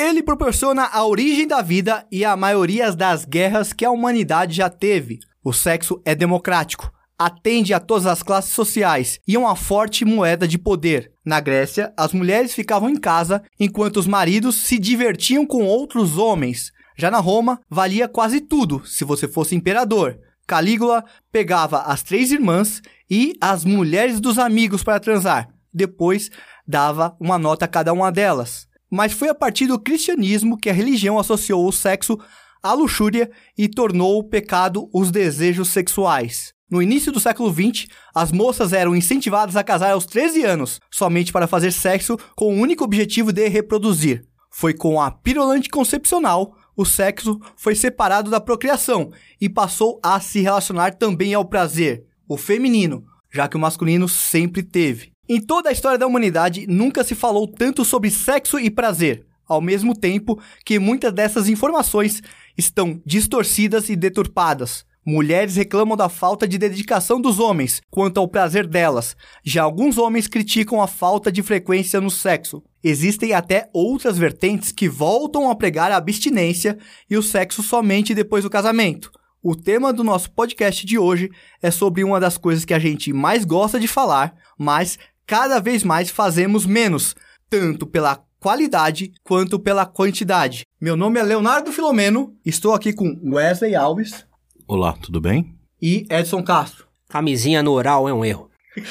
Ele 0.00 0.22
proporciona 0.22 0.84
a 0.84 1.04
origem 1.04 1.44
da 1.44 1.60
vida 1.60 2.06
e 2.12 2.24
a 2.24 2.36
maioria 2.36 2.92
das 2.92 3.24
guerras 3.24 3.72
que 3.72 3.84
a 3.84 3.90
humanidade 3.90 4.54
já 4.54 4.70
teve. 4.70 5.18
O 5.42 5.52
sexo 5.52 6.00
é 6.04 6.14
democrático, 6.14 6.92
atende 7.18 7.74
a 7.74 7.80
todas 7.80 8.06
as 8.06 8.22
classes 8.22 8.52
sociais 8.52 9.18
e 9.26 9.34
é 9.34 9.38
uma 9.38 9.56
forte 9.56 10.04
moeda 10.04 10.46
de 10.46 10.56
poder. 10.56 11.10
Na 11.24 11.40
Grécia, 11.40 11.92
as 11.96 12.12
mulheres 12.12 12.54
ficavam 12.54 12.88
em 12.88 12.94
casa 12.94 13.42
enquanto 13.58 13.96
os 13.96 14.06
maridos 14.06 14.54
se 14.54 14.78
divertiam 14.78 15.44
com 15.44 15.64
outros 15.64 16.16
homens. 16.16 16.70
Já 16.96 17.10
na 17.10 17.18
Roma, 17.18 17.60
valia 17.68 18.06
quase 18.06 18.40
tudo 18.40 18.86
se 18.86 19.04
você 19.04 19.26
fosse 19.26 19.56
imperador. 19.56 20.16
Calígula 20.46 21.04
pegava 21.32 21.80
as 21.80 22.04
três 22.04 22.30
irmãs 22.30 22.80
e 23.10 23.32
as 23.40 23.64
mulheres 23.64 24.20
dos 24.20 24.38
amigos 24.38 24.84
para 24.84 25.00
transar. 25.00 25.48
Depois, 25.74 26.30
dava 26.66 27.16
uma 27.18 27.36
nota 27.36 27.64
a 27.64 27.68
cada 27.68 27.92
uma 27.92 28.12
delas. 28.12 28.67
Mas 28.90 29.12
foi 29.12 29.28
a 29.28 29.34
partir 29.34 29.66
do 29.66 29.78
cristianismo 29.78 30.56
que 30.56 30.70
a 30.70 30.72
religião 30.72 31.18
associou 31.18 31.66
o 31.66 31.72
sexo 31.72 32.18
à 32.62 32.72
luxúria 32.72 33.30
e 33.56 33.68
tornou 33.68 34.18
o 34.18 34.24
pecado 34.24 34.88
os 34.92 35.10
desejos 35.10 35.68
sexuais. 35.68 36.52
No 36.70 36.82
início 36.82 37.10
do 37.10 37.20
século 37.20 37.50
XX, 37.52 37.86
as 38.14 38.30
moças 38.30 38.74
eram 38.74 38.94
incentivadas 38.94 39.56
a 39.56 39.64
casar 39.64 39.92
aos 39.92 40.04
13 40.04 40.44
anos, 40.44 40.80
somente 40.90 41.32
para 41.32 41.46
fazer 41.46 41.72
sexo 41.72 42.18
com 42.36 42.54
o 42.54 42.60
único 42.60 42.84
objetivo 42.84 43.32
de 43.32 43.48
reproduzir. 43.48 44.24
Foi 44.50 44.74
com 44.74 45.00
a 45.00 45.10
pílula 45.10 45.54
anticoncepcional, 45.54 46.54
o 46.76 46.84
sexo 46.84 47.40
foi 47.56 47.74
separado 47.74 48.30
da 48.30 48.40
procriação 48.40 49.10
e 49.40 49.48
passou 49.48 49.98
a 50.02 50.20
se 50.20 50.40
relacionar 50.40 50.94
também 50.94 51.32
ao 51.32 51.44
prazer, 51.44 52.04
o 52.28 52.36
feminino, 52.36 53.02
já 53.32 53.48
que 53.48 53.56
o 53.56 53.60
masculino 53.60 54.08
sempre 54.08 54.62
teve. 54.62 55.12
Em 55.30 55.42
toda 55.42 55.68
a 55.68 55.72
história 55.72 55.98
da 55.98 56.06
humanidade, 56.06 56.66
nunca 56.66 57.04
se 57.04 57.14
falou 57.14 57.46
tanto 57.46 57.84
sobre 57.84 58.10
sexo 58.10 58.58
e 58.58 58.70
prazer, 58.70 59.26
ao 59.46 59.60
mesmo 59.60 59.94
tempo 59.94 60.40
que 60.64 60.78
muitas 60.78 61.12
dessas 61.12 61.50
informações 61.50 62.22
estão 62.56 62.98
distorcidas 63.04 63.90
e 63.90 63.96
deturpadas. 63.96 64.86
Mulheres 65.04 65.54
reclamam 65.54 65.98
da 65.98 66.08
falta 66.08 66.48
de 66.48 66.56
dedicação 66.56 67.20
dos 67.20 67.38
homens 67.38 67.82
quanto 67.90 68.18
ao 68.18 68.26
prazer 68.26 68.66
delas. 68.66 69.14
Já 69.44 69.64
alguns 69.64 69.98
homens 69.98 70.26
criticam 70.26 70.80
a 70.80 70.86
falta 70.86 71.30
de 71.30 71.42
frequência 71.42 72.00
no 72.00 72.10
sexo. 72.10 72.62
Existem 72.82 73.34
até 73.34 73.68
outras 73.74 74.16
vertentes 74.16 74.72
que 74.72 74.88
voltam 74.88 75.50
a 75.50 75.54
pregar 75.54 75.92
a 75.92 75.96
abstinência 75.96 76.78
e 77.08 77.18
o 77.18 77.22
sexo 77.22 77.62
somente 77.62 78.14
depois 78.14 78.44
do 78.44 78.50
casamento. 78.50 79.12
O 79.42 79.54
tema 79.54 79.92
do 79.92 80.02
nosso 80.02 80.30
podcast 80.32 80.84
de 80.84 80.98
hoje 80.98 81.30
é 81.62 81.70
sobre 81.70 82.02
uma 82.02 82.18
das 82.18 82.36
coisas 82.36 82.64
que 82.64 82.74
a 82.74 82.78
gente 82.78 83.12
mais 83.12 83.44
gosta 83.44 83.78
de 83.78 83.86
falar, 83.86 84.34
mas 84.58 84.98
cada 85.28 85.60
vez 85.60 85.84
mais 85.84 86.08
fazemos 86.08 86.64
menos, 86.64 87.14
tanto 87.50 87.86
pela 87.86 88.18
qualidade 88.40 89.12
quanto 89.22 89.58
pela 89.58 89.84
quantidade. 89.84 90.62
Meu 90.80 90.96
nome 90.96 91.20
é 91.20 91.22
Leonardo 91.22 91.70
Filomeno, 91.70 92.34
estou 92.46 92.72
aqui 92.72 92.94
com 92.94 93.20
Wesley 93.22 93.74
Alves. 93.76 94.24
Olá, 94.66 94.94
tudo 94.94 95.20
bem? 95.20 95.54
E 95.80 96.06
Edson 96.10 96.42
Castro. 96.42 96.86
Camisinha 97.10 97.62
no 97.62 97.72
oral 97.72 98.08
é 98.08 98.12
um 98.12 98.24
erro. 98.24 98.50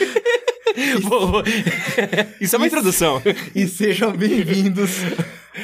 Isso 2.39 2.55
é 2.55 2.57
uma 2.57 2.67
introdução. 2.67 3.19
E 3.55 3.67
sejam 3.67 4.11
bem-vindos 4.15 4.91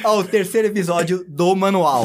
ao 0.02 0.24
terceiro 0.24 0.66
episódio 0.66 1.24
do 1.28 1.54
Manual. 1.54 2.04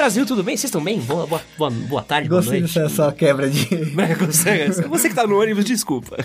Brasil, 0.00 0.24
tudo 0.24 0.42
bem? 0.42 0.56
Vocês 0.56 0.70
estão 0.70 0.82
bem? 0.82 0.98
Boa, 0.98 1.26
boa, 1.26 1.42
boa, 1.58 1.70
boa 1.70 2.02
tarde, 2.02 2.26
Gostei 2.26 2.60
boa 2.60 2.72
noite. 2.72 2.80
dessa 2.80 3.12
quebra 3.12 3.50
de. 3.50 3.66
Você 4.88 5.10
que 5.10 5.14
tá 5.14 5.26
no 5.26 5.38
ônibus, 5.38 5.62
desculpa. 5.62 6.16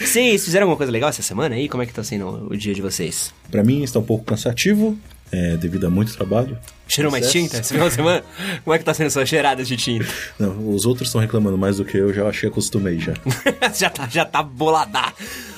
Vocês 0.00 0.42
fizeram 0.42 0.64
alguma 0.64 0.78
coisa 0.78 0.90
legal 0.90 1.10
essa 1.10 1.20
semana 1.20 1.54
aí? 1.54 1.68
Como 1.68 1.82
é 1.82 1.86
que 1.86 1.92
tá 1.92 2.02
sendo 2.02 2.48
o 2.50 2.56
dia 2.56 2.72
de 2.72 2.80
vocês? 2.80 3.34
Pra 3.50 3.62
mim 3.62 3.82
está 3.82 3.98
um 3.98 4.02
pouco 4.02 4.24
cansativo, 4.24 4.98
é, 5.30 5.58
devido 5.58 5.86
a 5.86 5.90
muito 5.90 6.16
trabalho. 6.16 6.56
Cheirou 6.88 7.12
mais 7.12 7.30
tinta 7.30 7.58
esse 7.58 7.72
final 7.72 7.88
de 7.88 7.94
semana? 7.94 8.24
Como 8.64 8.74
é 8.74 8.78
que 8.78 8.84
tá 8.84 8.94
sendo 8.94 9.10
suas 9.10 9.28
cheiradas 9.28 9.68
de 9.68 9.76
tinta? 9.76 10.06
Não, 10.38 10.70
os 10.74 10.86
outros 10.86 11.08
estão 11.08 11.20
reclamando 11.20 11.58
mais 11.58 11.76
do 11.76 11.84
que 11.84 11.96
eu, 11.98 12.12
já 12.12 12.26
achei 12.26 12.48
acostumei 12.48 12.98
já. 12.98 13.12
já, 13.76 13.90
tá, 13.90 14.08
já 14.08 14.24
tá 14.24 14.42
boladá. 14.42 15.12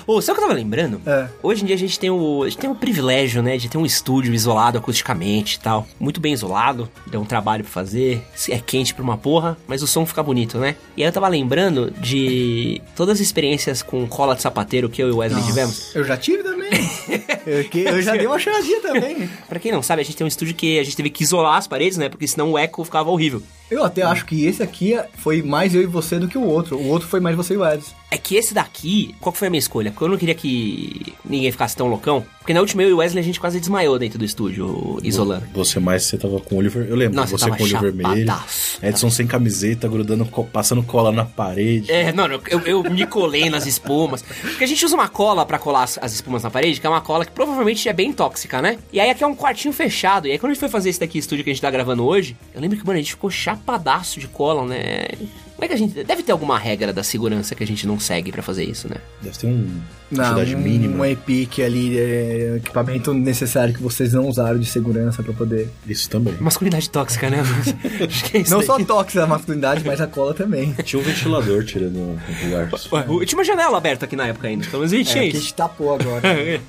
Ô, 0.06 0.20
sabe 0.20 0.32
o 0.32 0.40
que 0.40 0.44
eu 0.44 0.48
tava 0.48 0.58
lembrando? 0.60 1.00
É. 1.06 1.28
Hoje 1.40 1.62
em 1.62 1.66
dia 1.66 1.76
a 1.76 1.78
gente 1.78 1.98
tem 1.98 2.10
o, 2.10 2.42
a 2.42 2.48
gente 2.48 2.58
tem 2.58 2.68
o 2.68 2.74
privilégio, 2.74 3.42
né, 3.42 3.56
de 3.56 3.68
ter 3.68 3.78
um 3.78 3.86
estúdio 3.86 4.34
isolado 4.34 4.76
acusticamente 4.76 5.56
e 5.56 5.60
tal. 5.60 5.86
Muito 6.00 6.20
bem 6.20 6.32
isolado, 6.32 6.88
deu 7.06 7.20
um 7.20 7.24
trabalho 7.24 7.62
pra 7.62 7.72
fazer. 7.72 8.20
É 8.48 8.58
quente 8.58 8.92
pra 8.92 9.04
uma 9.04 9.16
porra, 9.16 9.56
mas 9.68 9.82
o 9.82 9.86
som 9.86 10.04
fica 10.04 10.20
bonito, 10.22 10.58
né? 10.58 10.74
E 10.96 11.02
aí 11.02 11.08
eu 11.08 11.12
tava 11.12 11.28
lembrando 11.28 11.92
de 12.00 12.80
todas 12.96 13.18
as 13.18 13.20
experiências 13.20 13.82
com 13.82 14.04
cola 14.08 14.34
de 14.34 14.42
sapateiro 14.42 14.88
que 14.88 15.00
eu 15.00 15.08
e 15.08 15.12
o 15.12 15.18
Wesley 15.18 15.44
tivemos. 15.44 15.94
Eu 15.94 16.02
já 16.02 16.16
tive 16.16 16.42
também. 16.42 16.70
eu, 17.46 17.64
que- 17.64 17.80
eu 17.84 18.02
já 18.02 18.16
dei 18.16 18.26
uma 18.26 18.38
cheiradinha 18.38 18.80
também. 18.80 19.30
Pra 19.48 19.60
quem 19.60 19.70
não 19.70 19.82
sabe, 19.82 20.02
a 20.02 20.04
gente 20.04 20.16
tem 20.16 20.24
um 20.24 20.28
estúdio 20.28 20.54
que 20.54 20.78
a 20.78 20.82
gente 20.82 20.96
teve 20.96 21.10
que 21.10 21.19
isolar 21.22 21.56
as 21.56 21.66
paredes, 21.66 21.98
né? 21.98 22.08
Porque 22.08 22.26
senão 22.26 22.52
o 22.52 22.58
eco 22.58 22.84
ficava 22.84 23.10
horrível. 23.10 23.42
Eu 23.70 23.84
até 23.84 24.02
acho 24.02 24.26
que 24.26 24.44
esse 24.44 24.62
aqui 24.62 24.98
foi 25.18 25.42
mais 25.42 25.74
eu 25.74 25.82
e 25.82 25.86
você 25.86 26.18
do 26.18 26.26
que 26.26 26.36
o 26.36 26.42
outro. 26.42 26.76
O 26.76 26.88
outro 26.88 27.06
foi 27.06 27.20
mais 27.20 27.36
você 27.36 27.54
e 27.54 27.56
o 27.56 27.64
Edson. 27.64 27.94
É 28.10 28.18
que 28.18 28.34
esse 28.34 28.52
daqui, 28.52 29.14
qual 29.20 29.32
que 29.32 29.38
foi 29.38 29.46
a 29.46 29.50
minha 29.50 29.60
escolha? 29.60 29.92
Porque 29.92 30.02
eu 30.02 30.08
não 30.08 30.18
queria 30.18 30.34
que 30.34 31.14
ninguém 31.24 31.52
ficasse 31.52 31.76
tão 31.76 31.86
loucão. 31.86 32.26
Porque 32.40 32.52
na 32.52 32.58
última 32.58 32.82
eu 32.82 32.88
e 32.88 32.92
o 32.92 32.96
Wesley 32.96 33.20
a 33.20 33.24
gente 33.24 33.38
quase 33.38 33.60
desmaiou 33.60 33.96
dentro 33.96 34.18
do 34.18 34.24
estúdio, 34.24 34.98
isolando. 35.04 35.46
Você 35.54 35.78
mais, 35.78 36.02
você 36.02 36.18
tava 36.18 36.40
com 36.40 36.56
o 36.56 36.58
olho 36.58 36.68
vermelho. 36.68 36.92
Eu 36.92 36.96
lembro, 36.96 37.14
Nossa, 37.14 37.38
você 37.38 37.44
tava 37.44 37.56
com 37.56 37.62
o 37.62 37.66
olho 37.66 37.78
vermelho. 37.78 38.34
Edson 38.82 39.10
sem 39.10 39.28
camiseta, 39.28 39.86
grudando, 39.86 40.26
passando 40.52 40.82
cola 40.82 41.12
na 41.12 41.24
parede. 41.24 41.92
É, 41.92 42.12
não, 42.12 42.26
não, 42.26 42.40
eu, 42.48 42.60
eu 42.62 42.82
me 42.82 43.06
colei 43.06 43.48
nas 43.48 43.66
espumas. 43.66 44.22
Porque 44.22 44.64
a 44.64 44.66
gente 44.66 44.84
usa 44.84 44.96
uma 44.96 45.08
cola 45.08 45.46
pra 45.46 45.60
colar 45.60 45.84
as, 45.84 45.96
as 46.02 46.12
espumas 46.12 46.42
na 46.42 46.50
parede, 46.50 46.80
que 46.80 46.86
é 46.86 46.90
uma 46.90 47.00
cola 47.00 47.24
que 47.24 47.30
provavelmente 47.30 47.88
é 47.88 47.92
bem 47.92 48.12
tóxica, 48.12 48.60
né? 48.60 48.78
E 48.92 48.98
aí 48.98 49.10
aqui 49.10 49.22
é 49.22 49.26
um 49.26 49.36
quartinho 49.36 49.72
fechado. 49.72 50.26
E 50.26 50.32
aí 50.32 50.38
quando 50.38 50.50
a 50.50 50.54
gente 50.54 50.60
foi 50.60 50.68
fazer 50.68 50.90
esse 50.90 50.98
daqui 50.98 51.09
estúdio 51.18 51.44
que 51.44 51.50
a 51.50 51.52
gente 51.52 51.62
tá 51.62 51.70
gravando 51.70 52.04
hoje, 52.04 52.36
eu 52.54 52.60
lembro 52.60 52.78
que, 52.78 52.86
mano, 52.86 52.98
a 52.98 53.02
gente 53.02 53.12
ficou 53.12 53.30
chapadaço 53.30 54.20
de 54.20 54.28
cola, 54.28 54.66
né? 54.66 55.06
Como 55.54 55.64
é 55.64 55.68
que 55.68 55.74
a 55.74 55.76
gente. 55.76 56.04
Deve 56.04 56.22
ter 56.22 56.32
alguma 56.32 56.58
regra 56.58 56.92
da 56.92 57.02
segurança 57.02 57.54
que 57.54 57.62
a 57.62 57.66
gente 57.66 57.86
não 57.86 57.98
segue 57.98 58.32
pra 58.32 58.42
fazer 58.42 58.64
isso, 58.64 58.88
né? 58.88 58.96
Deve 59.22 59.38
ter 59.38 59.46
um 59.46 59.80
Não, 60.10 60.36
um, 60.38 60.58
mínima. 60.58 60.96
um 60.96 61.04
EPIC 61.04 61.62
ali, 61.62 61.98
é, 61.98 62.56
equipamento 62.56 63.14
necessário 63.14 63.72
que 63.74 63.82
vocês 63.82 64.12
não 64.12 64.26
usaram 64.28 64.58
de 64.58 64.66
segurança 64.66 65.22
pra 65.22 65.32
poder. 65.32 65.68
Isso 65.86 66.10
também. 66.10 66.34
Masculinidade 66.40 66.90
tóxica, 66.90 67.30
né? 67.30 67.42
Acho 68.08 68.24
que 68.24 68.36
é 68.38 68.40
isso 68.40 68.50
Não 68.50 68.58
daí. 68.58 68.66
só 68.66 68.78
tóxica 68.84 69.24
a 69.24 69.26
masculinidade, 69.26 69.84
mas 69.84 70.00
a 70.00 70.06
cola 70.06 70.34
também. 70.34 70.72
Tinha 70.84 71.00
um 71.00 71.04
ventilador 71.04 71.64
tirando 71.64 71.96
o 71.96 72.56
ar. 72.56 72.68
Ué, 72.92 73.04
eu 73.22 73.26
tinha 73.26 73.38
uma 73.38 73.44
janela 73.44 73.76
aberta 73.78 74.04
aqui 74.04 74.16
na 74.16 74.26
época 74.26 74.48
ainda, 74.48 74.64
pelo 74.66 74.78
menos 74.78 74.92
a 74.92 74.96
gente 74.96 75.10
É, 75.10 75.12
que 75.14 75.18
a 75.18 75.24
isso. 75.26 75.40
gente 75.40 75.54
tapou 75.54 75.94
agora. 75.94 76.22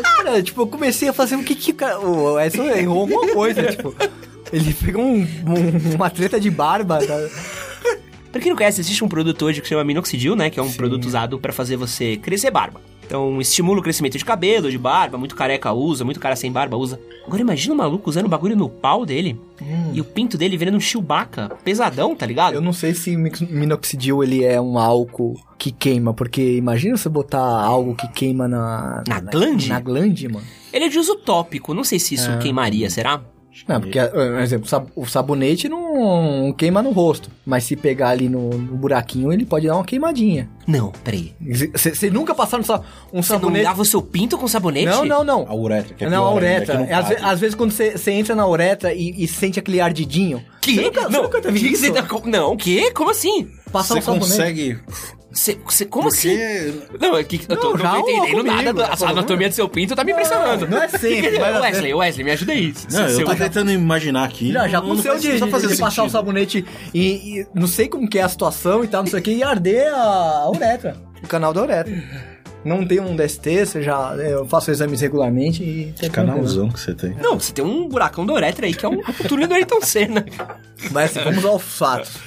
Cara, 0.01 0.41
tipo, 0.41 0.61
eu 0.61 0.67
comecei 0.67 1.09
a 1.09 1.13
fazer 1.13 1.35
o 1.35 1.43
que 1.43 1.53
que 1.53 1.75
o 1.83 2.39
Edson 2.39 2.63
errou 2.63 3.01
alguma 3.01 3.33
coisa, 3.33 3.63
tipo. 3.67 3.93
Ele 4.55 4.73
pegou 4.73 5.03
um- 5.03 5.21
um- 5.21 5.95
uma 5.95 6.09
treta 6.09 6.39
de 6.39 6.49
barba. 6.49 6.99
Tá? 7.05 7.15
Pra 8.31 8.41
quem 8.41 8.49
não 8.49 8.57
conhece, 8.57 8.81
existe 8.81 9.03
um 9.03 9.07
produto 9.07 9.45
hoje 9.45 9.61
que 9.61 9.67
se 9.67 9.73
chama 9.73 9.83
Minoxidil, 9.83 10.35
né? 10.35 10.49
Que 10.49 10.59
é 10.59 10.63
um 10.63 10.71
produto 10.71 11.05
usado 11.05 11.39
pra 11.39 11.53
fazer 11.53 11.77
você 11.77 12.17
crescer 12.17 12.51
barba. 12.51 12.81
Então, 13.05 13.39
estimula 13.39 13.79
o 13.79 13.83
crescimento 13.83 14.17
de 14.17 14.25
cabelo, 14.25 14.69
de 14.71 14.77
barba, 14.79 15.15
muito 15.17 15.35
careca 15.35 15.71
usa, 15.71 16.03
muito 16.03 16.19
cara 16.19 16.35
sem 16.35 16.51
barba 16.51 16.75
usa. 16.75 16.99
Agora 17.25 17.39
imagina 17.41 17.73
o 17.73 17.77
maluco 17.77 18.09
usando 18.09 18.25
o 18.25 18.29
bagulho 18.29 18.55
no 18.55 18.67
pau 18.67 19.05
dele 19.05 19.39
e 19.93 20.01
o 20.01 20.03
pinto 20.03 20.37
dele 20.39 20.57
virando 20.57 20.75
um 20.77 20.79
Chewbacca, 20.79 21.49
pesadão, 21.63 22.15
tá 22.15 22.25
ligado? 22.25 22.55
Eu 22.55 22.61
não 22.61 22.73
sei 22.73 22.93
se 22.95 23.15
minoxidil 23.15 24.23
ele 24.23 24.43
é 24.43 24.59
um 24.59 24.79
álcool 24.79 25.35
que 25.57 25.71
queima, 25.71 26.13
porque 26.15 26.55
imagina 26.57 26.97
você 26.97 27.07
botar 27.07 27.39
algo 27.39 27.95
que 27.95 28.07
queima 28.07 28.47
na. 28.47 29.03
Na 29.07 29.19
glande? 29.19 29.69
Na 29.69 29.79
glande, 29.79 30.27
mano. 30.27 30.45
Ele 30.73 30.85
é 30.85 30.89
de 30.89 30.97
uso 30.97 31.15
tópico, 31.15 31.73
não 31.75 31.83
sei 31.83 31.99
se 31.99 32.15
isso 32.15 32.37
queimaria, 32.39 32.89
será? 32.89 33.21
Não, 33.67 33.79
porque, 33.79 33.99
por 34.01 34.39
exemplo, 34.39 34.67
sab- 34.67 34.89
o 34.95 35.05
sabonete 35.05 35.69
não 35.69 36.53
queima 36.57 36.81
no 36.81 36.91
rosto. 36.91 37.29
Mas 37.45 37.63
se 37.63 37.75
pegar 37.75 38.09
ali 38.09 38.27
no, 38.27 38.49
no 38.49 38.75
buraquinho, 38.75 39.31
ele 39.31 39.45
pode 39.45 39.67
dar 39.67 39.75
uma 39.75 39.85
queimadinha. 39.85 40.49
Não, 40.67 40.91
peraí. 41.03 41.33
Você 41.73 42.09
nunca 42.09 42.35
passou 42.35 42.59
um, 42.59 42.63
sa- 42.63 42.81
um 43.13 43.21
Você 43.21 43.33
não 43.33 43.39
sabonete. 43.39 43.65
lava 43.65 43.81
o 43.81 43.85
seu 43.85 44.01
pinto 44.01 44.37
com 44.37 44.47
sabonete? 44.47 44.85
Não, 44.87 45.05
não, 45.05 45.23
não. 45.23 45.45
A 45.47 45.55
uretra, 45.55 45.93
que 45.93 46.03
é 46.05 46.09
não, 46.09 46.25
a 46.25 46.29
ainda, 46.29 46.35
uretra. 46.37 46.73
É, 46.81 46.93
às, 46.93 47.07
ve- 47.07 47.15
cabe. 47.15 47.27
às 47.27 47.39
vezes 47.39 47.55
quando 47.55 47.71
você 47.71 48.11
entra 48.11 48.35
na 48.35 48.47
uretra 48.47 48.93
e, 48.93 49.23
e 49.23 49.27
sente 49.27 49.59
aquele 49.59 49.79
ardidinho. 49.79 50.43
Que? 50.65 50.75
Você 50.75 50.81
nunca, 50.81 51.01
você 51.03 51.09
não, 51.09 51.23
nunca 51.23 51.41
teve 51.41 51.59
que 51.59 51.67
isso? 51.67 51.81
você 51.85 51.91
tá 51.91 52.05
Não, 52.25 52.53
o 52.53 52.57
quê? 52.57 52.91
Como 52.93 53.09
assim? 53.11 53.49
Passar 53.71 53.93
Você 53.95 53.99
um 53.99 54.01
sabonete. 54.03 54.31
consegue... 54.31 54.79
Você, 55.31 55.59
você- 55.65 55.85
como 55.85 56.07
assim? 56.07 56.29
Porque... 56.29 56.97
Não, 57.05 57.17
é 57.17 57.23
que 57.25 57.41
eu 57.49 57.57
tô, 57.57 57.71
Não, 57.71 57.71
não, 57.73 57.77
já 57.77 57.91
tô 57.91 57.99
entendendo 57.99 58.21
comigo, 58.37 58.43
nada. 58.43 58.73
da- 58.73 58.87
tá 58.87 58.93
A 58.93 58.97
falando. 58.97 59.17
anatomia 59.17 59.49
do 59.49 59.55
seu 59.55 59.67
pinto 59.67 59.93
tá 59.93 60.03
me 60.05 60.13
impressionando. 60.13 60.65
não 60.67 60.81
é 60.81 60.87
sempre, 60.87 61.37
mas- 61.39 61.61
Wesley, 61.61 61.93
Wesley, 61.93 62.23
me 62.23 62.31
ajuda 62.31 62.53
aí. 62.53 62.73
Não, 62.89 63.01
eu 63.01 63.09
Seu- 63.17 63.25
tô 63.25 63.35
tentando 63.35 63.69
imaginar 63.69 64.23
aqui. 64.23 64.53
Já, 64.53 64.65
já 64.69 64.79
não- 64.79 64.87
não 64.87 64.93
aconteceu 64.93 65.19
de, 65.19 65.27
não 65.33 65.39
tá 65.39 65.45
de, 65.47 65.51
fazendo 65.51 65.73
de 65.73 65.77
passar 65.81 66.03
o 66.03 66.05
sentido. 66.05 66.11
sabonete 66.11 66.65
e, 66.93 67.01
e 67.41 67.47
não 67.53 67.67
sei 67.67 67.89
como 67.89 68.09
que 68.09 68.17
é 68.17 68.23
a 68.23 68.29
situação 68.29 68.81
e 68.83 68.87
tal, 68.87 69.03
não 69.03 69.09
sei 69.11 69.19
o 69.19 69.21
que, 69.21 69.31
e 69.33 69.43
arder 69.43 69.93
a, 69.93 69.97
a 70.43 70.49
uretra. 70.51 70.95
O 71.21 71.27
canal 71.27 71.53
da 71.53 71.63
uretra. 71.63 72.34
Não 72.65 72.85
tem 72.85 72.99
um 72.99 73.15
DST, 73.15 73.65
você 73.65 73.81
já, 73.83 74.15
eu 74.15 74.45
faço 74.47 74.71
exames 74.71 74.99
regularmente 74.99 75.63
e... 75.63 75.93
tem 75.97 76.09
Canalzão 76.09 76.67
que 76.69 76.79
você 76.79 76.93
tem. 76.95 77.15
Não, 77.21 77.39
você 77.39 77.53
tem 77.53 77.63
um 77.63 77.87
buracão 77.87 78.25
da 78.25 78.33
uretra 78.33 78.65
aí, 78.65 78.73
que 78.73 78.85
é 78.85 78.89
um 78.89 79.01
túnel 79.27 79.47
do 79.47 79.53
Ayrton 79.53 79.79
Senna. 79.81 80.25
Mas 80.91 81.15
assim, 81.15 81.23
vamos 81.23 81.45
aos 81.45 81.61
fatos. 81.61 82.17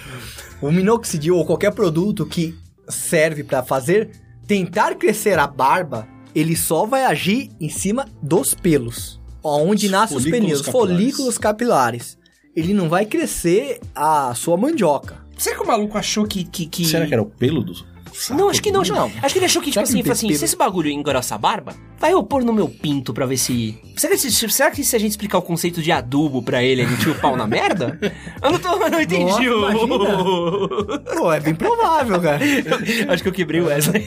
O 0.63 0.71
minoxidil 0.71 1.37
ou 1.37 1.45
qualquer 1.45 1.73
produto 1.73 2.25
que 2.25 2.55
serve 2.89 3.43
pra 3.43 3.63
fazer 3.63 4.11
tentar 4.47 4.95
crescer 4.95 5.39
a 5.39 5.47
barba, 5.47 6.07
ele 6.35 6.57
só 6.57 6.87
vai 6.87 7.05
agir 7.05 7.51
em 7.61 7.69
cima 7.69 8.07
dos 8.23 8.55
pelos, 8.55 9.21
onde 9.43 9.89
nascem 9.89 10.17
os 10.17 10.25
pelinhos, 10.25 10.63
capilares. 10.63 10.91
folículos 10.97 11.39
capilares. 11.39 12.19
Ele 12.57 12.73
não 12.73 12.89
vai 12.89 13.05
crescer 13.05 13.79
a 13.95 14.33
sua 14.35 14.57
mandioca. 14.57 15.17
Será 15.37 15.57
que 15.57 15.63
o 15.63 15.67
maluco 15.67 15.97
achou 15.99 16.27
que. 16.27 16.43
que, 16.45 16.67
que- 16.67 16.85
Será 16.87 17.07
que 17.07 17.13
era 17.13 17.23
o 17.23 17.27
pelo 17.27 17.63
do 17.63 17.75
saco? 18.15 18.41
Não, 18.41 18.49
acho 18.49 18.63
que 18.63 18.71
não. 18.71 18.81
Acho, 18.81 18.93
Não. 18.95 19.11
acho 19.23 19.33
que 19.33 19.39
ele 19.39 19.47
achou 19.47 19.61
que, 19.63 19.71
tipo 19.71 19.83
assim, 19.83 19.99
ele 20.01 20.11
assim: 20.11 20.33
se 20.35 20.45
esse 20.45 20.57
bagulho 20.57 20.91
engrossa 20.91 21.35
a 21.35 21.39
barba, 21.39 21.75
vai 21.99 22.13
eu 22.13 22.23
pôr 22.23 22.43
no 22.45 22.53
meu 22.53 22.69
pinto 22.69 23.13
pra 23.15 23.27
ver 23.27 23.37
se. 23.37 23.79
Será 23.97 24.15
que, 24.15 24.19
se- 24.31 24.49
será 24.51 24.71
que 24.71 24.85
se 24.85 24.95
a 24.95 24.99
gente 24.99 25.11
explicar 25.13 25.39
o 25.39 25.43
conceito 25.43 25.83
de 25.83 25.91
adubo 25.93 26.43
pra 26.43 26.63
ele, 26.63 26.83
ele 26.83 26.97
tira 26.97 27.13
o 27.13 27.15
pau 27.21 27.37
na 27.37 27.47
merda? 27.47 27.99
Eu 28.43 28.53
não 28.53 28.59
tô. 28.59 28.69
Eu 28.83 28.91
não 28.91 29.01
entendi 29.01 29.49
Nossa, 29.49 29.77
o. 29.85 30.99
Pô, 31.19 31.33
é 31.33 31.41
bem 31.41 31.55
provável, 31.55 32.21
cara. 32.21 32.41
acho 33.13 33.23
que 33.23 33.29
eu 33.29 33.33
quebrei 33.33 33.61
o 33.61 33.67
Wesley. 33.67 34.07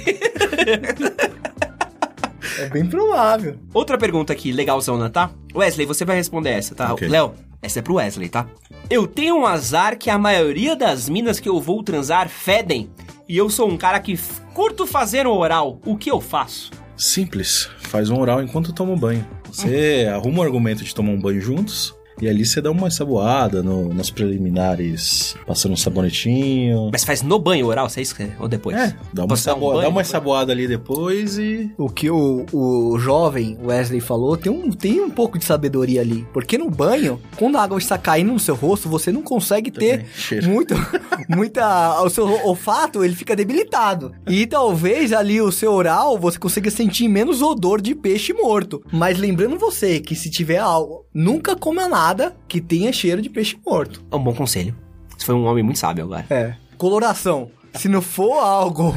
É 2.60 2.70
bem 2.70 2.86
provável. 2.86 3.56
Outra 3.74 3.98
pergunta 3.98 4.34
aqui, 4.34 4.52
legalzona, 4.52 5.10
tá? 5.10 5.32
Wesley, 5.56 5.86
você 5.86 6.06
vai 6.06 6.16
responder 6.16 6.50
essa, 6.52 6.76
tá? 6.76 6.94
Ok. 6.94 7.08
Léo, 7.08 7.34
essa 7.62 7.80
é 7.80 7.82
pro 7.82 7.96
Wesley, 7.96 8.30
tá? 8.30 8.46
Eu 8.90 9.08
tenho 9.08 9.38
um 9.38 9.46
azar 9.46 9.98
que 9.98 10.10
a 10.10 10.18
maioria 10.18 10.76
das 10.76 11.08
minas 11.10 11.40
que 11.40 11.48
eu 11.50 11.60
vou 11.60 11.82
transar 11.84 12.28
fedem. 12.30 12.90
E 13.28 13.38
eu 13.38 13.50
sou 13.50 13.70
um 13.70 13.78
cara 13.78 14.00
que 14.00 14.18
curto 14.54 14.86
fazer 14.86 15.26
um 15.28 15.32
oral. 15.32 15.80
O 15.86 15.98
que 15.98 16.12
eu 16.12 16.20
faço? 16.20 16.72
Simples. 16.98 17.70
Faz 17.80 18.10
um 18.10 18.20
oral 18.20 18.42
enquanto 18.42 18.74
toma 18.74 18.92
um 18.92 18.98
banho. 19.00 19.26
Você 19.46 20.08
arruma 20.12 20.40
o 20.40 20.44
argumento 20.44 20.84
de 20.84 20.94
tomar 20.94 21.12
um 21.12 21.20
banho 21.20 21.42
juntos. 21.42 21.96
E 22.20 22.28
ali 22.28 22.46
você 22.46 22.62
dá 22.62 22.70
uma 22.72 22.90
saboada 22.92 23.62
no, 23.64 23.94
nas 23.94 24.10
preliminares, 24.10 25.36
passando 25.46 25.74
um 25.74 25.78
sabonetinho. 25.78 26.90
Mas 26.92 27.04
faz 27.04 27.22
no 27.22 27.40
banho 27.40 27.66
oral, 27.68 27.90
você 27.90 28.00
é 28.00 28.04
isso? 28.04 28.16
que- 28.16 28.30
Ou 28.40 28.48
depois? 28.48 28.76
É, 28.78 28.96
dá 29.14 29.24
uma, 29.26 29.36
dar 29.36 29.56
um 29.56 29.60
banho 29.60 29.82
dá 29.82 29.90
uma 29.90 30.04
saboada 30.04 30.52
ali 30.52 30.68
depois 30.68 31.38
e. 31.38 31.72
O 31.78 31.90
que 31.90 32.10
o, 32.10 32.46
o 32.52 33.00
jovem 33.00 33.58
Wesley 33.64 34.02
falou 34.02 34.36
tem 34.38 34.52
um, 34.52 34.70
tem 34.72 35.00
um 35.02 35.10
pouco 35.10 35.40
de 35.40 35.46
sabedoria 35.46 36.02
ali. 36.02 36.28
Porque 36.34 36.58
no 36.58 36.70
banho, 36.70 37.20
quando 37.38 37.58
a 37.58 37.64
água 37.64 37.78
está 37.78 37.98
caindo 37.98 38.34
no 38.34 38.40
seu 38.40 38.56
rosto, 38.56 38.90
você 38.90 39.12
não 39.12 39.22
consegue 39.22 39.72
ter 39.72 40.06
cheiro. 40.14 40.48
muito, 40.50 40.76
muita. 41.30 42.02
O 42.04 42.10
seu 42.10 42.28
olfato 42.46 43.04
ele 43.04 43.16
fica 43.16 43.36
debilitado. 43.36 44.12
E 44.28 44.46
talvez 44.46 45.14
ali 45.14 45.42
o 45.42 45.52
seu 45.52 45.72
oral 45.74 46.18
você 46.20 46.38
consiga 46.38 46.70
sentir 46.70 47.08
menos 47.08 47.42
odor 47.42 47.82
de 47.82 47.96
peixe 47.96 48.34
morto. 48.34 48.82
Mas 48.92 49.18
lembrando 49.18 49.58
você 49.58 50.00
que 50.00 50.16
se 50.16 50.30
tiver 50.30 50.58
algo, 50.58 51.06
nunca 51.14 51.56
coma 51.56 51.88
nada 51.88 52.01
que 52.48 52.60
tenha 52.62 52.92
cheiro 52.92 53.22
de 53.22 53.30
peixe 53.30 53.58
morto. 53.66 54.04
É 54.12 54.16
um 54.16 54.20
bom 54.24 54.34
conselho. 54.34 54.76
Você 55.18 55.26
foi 55.26 55.36
um 55.36 55.46
homem 55.46 55.64
muito 55.64 55.80
sábio 55.80 56.04
agora. 56.06 56.26
É. 56.30 56.54
Coloração. 56.78 57.52
Se 57.76 57.88
não 57.88 58.02
for 58.02 58.34
algo. 58.40 58.94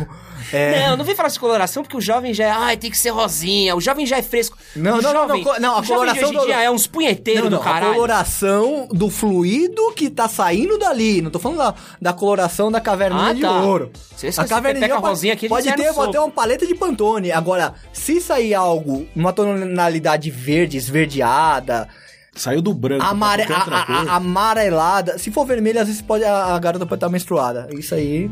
É, 0.52 0.88
Não, 0.90 0.96
não 0.98 1.04
vem 1.04 1.14
falar 1.14 1.28
de 1.28 1.38
coloração 1.38 1.82
porque 1.82 1.96
o 1.96 2.00
jovem 2.00 2.34
já 2.34 2.44
é. 2.44 2.50
Ai, 2.50 2.76
tem 2.76 2.90
que 2.90 2.98
ser 2.98 3.10
rosinha. 3.10 3.74
O 3.76 3.80
jovem 3.80 4.04
já 4.04 4.18
é 4.18 4.22
fresco. 4.22 4.58
Não, 4.76 4.98
o 4.98 5.02
não, 5.02 5.12
não, 5.12 5.20
jovem, 5.28 5.44
não, 5.44 5.60
não, 5.60 5.76
a 5.76 5.80
o 5.80 5.82
jovem 5.84 5.94
coloração 6.12 6.30
de 6.32 6.36
do- 6.38 6.44
dia 6.46 6.62
é 6.62 6.70
uns 6.70 6.86
punheteiros 6.86 7.44
Não, 7.44 7.50
não, 7.50 7.58
do 7.58 7.62
a 7.62 7.64
caralho. 7.64 7.94
coloração 7.94 8.88
do 8.90 9.08
fluido 9.10 9.92
que 9.94 10.10
tá 10.10 10.28
saindo 10.28 10.76
dali. 10.76 11.22
Não 11.22 11.30
tô 11.30 11.38
falando 11.38 11.58
da, 11.58 11.74
da 12.02 12.12
coloração 12.12 12.70
da 12.70 12.80
caverninha 12.80 13.28
Ah, 13.28 13.32
de 13.32 13.40
tá. 13.42 13.62
ouro. 13.62 13.90
Se 14.16 14.26
esse 14.26 14.40
pepeca 14.42 14.88
pode- 14.96 15.06
rosinha 15.06 15.32
aqui, 15.34 15.46
a 15.46 15.48
pode 15.48 15.72
ter 15.72 15.86
até 15.88 16.20
uma 16.20 16.30
paleta 16.30 16.66
de 16.66 16.74
Pantone. 16.74 17.30
Agora, 17.32 17.74
se 17.92 18.20
sair 18.20 18.54
algo, 18.54 19.06
uma 19.14 19.32
tonalidade 19.32 20.30
verde, 20.30 20.76
esverdeada, 20.76 21.88
Saiu 22.36 22.60
do 22.60 22.74
branco. 22.74 23.04
amare, 23.04 23.46
pra 23.46 23.56
a, 23.58 23.82
a- 24.12 24.16
amarelada. 24.16 25.18
Se 25.18 25.30
for 25.30 25.44
vermelha, 25.46 25.82
às 25.82 25.86
vezes 25.88 26.02
pode, 26.02 26.24
a, 26.24 26.54
a 26.54 26.58
garota 26.58 26.84
pode 26.84 26.96
estar 26.96 27.08
menstruada. 27.08 27.68
Isso 27.72 27.94
aí. 27.94 28.28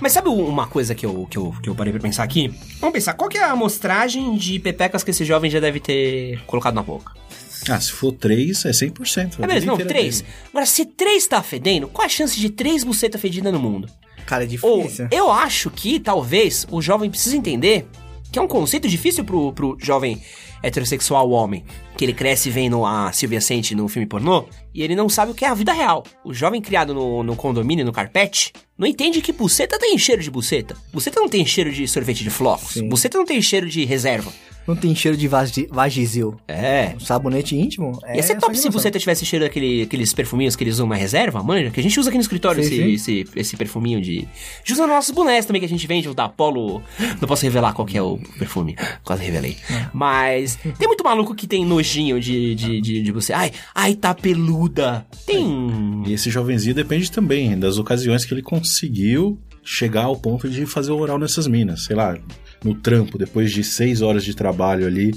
Mas 0.00 0.12
sabe 0.12 0.28
uma 0.28 0.66
coisa 0.66 0.94
que 0.94 1.04
eu, 1.04 1.26
que, 1.30 1.36
eu, 1.36 1.54
que 1.62 1.68
eu 1.68 1.74
parei 1.74 1.92
pra 1.92 2.00
pensar 2.02 2.22
aqui? 2.24 2.48
Vamos 2.80 2.94
pensar, 2.94 3.14
qual 3.14 3.28
que 3.28 3.36
é 3.38 3.44
a 3.44 3.50
amostragem 3.52 4.34
de 4.36 4.58
pepecas 4.58 5.04
que 5.04 5.10
esse 5.10 5.24
jovem 5.24 5.50
já 5.50 5.60
deve 5.60 5.80
ter 5.80 6.40
colocado 6.46 6.74
na 6.74 6.82
boca? 6.82 7.12
Ah, 7.68 7.78
se 7.80 7.92
for 7.92 8.10
três, 8.12 8.64
é 8.64 8.70
100%. 8.70 9.34
É 9.40 9.46
mesmo? 9.46 9.70
Não, 9.70 9.76
três. 9.86 10.24
Agora, 10.50 10.66
se 10.66 10.84
três 10.84 11.26
tá 11.26 11.40
fedendo, 11.42 11.86
qual 11.88 12.04
a 12.04 12.08
chance 12.08 12.38
de 12.40 12.50
três 12.50 12.82
bucetas 12.82 13.20
fedidas 13.20 13.52
no 13.52 13.60
mundo? 13.60 13.88
Cara, 14.26 14.44
é 14.44 14.48
Ou, 14.62 14.82
difícil. 14.82 15.08
eu 15.12 15.30
acho 15.30 15.68
que, 15.70 16.00
talvez, 16.00 16.66
o 16.70 16.80
jovem 16.82 17.10
precisa 17.10 17.36
entender 17.36 17.86
que 18.32 18.38
é 18.38 18.42
um 18.42 18.48
conceito 18.48 18.88
difícil 18.88 19.24
pro, 19.24 19.52
pro 19.52 19.76
jovem 19.78 20.20
heterossexual 20.62 21.30
homem. 21.30 21.64
Que 21.96 22.04
ele 22.04 22.14
cresce 22.14 22.48
vendo 22.48 22.84
a 22.86 23.12
Silvia 23.12 23.40
Sente 23.42 23.74
no 23.74 23.86
filme 23.88 24.06
pornô 24.06 24.46
e 24.74 24.82
ele 24.82 24.96
não 24.96 25.08
sabe 25.08 25.32
o 25.32 25.34
que 25.34 25.44
é 25.44 25.48
a 25.48 25.54
vida 25.54 25.72
real. 25.72 26.02
O 26.24 26.32
jovem 26.32 26.62
criado 26.62 26.94
no, 26.94 27.22
no 27.22 27.36
condomínio, 27.36 27.84
no 27.84 27.92
carpete, 27.92 28.52
não 28.78 28.86
entende 28.86 29.20
que 29.20 29.32
buceta 29.32 29.78
tem 29.78 29.98
cheiro 29.98 30.22
de 30.22 30.30
buceta. 30.30 30.74
Buceta 30.92 31.20
não 31.20 31.28
tem 31.28 31.44
cheiro 31.44 31.70
de 31.70 31.86
sorvete 31.86 32.24
de 32.24 32.30
flocos. 32.30 32.72
Sim. 32.72 32.88
Buceta 32.88 33.18
não 33.18 33.26
tem 33.26 33.42
cheiro 33.42 33.68
de 33.68 33.84
reserva. 33.84 34.32
Não 34.66 34.76
tem 34.76 34.94
cheiro 34.94 35.16
de 35.16 35.26
vagi- 35.28 35.68
vagizil. 35.70 36.36
É. 36.46 36.92
Um 36.96 37.00
sabonete 37.00 37.56
íntimo. 37.56 37.98
é 38.04 38.16
Ia 38.16 38.22
ser 38.22 38.36
top 38.38 38.56
se 38.56 38.70
buceta 38.70 38.98
tivesse 38.98 39.24
cheiro 39.26 39.44
daquele, 39.44 39.82
aqueles 39.82 40.12
perfuminhos 40.14 40.54
que 40.54 40.62
eles 40.64 40.74
usam 40.74 40.86
na 40.86 40.94
reserva, 40.94 41.42
manja? 41.42 41.70
Que 41.70 41.80
a 41.80 41.82
gente 41.82 41.98
usa 41.98 42.08
aqui 42.10 42.16
no 42.18 42.22
escritório 42.22 42.62
Sim, 42.62 42.92
esse, 42.92 43.22
esse, 43.22 43.24
esse 43.36 43.56
perfuminho 43.56 44.00
de. 44.00 44.20
A 44.20 44.58
gente 44.58 44.72
usa 44.74 44.82
nos 44.86 44.94
nossos 44.96 45.10
bonés 45.14 45.44
também 45.46 45.60
que 45.60 45.66
a 45.66 45.68
gente 45.68 45.86
vende, 45.86 46.08
o 46.08 46.14
da 46.14 46.24
Apollo. 46.26 46.82
Não 47.20 47.28
posso 47.28 47.42
revelar 47.44 47.72
qual 47.72 47.86
que 47.86 47.96
é 47.98 48.02
o 48.02 48.18
perfume. 48.38 48.76
Quase 49.04 49.24
revelei. 49.24 49.56
Mas 49.92 50.56
tem 50.78 50.86
muito 50.88 51.02
maluco 51.04 51.34
que 51.34 51.46
tem 51.46 51.64
nojinho 51.64 52.20
de, 52.20 52.54
de, 52.54 52.80
de, 52.80 53.02
de 53.02 53.12
você. 53.12 53.32
Ai, 53.32 53.50
ai, 53.74 53.94
tá 53.94 54.14
peluda. 54.14 55.06
Tem. 55.26 56.02
E 56.06 56.12
esse 56.12 56.30
jovenzinho 56.30 56.74
depende 56.74 57.10
também 57.10 57.58
das 57.58 57.78
ocasiões 57.78 58.24
que 58.24 58.32
ele 58.32 58.42
conseguiu 58.42 59.38
chegar 59.64 60.04
ao 60.04 60.16
ponto 60.16 60.48
de 60.48 60.66
fazer 60.66 60.92
o 60.92 60.98
oral 60.98 61.18
nessas 61.18 61.46
minas. 61.46 61.84
Sei 61.84 61.96
lá, 61.96 62.16
no 62.64 62.74
trampo, 62.74 63.18
depois 63.18 63.50
de 63.52 63.62
seis 63.64 64.02
horas 64.02 64.24
de 64.24 64.34
trabalho 64.34 64.86
ali 64.86 65.12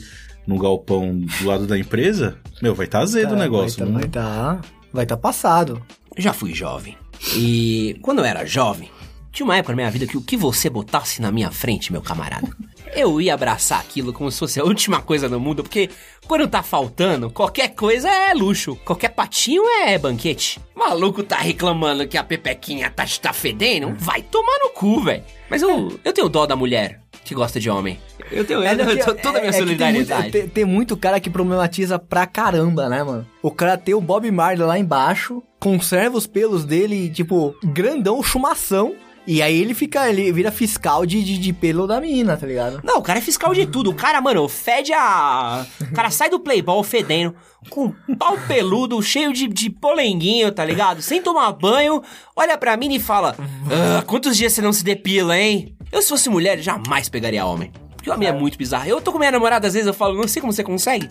no 0.46 0.58
galpão 0.60 1.18
do 1.18 1.46
lado 1.48 1.66
da 1.66 1.78
empresa, 1.78 2.38
meu, 2.62 2.76
vai 2.76 2.86
estar 2.86 3.00
tá 3.00 3.04
azedo 3.04 3.32
o 3.32 3.36
Tá, 3.36 3.44
negócio. 3.44 3.86
Vai 3.92 4.04
estar 4.04 4.22
tá, 4.22 4.62
vai 4.94 5.06
tá 5.06 5.18
passado. 5.18 5.82
Eu 6.16 6.22
já 6.22 6.34
fui 6.34 6.54
jovem. 6.54 6.96
E 7.36 7.98
quando 8.02 8.20
eu 8.20 8.26
era 8.26 8.46
jovem, 8.46 8.90
tinha 9.32 9.46
uma 9.46 9.58
época 9.58 9.74
na 9.74 9.78
minha 9.78 9.92
vida 9.92 10.06
que 10.06 10.18
o 10.18 10.22
que 10.22 10.38
você 10.38 10.70
botasse 10.70 11.22
na 11.22 11.32
minha 11.32 11.50
frente, 11.52 11.92
meu 11.92 12.02
camarada, 12.02 12.48
eu 12.96 13.20
ia 13.22 13.34
abraçar 13.34 13.80
aquilo 13.80 14.14
como 14.14 14.32
se 14.32 14.40
fosse 14.40 14.60
a 14.60 14.64
última 14.64 15.02
coisa 15.02 15.28
no 15.30 15.40
mundo, 15.40 15.64
porque 15.64 15.90
quando 16.28 16.48
tá 16.48 16.64
faltando, 16.64 17.30
qualquer 17.30 17.70
coisa 17.76 18.10
é 18.10 18.34
luxo, 18.34 18.76
qualquer 18.86 19.10
patinho 19.10 19.64
é 19.86 19.98
banquete. 19.98 20.60
O 20.76 20.80
maluco 20.80 21.24
tá 21.24 21.38
reclamando 21.38 22.08
que 22.08 22.18
a 22.18 22.24
pepequinha 22.24 22.90
tá, 22.90 23.06
tá 23.22 23.34
fedendo, 23.34 23.94
vai 23.98 24.22
tomar 24.22 24.58
no 24.64 24.70
cu, 24.72 25.02
velho. 25.02 25.24
Mas 25.50 25.62
eu, 25.62 26.00
eu 26.04 26.14
tenho 26.14 26.30
dó 26.30 26.46
da 26.46 26.56
mulher 26.56 27.02
que 27.24 27.34
gosta 27.36 27.60
de 27.60 27.70
homem. 27.70 28.00
Eu 28.32 28.46
tenho 28.46 28.64
É, 28.64 28.74
eu, 28.74 28.78
tenho 28.78 29.16
toda 29.16 29.40
a 29.40 29.42
minha 29.42 29.46
é- 29.46 29.50
é 29.50 29.52
solidariedade. 29.52 30.32
Tem 30.32 30.42
muito, 30.42 30.54
tem 30.54 30.66
muito 30.66 30.98
cara 30.98 31.20
que 31.20 31.30
problematiza 31.30 31.98
pra 32.00 32.26
caramba, 32.26 32.88
né, 32.90 33.04
mano? 33.04 33.28
O 33.42 33.52
cara 33.52 33.78
tem 33.78 33.94
o 33.96 34.02
Bob 34.02 34.30
Marley 34.32 34.66
lá 34.66 34.78
embaixo, 34.78 35.42
conserva 35.60 36.18
os 36.18 36.28
pelos 36.28 36.66
dele, 36.66 37.10
tipo, 37.10 37.56
grandão, 37.64 38.22
chumação. 38.22 38.96
E 39.28 39.42
aí 39.42 39.60
ele 39.60 39.74
fica, 39.74 40.08
ele 40.08 40.32
vira 40.32 40.52
fiscal 40.52 41.06
de, 41.06 41.24
de, 41.24 41.38
de 41.40 41.52
pelo 41.52 41.88
da 41.88 42.00
menina, 42.00 42.38
tá 42.38 42.46
ligado? 42.46 42.80
Não, 42.84 42.98
o 43.00 43.02
cara 43.02 43.18
é 43.18 43.22
fiscal 43.22 43.54
de 43.54 43.66
tudo. 43.66 43.90
O 43.90 43.96
cara, 43.96 44.22
mano, 44.22 44.48
fede 44.48 44.94
a. 44.94 45.66
O 45.82 45.94
cara 45.94 46.12
sai 46.12 46.30
do 46.30 46.40
Playboy 46.40 46.84
fedendo, 46.84 47.34
com 47.70 47.92
um 48.08 48.16
pau 48.16 48.38
peludo, 48.48 49.02
cheio 49.02 49.34
de, 49.34 49.48
de 49.48 49.70
polenguinho, 49.70 50.52
tá 50.52 50.64
ligado? 50.64 51.02
Sem 51.02 51.22
tomar 51.24 51.52
banho, 51.54 52.04
olha 52.36 52.56
pra 52.58 52.78
mim 52.78 52.94
e 52.94 53.00
fala: 53.00 53.36
"Ah, 53.72 54.04
quantos 54.06 54.38
dias 54.38 54.54
você 54.54 54.62
não 54.62 54.72
se 54.72 54.84
depila, 54.84 55.36
hein? 55.38 55.76
Eu, 55.92 56.02
se 56.04 56.10
fosse 56.10 56.30
mulher, 56.30 56.60
jamais 56.60 57.10
pegaria 57.10 57.46
homem. 57.46 57.72
Porque 57.96 58.10
o 58.12 58.14
homem 58.14 58.28
é 58.28 58.32
muito 58.32 58.56
bizarro. 58.60 58.88
Eu 58.88 59.02
tô 59.02 59.12
com 59.12 59.18
minha 59.18 59.32
namorada, 59.32 59.66
às 59.68 59.74
vezes 59.74 59.88
eu 59.88 59.94
falo, 59.94 60.16
não 60.16 60.28
sei 60.28 60.40
como 60.40 60.54
você 60.54 60.64
consegue. 60.64 61.10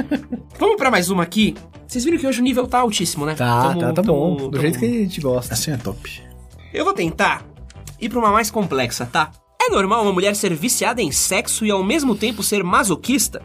Vamos 0.58 0.76
pra 0.76 0.90
mais 0.90 1.10
uma 1.10 1.22
aqui. 1.22 1.54
Vocês 1.86 2.04
viram 2.04 2.16
que 2.18 2.26
hoje 2.26 2.40
o 2.40 2.42
nível 2.44 2.66
tá 2.66 2.78
altíssimo, 2.78 3.26
né? 3.26 3.34
Tá, 3.34 3.62
Tamo- 3.68 3.80
tá, 3.80 3.86
tá 3.92 4.02
tamo- 4.02 4.12
bom. 4.14 4.36
Do 4.36 4.50
tamo- 4.52 4.62
jeito 4.62 4.78
que 4.78 4.84
a 4.86 4.88
gente 4.88 5.20
gosta. 5.20 5.52
Assim 5.54 5.72
é 5.72 5.76
top. 5.76 6.22
eu 6.72 6.84
vou 6.84 6.94
tentar 6.94 7.44
ir 8.00 8.08
pra 8.08 8.18
uma 8.18 8.30
mais 8.30 8.50
complexa, 8.50 9.06
tá? 9.06 9.30
É 9.60 9.70
normal 9.70 10.02
uma 10.02 10.12
mulher 10.12 10.34
ser 10.34 10.54
viciada 10.54 11.02
em 11.02 11.12
sexo 11.12 11.66
e 11.66 11.70
ao 11.70 11.84
mesmo 11.84 12.14
tempo 12.14 12.42
ser 12.42 12.64
masoquista? 12.64 13.42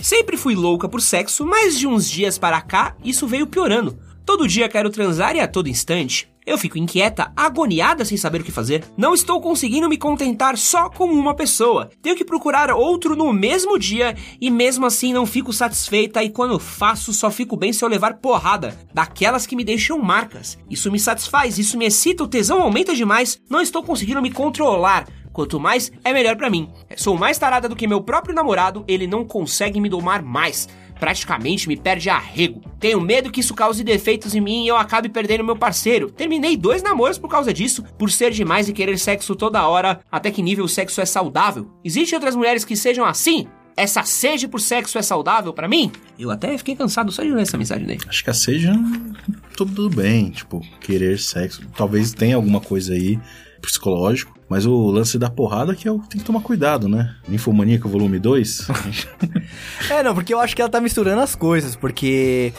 Sempre 0.00 0.36
fui 0.36 0.54
louca 0.54 0.88
por 0.88 1.00
sexo, 1.00 1.44
mas 1.44 1.78
de 1.78 1.86
uns 1.86 2.08
dias 2.08 2.38
para 2.38 2.60
cá 2.60 2.96
isso 3.04 3.26
veio 3.26 3.46
piorando. 3.46 3.98
Todo 4.24 4.48
dia 4.48 4.68
quero 4.68 4.90
transar 4.90 5.36
e 5.36 5.40
a 5.40 5.48
todo 5.48 5.68
instante. 5.68 6.28
Eu 6.48 6.56
fico 6.56 6.78
inquieta, 6.78 7.30
agoniada 7.36 8.06
sem 8.06 8.16
saber 8.16 8.40
o 8.40 8.44
que 8.44 8.50
fazer. 8.50 8.82
Não 8.96 9.12
estou 9.12 9.38
conseguindo 9.38 9.86
me 9.86 9.98
contentar 9.98 10.56
só 10.56 10.88
com 10.88 11.04
uma 11.04 11.34
pessoa. 11.34 11.90
Tenho 12.00 12.16
que 12.16 12.24
procurar 12.24 12.70
outro 12.70 13.14
no 13.14 13.30
mesmo 13.34 13.78
dia 13.78 14.16
e 14.40 14.50
mesmo 14.50 14.86
assim 14.86 15.12
não 15.12 15.26
fico 15.26 15.52
satisfeita 15.52 16.24
e 16.24 16.30
quando 16.30 16.58
faço 16.58 17.12
só 17.12 17.30
fico 17.30 17.54
bem 17.54 17.70
se 17.70 17.84
eu 17.84 17.88
levar 17.88 18.14
porrada, 18.14 18.74
daquelas 18.94 19.46
que 19.46 19.54
me 19.54 19.62
deixam 19.62 19.98
marcas. 19.98 20.56
Isso 20.70 20.90
me 20.90 20.98
satisfaz, 20.98 21.58
isso 21.58 21.76
me 21.76 21.84
excita, 21.84 22.24
o 22.24 22.28
tesão 22.28 22.62
aumenta 22.62 22.94
demais, 22.94 23.38
não 23.50 23.60
estou 23.60 23.82
conseguindo 23.82 24.22
me 24.22 24.32
controlar. 24.32 25.06
Quanto 25.38 25.60
mais, 25.60 25.92
é 26.02 26.12
melhor 26.12 26.34
pra 26.36 26.50
mim. 26.50 26.68
Sou 26.96 27.16
mais 27.16 27.38
tarada 27.38 27.68
do 27.68 27.76
que 27.76 27.86
meu 27.86 28.02
próprio 28.02 28.34
namorado, 28.34 28.84
ele 28.88 29.06
não 29.06 29.24
consegue 29.24 29.80
me 29.80 29.88
domar 29.88 30.22
mais. 30.22 30.66
Praticamente 30.98 31.68
me 31.68 31.76
perde 31.76 32.10
arrego. 32.10 32.62
Tenho 32.80 33.00
medo 33.00 33.30
que 33.30 33.40
isso 33.40 33.54
cause 33.54 33.82
defeitos 33.84 34.34
em 34.34 34.40
mim 34.40 34.64
e 34.64 34.68
eu 34.68 34.76
acabe 34.76 35.08
perdendo 35.08 35.44
meu 35.44 35.56
parceiro. 35.56 36.10
Terminei 36.10 36.56
dois 36.56 36.82
namoros 36.82 37.18
por 37.18 37.28
causa 37.28 37.52
disso, 37.52 37.82
por 37.98 38.10
ser 38.10 38.30
demais 38.32 38.68
e 38.68 38.72
querer 38.72 38.98
sexo 38.98 39.34
toda 39.34 39.66
hora. 39.66 40.00
Até 40.10 40.30
que 40.30 40.42
nível 40.42 40.64
o 40.64 40.68
sexo 40.68 41.00
é 41.00 41.04
saudável? 41.06 41.70
Existem 41.84 42.16
outras 42.16 42.36
mulheres 42.36 42.64
que 42.64 42.76
sejam 42.76 43.04
assim? 43.04 43.46
Essa 43.76 44.02
sede 44.02 44.48
por 44.48 44.60
sexo 44.60 44.98
é 44.98 45.02
saudável 45.02 45.52
pra 45.52 45.68
mim? 45.68 45.92
Eu 46.18 46.32
até 46.32 46.58
fiquei 46.58 46.74
cansado 46.74 47.12
só 47.12 47.22
de 47.22 47.30
ler 47.30 47.42
essa 47.42 47.56
mensagem 47.56 47.86
dele. 47.86 48.00
Acho 48.08 48.24
que 48.24 48.30
a 48.30 48.34
seja 48.34 48.72
tudo 49.56 49.88
bem, 49.88 50.30
tipo, 50.30 50.60
querer 50.80 51.18
sexo. 51.18 51.62
Talvez 51.76 52.12
tenha 52.12 52.36
alguma 52.36 52.60
coisa 52.60 52.92
aí 52.92 53.18
psicológico, 53.60 54.37
mas 54.48 54.64
o 54.66 54.90
lance 54.90 55.18
da 55.18 55.28
porrada 55.30 55.74
que 55.74 55.88
eu 55.88 55.98
tenho 56.08 56.22
que 56.22 56.24
tomar 56.26 56.40
cuidado, 56.40 56.88
né? 56.88 57.14
Ninfomaníaca 57.28 57.88
volume 57.88 58.18
2. 58.18 58.66
É, 59.90 60.02
não, 60.02 60.14
porque 60.14 60.32
eu 60.34 60.40
acho 60.40 60.54
que 60.54 60.60
ela 60.62 60.70
tá 60.70 60.80
misturando 60.80 61.20
as 61.22 61.34
coisas, 61.34 61.74
porque 61.76 62.52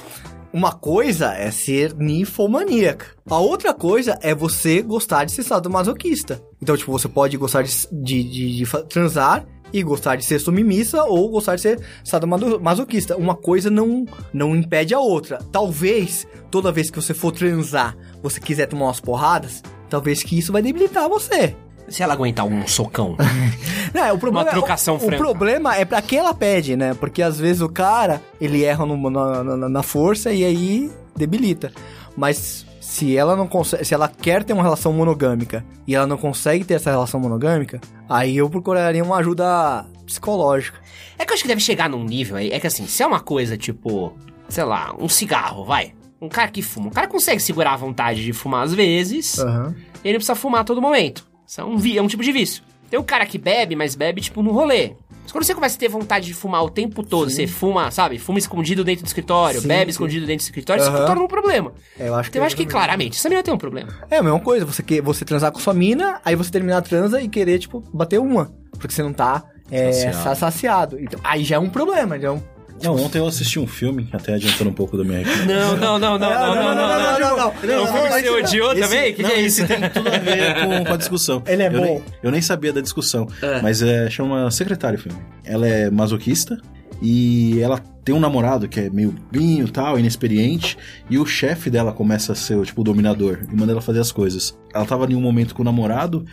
uma 0.51 0.72
coisa 0.72 1.34
é 1.36 1.51
ser 1.51 1.93
ninfomaníaca. 1.96 3.05
A 3.29 3.38
outra 3.38 3.74
coisa 3.74 4.17
é 4.22 4.34
você 4.34 4.81
gostar 4.81 5.25
de 5.25 5.31
ser 5.31 5.43
sadomasoquista. 5.43 6.41
Então, 6.62 6.75
tipo, 6.75 6.91
você 6.91 7.08
pode 7.08 7.38
gostar 7.38 7.62
de, 7.63 7.72
de, 7.91 8.24
de- 8.24 8.58
de 8.65 8.84
transar 8.88 9.46
e 9.72 9.84
gostar 9.84 10.15
de 10.15 10.25
ser 10.25 10.39
submissa 10.39 11.03
ou 11.03 11.29
gostar 11.29 11.55
de 11.55 11.62
ser 11.62 11.79
sadomasoquista. 12.03 13.15
Uma 13.15 13.36
coisa 13.36 13.69
não, 13.69 14.05
não 14.34 14.55
impede 14.55 14.93
a 14.96 15.00
outra. 15.00 15.38
Talvez, 15.51 16.25
toda 16.50 16.72
vez 16.72 16.89
que 16.89 17.00
você 17.00 17.13
for 17.13 17.31
transar, 17.31 17.96
você 18.24 18.39
quiser 18.39 18.65
tomar 18.65 18.86
umas 18.86 19.00
porradas, 19.00 19.62
talvez 19.89 20.24
que 20.24 20.38
isso 20.39 20.51
vai 20.51 20.62
debilitar 20.63 21.08
você. 21.08 21.55
Se 21.89 22.03
ela 22.03 22.13
aguentar 22.13 22.46
um 22.46 22.65
socão. 22.67 23.15
Não, 23.93 24.03
é, 24.05 24.13
o 24.13 24.17
problema 24.19 24.46
Uma 24.46 24.51
trocação 24.51 24.96
o, 24.96 24.98
o 24.98 25.01
franca. 25.01 25.17
problema 25.17 25.75
é 25.75 25.84
pra 25.86 26.01
quem 26.01 26.19
ela 26.19 26.34
pede, 26.34 26.75
né? 26.75 26.93
Porque 26.93 27.22
às 27.22 27.39
vezes 27.39 27.62
o 27.62 27.69
cara, 27.69 28.22
ele 28.39 28.63
erra 28.63 28.86
no- 28.86 29.10
na, 29.10 29.43
na- 29.43 29.69
na 29.69 29.84
força 29.84 30.31
e 30.31 30.43
aí 30.46 30.91
debilita. 31.15 31.72
Mas 32.15 32.65
se 32.79 33.15
ela 33.17 33.36
não 33.36 33.48
consegue, 33.48 33.84
se 33.86 33.93
ela 33.93 34.08
quer 34.08 34.43
ter 34.43 34.53
uma 34.53 34.63
relação 34.63 34.91
monogâmica 34.93 35.63
e 35.88 35.96
ela 35.96 36.05
não 36.08 36.17
consegue 36.17 36.63
ter 36.63 36.75
essa 36.75 36.89
relação 36.91 37.19
monogâmica, 37.19 37.79
aí 38.08 38.38
eu 38.38 38.50
procuraria 38.50 39.03
uma 39.03 39.17
ajuda 39.17 39.86
psicológica. 40.05 40.77
É 41.17 41.25
que 41.25 41.31
eu 41.31 41.34
acho 41.36 41.43
que 41.43 41.48
deve 41.50 41.62
chegar 41.62 41.89
num 41.89 42.03
nível 42.03 42.36
aí. 42.38 42.50
É 42.51 42.60
que 42.60 42.67
assim, 42.67 42.86
se 42.88 43.03
é 43.03 43.08
uma 43.08 43.19
coisa 43.19 43.58
tipo, 43.58 44.13
sei 44.48 44.63
lá, 44.63 44.93
um 45.00 45.08
cigarro, 45.10 45.63
vai. 45.65 45.93
Um 46.22 46.27
cara 46.29 46.50
que 46.50 46.62
fuma. 46.62 46.88
O 46.88 46.91
cara 46.91 47.08
consegue 47.08 47.39
segurar 47.41 47.74
a 47.74 47.77
vontade 47.77 48.24
de 48.24 48.34
fumar 48.34 48.63
às 48.63 48.74
vezes. 48.74 49.39
Aham. 49.39 49.74
Ele 50.03 50.13
não 50.13 50.17
precisa 50.19 50.36
fumar 50.36 50.62
a 50.62 50.63
todo 50.63 50.81
momento. 50.81 51.25
Isso 51.50 51.62
é 51.62 51.63
um, 51.65 51.77
vi- 51.77 51.98
é 51.98 52.01
um 52.01 52.08
tipo 52.08 52.22
de 52.22 52.32
vício. 52.32 52.62
Tem 52.91 53.00
um 53.00 53.03
cara 53.03 53.25
que 53.25 53.38
bebe, 53.39 53.75
mas 53.75 53.96
bebe, 53.96 54.22
tipo, 54.22 54.44
no 54.44 54.51
rolê. 54.51 54.94
Mas 55.24 55.32
quando 55.32 55.44
você 55.44 55.53
começa 55.56 55.75
a 55.75 55.79
ter 55.79 55.88
vontade 55.88 56.27
de 56.27 56.34
fumar 56.36 56.63
o 56.63 56.70
tempo 56.70 57.01
todo, 57.03 57.29
você 57.29 57.48
fuma, 57.48 57.89
sabe? 57.91 58.18
Fuma 58.20 58.38
escondido 58.38 58.84
dentro 58.84 59.03
do 59.03 59.08
escritório, 59.08 59.60
Sim, 59.62 59.68
bebe 59.68 59.86
sim. 59.86 59.89
escondido 59.96 60.25
dentro 60.27 60.44
do 60.44 60.48
escritório, 60.48 60.82
isso 60.82 60.91
Aham. 60.91 61.06
torna 61.08 61.22
um 61.24 61.27
problema. 61.27 61.74
É, 62.00 62.08
eu 62.08 62.15
acho 62.15 62.29
que 62.29 62.38
Então 62.38 62.41
eu 62.44 62.46
acho 62.48 62.56
que 62.56 62.62
exatamente. 62.63 62.72
claramente, 62.86 63.18
essa 63.18 63.29
menina 63.29 63.44
tem 63.44 63.53
um 63.53 63.58
problema. 63.58 63.89
É 64.12 64.18
a 64.18 64.24
mesma 64.24 64.39
coisa, 64.39 64.63
você, 64.65 64.82
que, 64.84 65.01
você 65.01 65.25
transar 65.25 65.51
com 65.51 65.60
sua 65.60 65.74
mina, 65.74 66.20
aí 66.25 66.36
você 66.36 66.51
terminar 66.51 66.77
a 66.77 66.82
transa 66.82 67.22
e 67.22 67.27
querer, 67.27 67.58
tipo, 67.60 67.82
bater 67.94 68.20
uma. 68.20 68.51
Porque 68.72 68.94
você 68.94 69.01
não 69.03 69.13
tá 69.13 69.44
é, 69.72 69.91
Saciado. 69.91 70.18
sa- 70.24 70.36
saciado. 70.36 71.00
Então, 71.00 71.20
aí 71.24 71.44
já 71.44 71.56
é 71.58 71.60
um 71.60 71.70
problema, 71.70 72.20
já 72.20 72.27
é 72.27 72.32
um... 72.32 72.41
Não, 72.83 72.95
ontem 72.95 73.17
eu 73.19 73.27
assisti 73.27 73.59
um 73.59 73.67
filme, 73.67 74.07
até 74.12 74.33
adiantando 74.33 74.69
um 74.69 74.74
pouco 74.74 74.98
da 74.98 75.03
minha 75.03 75.19
recomendação. 75.19 75.77
Não, 75.77 76.00
não, 76.00 76.17
não, 76.17 76.19
não, 76.19 76.29
não, 76.29 76.55
não, 76.55 76.55
não, 76.55 76.75
não. 76.75 77.19
não, 77.19 77.38
não. 77.38 77.71
É 77.71 77.79
um 77.79 77.86
que 77.86 78.21
você 78.21 78.29
odiou 78.29 78.75
também? 78.75 79.13
Que 79.13 79.21
não, 79.24 79.29
que 79.29 79.36
é 79.36 79.41
isso? 79.41 79.67
tem 79.67 79.89
tudo 79.89 80.07
a 80.07 80.17
ver 80.17 80.86
com, 80.86 80.93
a 80.93 80.98
discussão. 80.98 81.43
Ele 81.45 81.63
é 81.63 81.69
bom. 81.69 82.01
Eu 82.24 82.31
nem 82.31 82.41
sabia 82.41 82.71
da 82.74 82.81
discussão, 82.81 83.27
É. 83.41 83.62
mas 83.62 83.81
é, 83.81 84.09
chama 84.09 84.50
Secretário 84.51 84.98
o 84.98 85.01
filme. 85.01 85.19
Ela 85.43 85.67
é 85.67 85.89
masoquista 85.89 86.57
e 87.01 87.59
ela 87.62 87.79
tem 88.03 88.13
um 88.15 88.19
namorado 88.19 88.67
que 88.67 88.79
é 88.79 88.89
meio 88.89 89.13
binho 89.31 89.67
e 89.67 89.71
tal, 89.71 90.00
inexperiente, 90.00 90.77
e 91.09 91.17
o 91.17 91.25
chefe 91.25 91.69
dela 91.69 91.91
começa 91.93 92.31
a 92.33 92.36
ser, 92.36 92.59
tipo, 92.63 92.81
o 92.81 92.83
dominador 92.83 93.39
e 93.51 93.55
manda 93.55 93.71
ela 93.71 93.81
fazer 93.81 94.00
as 94.00 94.12
coisas. 94.12 94.57
Ela 94.74 94.86
tava 94.86 95.05
em 95.12 95.15
um 95.15 95.21
momento 95.21 95.53
com 95.53 95.62
o 95.62 95.65
namorado, 95.65 96.25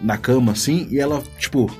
na 0.00 0.16
cama, 0.16 0.52
assim, 0.52 0.86
e 0.90 0.98
ela, 0.98 1.22
tipo, 1.38 1.70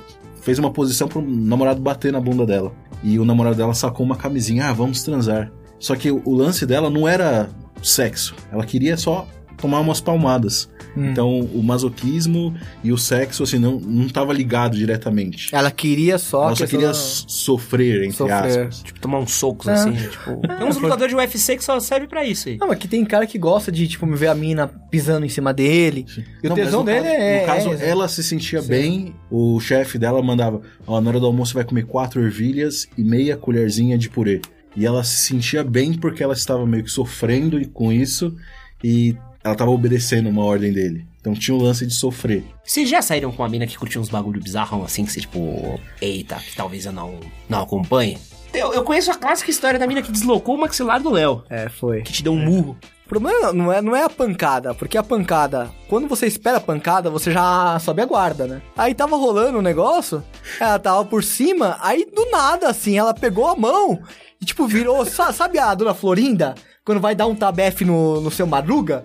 fez 0.45 0.59
uma 0.59 0.69
posição 0.71 1.07
pro 1.07 1.23
namorado 1.23 1.81
bater 1.81 2.13
na 2.13 2.21
bunda 2.21 2.45
dela. 2.45 2.71
E 3.03 3.17
o 3.17 3.25
namorado 3.25 3.57
dela 3.57 3.73
sacou 3.73 4.05
uma 4.05 4.15
camisinha, 4.15 4.67
ah, 4.67 4.73
vamos 4.73 5.01
transar. 5.01 5.51
Só 5.79 5.95
que 5.95 6.11
o, 6.11 6.33
lance 6.35 6.67
dela 6.67 6.87
não 6.87 7.07
era 7.07 7.49
sexo, 7.81 8.35
ela 8.51 8.63
queria 8.63 8.95
só 8.95 9.27
tomar 9.57 9.79
umas 9.79 9.99
palmadas. 10.01 10.69
Hum. 10.97 11.09
Então, 11.11 11.39
o 11.39 11.61
masoquismo 11.61 12.55
e 12.83 12.91
o 12.91 12.97
sexo, 12.97 13.43
assim, 13.43 13.59
não, 13.59 13.79
não 13.79 14.07
tava 14.07 14.31
ligado 14.33 14.77
diretamente. 14.77 15.53
Ela 15.53 15.69
queria 15.69 16.17
só... 16.17 16.45
Ela 16.45 16.55
só 16.55 16.65
queria 16.65 16.93
sofrer, 16.93 18.03
entre 18.03 18.17
Sofrer. 18.17 18.35
aspas. 18.61 18.83
Tipo, 18.83 18.99
tomar 18.99 19.19
uns 19.19 19.33
socos 19.33 19.67
É. 19.67 19.73
assim, 19.73 19.91
tipo. 19.93 20.41
Tem 20.47 20.67
uns 20.67 20.77
lutadores 20.81 21.09
de 21.13 21.15
UFC 21.15 21.57
que 21.57 21.63
só 21.63 21.79
serve 21.79 22.07
pra 22.07 22.23
isso 22.23 22.49
aí. 22.49 22.57
Não, 22.57 22.67
mas 22.67 22.77
que 22.77 22.87
tem 22.87 23.03
cara 23.05 23.27
que 23.27 23.37
gosta 23.37 23.71
de, 23.71 23.87
tipo, 23.87 24.05
ver 24.15 24.27
a 24.27 24.35
mina 24.35 24.67
pisando 24.89 25.25
em 25.25 25.29
cima 25.29 25.53
dele. 25.53 26.05
E 26.43 26.47
o 26.47 26.49
Não, 26.49 26.55
mas 26.55 26.65
tesão 26.65 26.85
dele 26.85 27.01
caso- 27.01 27.09
é... 27.15 27.39
No 27.41 27.45
caso, 27.45 27.73
é- 27.83 27.89
ela 27.89 28.07
se 28.07 28.23
sentia 28.23 28.61
Sim. 28.61 28.67
bem, 28.67 29.15
o 29.29 29.59
chefe 29.59 29.97
dela 29.97 30.21
mandava: 30.21 30.61
Ó, 30.87 30.99
na 31.01 31.09
hora 31.09 31.19
do 31.19 31.25
almoço 31.25 31.53
vai 31.53 31.63
comer 31.63 31.85
quatro 31.85 32.21
ervilhas 32.23 32.87
e 32.97 33.03
meia 33.03 33.35
colherzinha 33.35 33.97
de 33.97 34.09
purê. 34.09 34.41
E 34.75 34.85
ela 34.85 35.03
se 35.03 35.17
sentia 35.27 35.63
bem 35.63 35.93
porque 35.93 36.21
ela 36.23 36.33
estava 36.33 36.65
meio 36.65 36.83
que 36.83 36.91
sofrendo 36.91 37.65
com 37.69 37.91
isso 37.93 38.35
e 38.83 39.15
ela 39.45 39.53
estava 39.53 39.69
obedecendo 39.69 40.27
uma 40.27 40.43
ordem 40.43 40.73
dele. 40.73 41.05
Então 41.21 41.33
tinha 41.35 41.55
o 41.55 41.61
lance 41.61 41.85
de 41.85 41.93
sofrer. 41.93 42.43
Vocês 42.63 42.89
já 42.89 42.99
saíram 42.99 43.31
com 43.31 43.43
uma 43.43 43.47
mina 43.49 43.67
que 43.67 43.77
curtiu 43.77 44.01
uns 44.01 44.09
bagulho 44.09 44.41
bizarrão 44.41 44.83
assim, 44.83 45.05
que 45.05 45.11
você, 45.11 45.21
tipo, 45.21 45.79
eita, 46.01 46.35
que 46.37 46.55
talvez 46.55 46.85
eu 46.87 46.91
não, 46.91 47.19
não 47.47 47.61
acompanhe? 47.61 48.17
Eu, 48.51 48.73
eu 48.73 48.83
conheço 48.83 49.11
a 49.11 49.15
clássica 49.15 49.51
história 49.51 49.77
da 49.77 49.85
mina 49.85 50.01
que 50.01 50.11
deslocou 50.11 50.55
o 50.55 50.57
maxilar 50.59 50.99
do 50.99 51.11
Léo, 51.11 51.43
É, 51.47 51.69
foi. 51.69 52.01
que 52.01 52.11
te 52.11 52.23
deu 52.23 52.33
um 52.33 52.43
murro. 52.43 52.75
O 53.05 53.07
problema 53.07 53.53
não 53.53 53.71
é, 53.71 53.81
não 53.83 53.95
é 53.95 54.01
a 54.03 54.09
pancada, 54.09 54.73
porque 54.73 54.97
a 54.97 55.03
pancada, 55.03 55.69
quando 55.87 56.07
você 56.07 56.25
espera 56.25 56.57
a 56.57 56.61
pancada, 56.61 57.11
você 57.11 57.31
já 57.31 57.77
sobe 57.79 58.01
a 58.01 58.05
guarda, 58.05 58.47
né? 58.47 58.63
Aí 58.75 58.95
tava 58.95 59.15
rolando 59.15 59.59
o 59.59 59.61
negócio, 59.61 60.23
ela 60.59 60.79
tava 60.79 61.05
por 61.05 61.23
cima, 61.23 61.77
aí 61.81 62.03
do 62.11 62.31
nada, 62.31 62.67
assim, 62.67 62.97
ela 62.97 63.13
pegou 63.13 63.45
a 63.47 63.55
mão 63.55 63.99
e, 64.41 64.45
tipo, 64.45 64.67
virou. 64.67 65.05
sa- 65.05 65.31
sabe 65.33 65.57
a 65.59 65.73
dona 65.73 65.93
Florinda? 65.93 66.55
Quando 66.83 67.01
vai 67.01 67.15
dar 67.15 67.25
um 67.25 67.35
tabefe 67.35 67.83
no, 67.83 68.21
no 68.21 68.29
seu 68.29 68.45
madruga? 68.45 69.03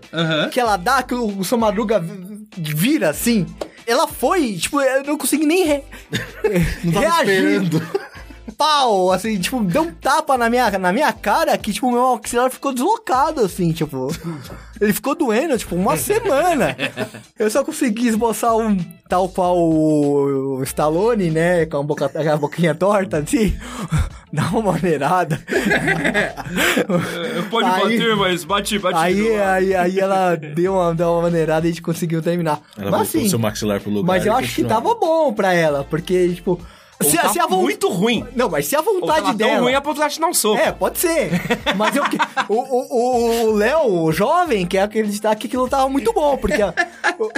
Que 0.53 0.61
ela 0.61 0.77
dá, 0.77 1.03
que 1.03 1.15
o, 1.15 1.39
o 1.39 1.45
seu 1.45 1.57
madruga 1.57 1.99
vi- 1.99 2.47
vira 2.57 3.09
assim. 3.09 3.47
ela 3.87 4.07
foi, 4.07 4.55
tipo, 4.57 4.81
eu 4.81 5.03
não 5.05 5.17
consegui 5.17 5.47
nem 5.47 5.65
re... 5.65 5.83
Não 6.85 7.01
reagir. 7.01 7.31
esperando. 7.31 7.83
Pau, 8.61 9.11
assim, 9.11 9.39
tipo, 9.41 9.65
deu 9.65 9.85
um 9.85 9.91
tapa 9.91 10.37
na 10.37 10.51
minha, 10.51 10.71
na 10.79 10.93
minha 10.93 11.11
cara 11.15 11.57
que, 11.57 11.73
tipo, 11.73 11.87
o 11.87 11.93
meu 11.93 12.15
maxilar 12.15 12.51
ficou 12.51 12.75
deslocado, 12.75 13.41
assim, 13.41 13.73
tipo. 13.73 14.09
Ele 14.79 14.93
ficou 14.93 15.15
doendo, 15.15 15.57
tipo, 15.57 15.75
uma 15.75 15.97
semana. 15.97 16.77
Eu 17.39 17.51
só 17.51 17.65
consegui 17.65 18.09
esboçar 18.09 18.55
um 18.55 18.77
tal 19.09 19.31
qual 19.31 19.57
o, 19.59 20.63
Stallone, 20.65 21.31
né? 21.31 21.65
Com 21.65 21.79
a, 21.79 21.83
boca, 21.83 22.11
a 22.15 22.37
boquinha 22.37 22.75
torta, 22.75 23.17
assim. 23.21 23.57
Dá 24.31 24.43
uma 24.53 24.73
maneirada. 24.73 25.43
Pode 27.51 27.67
Aí- 27.67 27.83
bater, 27.99 28.17
mas 28.17 28.45
bate, 28.45 28.79
bate. 28.79 28.99
Aí, 28.99 29.39
aí, 29.41 29.75
aí 29.75 29.99
ela 29.99 30.37
deu 30.37 30.75
uma, 30.75 30.95
deu 30.95 31.09
uma 31.13 31.23
maneirada 31.23 31.67
e 31.67 31.71
a 31.71 31.73
gente 31.73 31.83
conseguiu 31.83 32.21
terminar. 32.21 32.61
Ela 32.77 32.91
Mas 32.91 33.01
voltou 33.09 33.21
assim, 33.21 33.29
seu 33.31 33.39
maxilar 33.39 33.81
pro 33.81 33.91
lugar. 33.91 34.07
mas 34.07 34.27
eu 34.27 34.35
acho 34.35 34.55
que 34.55 34.65
tava 34.65 34.95
bom 34.95 35.33
pra 35.33 35.55
ela, 35.55 35.83
porque, 35.89 36.35
tipo. 36.35 36.61
Se, 37.03 37.17
tá 37.17 37.29
se 37.31 37.39
a 37.41 37.47
von- 37.47 37.63
muito 37.63 37.89
ruim. 37.89 38.25
Não, 38.37 38.49
mas 38.49 38.67
se 38.67 38.77
a 38.77 38.81
Ou 38.81 38.85
vontade 39.01 39.23
tava 39.23 39.35
dela. 39.35 39.53
tão 39.55 39.63
ruim 39.65 39.75
a 39.75 39.81
ponto 39.81 39.95
de 39.97 40.01
ela 40.03 40.11
te 40.11 40.21
dar 40.21 40.27
um 40.29 40.35
soco. 40.35 40.59
É, 40.61 40.71
pode 40.71 40.99
ser. 40.99 41.31
Mas 41.77 41.97
eu, 41.97 42.03
o, 42.49 42.55
o, 42.55 43.47
o 43.49 43.53
Léo, 43.53 44.03
o 44.05 44.13
jovem, 44.13 44.67
quer 44.67 44.83
acreditar 44.83 45.35
que 45.37 45.47
aquilo 45.47 45.69
tava 45.69 45.89
muito 45.89 46.13
bom, 46.13 46.37
porque 46.37 46.61
a- 46.61 46.75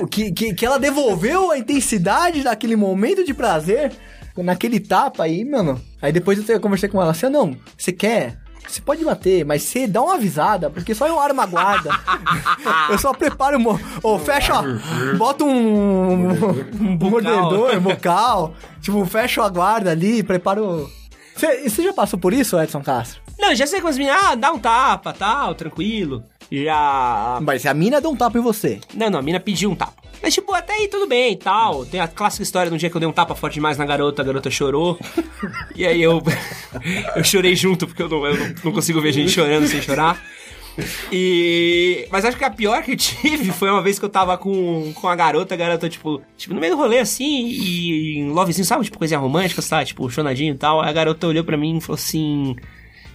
o, 0.01 0.07
que, 0.07 0.33
que, 0.33 0.53
que 0.55 0.67
ela 0.67 0.79
devolveu 0.79 1.51
a 1.53 1.59
intensidade 1.59 2.43
daquele 2.43 2.75
momento 2.77 3.25
de 3.25 3.33
prazer 3.33 3.93
naquele 4.37 4.81
tapa 4.81 5.25
aí, 5.25 5.45
mano. 5.45 5.81
Aí 6.01 6.11
depois 6.11 6.49
eu 6.49 6.61
conversei 6.61 6.89
com 6.89 7.01
ela 7.01 7.11
assim, 7.11 7.27
ah, 7.27 7.31
não, 7.31 7.57
você 7.77 7.93
quer? 7.93 8.39
Você 8.67 8.81
pode 8.81 9.05
bater, 9.05 9.45
mas 9.45 9.63
você 9.63 9.87
dá 9.87 10.01
uma 10.01 10.15
avisada, 10.15 10.71
porque 10.71 10.95
só 10.95 11.07
eu 11.07 11.19
armo 11.19 11.41
a 11.41 11.47
guarda. 11.47 11.91
eu 12.91 12.99
só 12.99 13.13
preparo, 13.13 13.59
ou 14.03 14.19
fecha, 14.19 14.55
bota 15.17 15.45
um, 15.45 16.29
um 16.31 16.99
mordedor, 16.99 17.77
um 17.77 17.81
bocal, 17.81 18.55
tipo, 18.81 19.05
fecha 19.05 19.45
a 19.45 19.49
guarda 19.49 19.91
ali, 19.91 20.23
preparo... 20.23 20.91
Você 21.35 21.69
você 21.69 21.83
já 21.83 21.93
passou 21.93 22.19
por 22.19 22.33
isso, 22.33 22.61
Edson 22.61 22.83
Castro? 22.83 23.21
Não, 23.39 23.55
já 23.55 23.67
sei 23.67 23.81
com 23.81 23.89
as 23.89 23.99
meninas, 23.99 24.21
ah, 24.23 24.35
dá 24.35 24.53
um 24.53 24.59
tapa, 24.59 25.13
tal, 25.13 25.55
tranquilo. 25.55 26.23
Já. 26.51 27.39
Mas 27.43 27.65
a 27.65 27.73
mina 27.73 28.01
deu 28.01 28.11
um 28.11 28.17
tapa 28.17 28.39
em 28.39 28.43
você. 28.43 28.79
Não, 28.95 29.09
não, 29.09 29.19
a 29.19 29.23
mina 29.23 29.41
pediu 29.41 29.71
um 29.71 29.75
tapa. 29.75 30.02
Mas, 30.23 30.35
tipo, 30.35 30.55
até 30.55 30.75
aí 30.75 30.89
tudo 30.89 31.07
bem 31.09 31.33
e 31.33 31.37
tal. 31.37 31.85
Tem 31.85 31.99
a 32.01 32.07
clássica 32.07 32.43
história 32.43 32.71
de 32.71 32.75
um 32.75 32.79
dia 32.79 32.89
que 32.89 32.97
eu 32.97 33.01
dei 33.01 33.09
um 33.09 33.13
tapa 33.13 33.35
forte 33.35 33.55
demais 33.55 33.77
na 33.77 33.85
garota, 33.85 34.23
a 34.23 34.25
garota 34.25 34.51
chorou. 34.51 34.99
e 35.75 35.85
aí 35.85 36.01
eu. 36.01 36.23
eu 37.17 37.25
chorei 37.25 37.57
junto, 37.57 37.87
porque 37.87 38.03
eu 38.03 38.09
não, 38.09 38.25
eu 38.27 38.37
não, 38.37 38.55
não 38.65 38.73
consigo 38.73 39.01
ver 39.01 39.13
gente 39.13 39.33
chorando 39.33 39.67
sem 39.67 39.83
chorar. 39.83 40.23
E. 41.11 42.07
Mas 42.11 42.25
acho 42.25 42.37
que 42.37 42.45
a 42.45 42.51
pior 42.51 42.83
que 42.83 42.93
eu 42.93 42.97
tive 42.97 43.51
foi 43.53 43.69
uma 43.69 43.83
vez 43.83 43.99
que 43.99 44.05
eu 44.05 44.09
tava 44.09 44.39
com, 44.39 44.93
com 44.95 45.09
a 45.09 45.17
garota, 45.17 45.55
a 45.55 45.57
garota, 45.57 45.89
tipo, 45.89 46.23
tipo, 46.37 46.55
no 46.55 46.61
meio 46.61 46.75
do 46.75 46.81
rolê 46.81 46.99
assim, 46.99 47.47
e 47.49 48.19
em 48.19 48.31
lovezinho, 48.31 48.65
sabe? 48.65 48.85
Tipo, 48.85 48.99
coisinha 48.99 49.21
romântica, 49.21 49.61
sabe? 49.61 49.87
Tipo, 49.87 50.09
chonadinho 50.09 50.55
e 50.55 50.59
tal. 50.59 50.81
Aí 50.81 50.89
a 50.89 50.93
garota 50.93 51.27
olhou 51.27 51.45
pra 51.45 51.57
mim 51.57 51.79
e 51.79 51.81
falou 51.81 51.97
assim. 51.97 52.57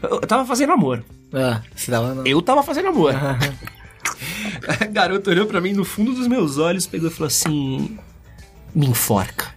Eu, 0.03 0.09
eu 0.09 0.27
tava 0.27 0.45
fazendo 0.45 0.73
amor. 0.73 1.03
Ah, 1.33 1.61
você 1.75 1.91
tava 1.91 2.13
não. 2.13 2.25
Eu 2.25 2.41
tava 2.41 2.61
fazendo 2.63 2.89
amor. 2.89 3.13
A 4.81 4.85
garota 4.85 5.29
olhou 5.29 5.45
pra 5.45 5.61
mim 5.61 5.73
no 5.73 5.85
fundo 5.85 6.13
dos 6.13 6.27
meus 6.27 6.57
olhos, 6.57 6.85
pegou 6.87 7.09
e 7.09 7.13
falou 7.13 7.27
assim: 7.27 7.97
Me 8.73 8.87
enforca. 8.87 9.53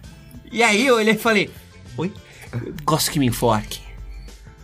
E 0.51 0.61
aí 0.63 0.85
eu 0.85 0.95
olhei 0.95 1.13
e 1.13 1.17
falei: 1.17 1.49
Oi? 1.97 2.11
Gosto 2.83 3.11
que 3.11 3.19
me 3.19 3.25
enforque. 3.27 3.79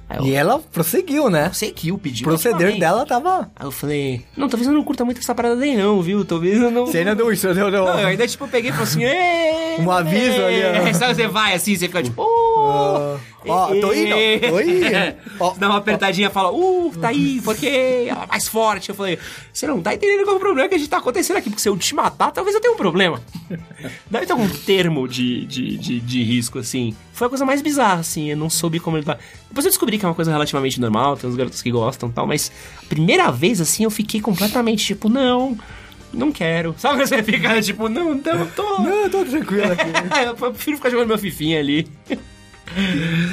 Eu, 0.10 0.26
E 0.26 0.34
ela 0.34 0.60
prosseguiu, 0.60 1.30
né? 1.30 1.52
o 1.92 1.98
pediu. 1.98 2.22
O 2.26 2.30
proceder 2.30 2.80
dela 2.80 3.06
tava. 3.06 3.52
Aí 3.56 3.66
eu 3.68 3.72
falei: 3.72 4.26
Não, 4.38 4.48
talvez 4.48 4.68
eu 4.68 4.74
não 4.74 4.84
curta 4.84 5.04
muito 5.04 5.20
essa 5.20 5.36
parada 5.36 5.56
daí, 5.58 5.76
não, 5.76 6.02
viu? 6.02 6.24
Talvez 6.24 6.62
eu 6.62 6.72
não. 6.72 6.86
Você 6.86 7.00
ainda 7.00 7.14
deu 7.14 7.32
isso, 7.32 7.54
deu, 7.54 7.70
deu. 7.70 7.84
Não, 7.86 8.00
eu 8.00 8.08
ainda, 8.08 8.26
tipo, 8.26 8.48
peguei 8.48 8.70
e 8.70 8.74
falei 8.74 8.88
assim, 8.88 9.04
"Ê, 9.04 9.82
Um 9.82 9.92
aviso 9.92 10.42
ali, 10.46 10.64
ó. 10.64 10.88
ê". 10.88 10.94
Sabe, 10.96 11.14
você 11.16 11.28
vai 11.28 11.54
assim, 11.56 11.76
você 11.76 11.88
fica 11.88 12.02
tipo, 12.02 12.24
uh, 12.24 13.20
Ó, 13.48 13.68
tô 13.68 13.94
indo, 13.94 14.16
tô 14.50 14.60
indo. 14.60 14.88
Ó, 15.40 15.54
Dá 15.58 15.70
uma 15.70 15.78
apertadinha 15.78 16.28
e 16.28 16.32
fala, 16.32 16.52
uh, 16.52 16.92
tá 17.00 17.10
aí, 17.10 17.42
porque 17.44 18.08
ela 18.10 18.24
é 18.24 18.28
mais 18.28 18.48
forte. 18.48 18.90
Eu 18.90 18.96
falei, 18.96 19.18
você 19.52 19.68
não 19.68 19.82
tá 19.82 19.94
entendendo 19.94 20.24
qual 20.24 20.36
é 20.36 20.38
o 20.38 20.40
problema 20.40 20.70
que 20.70 20.76
a 20.76 20.78
gente 20.78 20.90
tá 20.90 20.98
acontecendo 20.98 21.38
aqui, 21.38 21.50
porque 21.50 21.62
se 21.62 21.70
eu 21.70 21.78
te 21.78 21.96
matar, 21.96 22.32
talvez 22.32 22.56
eu 22.56 22.62
tenha 22.62 22.74
um 22.74 22.78
problema. 22.78 23.22
Deve 24.10 24.26
ter 24.26 24.32
algum 24.32 24.50
termo 24.50 25.08
de, 25.08 25.46
de, 25.46 25.78
de, 25.78 26.00
de 26.00 26.24
risco, 26.24 26.60
assim. 26.60 26.96
Foi 27.14 27.28
a 27.28 27.30
coisa 27.30 27.46
mais 27.46 27.62
bizarra, 27.62 28.02
assim, 28.02 28.30
eu 28.30 28.38
não 28.38 28.50
soube 28.50 28.80
como 28.80 28.98
ele 28.98 29.06
tá. 29.06 29.18
Depois 29.48 29.66
eu 29.66 29.72
descobri 29.72 29.98
que 29.98 30.06
é 30.06 30.08
uma 30.08 30.16
coisa 30.16 30.32
relativamente 30.32 30.80
normal, 30.80 31.18
tem 31.18 31.30
uns 31.30 31.36
garotos 31.36 31.62
que 31.62 31.72
gostam 31.72 32.10
e 32.10 32.12
tal, 32.12 32.28
mas 32.28 32.52
a 32.84 32.86
primeira 32.86 33.32
vez, 33.32 33.60
assim, 33.60 33.84
eu 33.84 33.90
fiquei 33.90 34.22
completamente 34.22 34.86
tipo, 34.86 35.10
não. 35.10 35.58
Não 36.14 36.32
quero. 36.32 36.74
Sabe 36.80 37.06
você 37.06 37.22
fica 37.22 37.62
tipo, 37.62 37.90
não, 37.90 38.14
não, 38.14 38.48
tô. 38.48 38.64
Não, 38.80 38.96
eu 39.04 39.10
tô 39.10 39.26
tranquilo 39.26 39.72
aqui. 39.72 39.84
eu 40.44 40.52
prefiro 40.52 40.78
ficar 40.78 40.90
jogando 40.90 41.08
meu 41.08 41.18
fifinha 41.18 41.60
ali. 41.60 41.88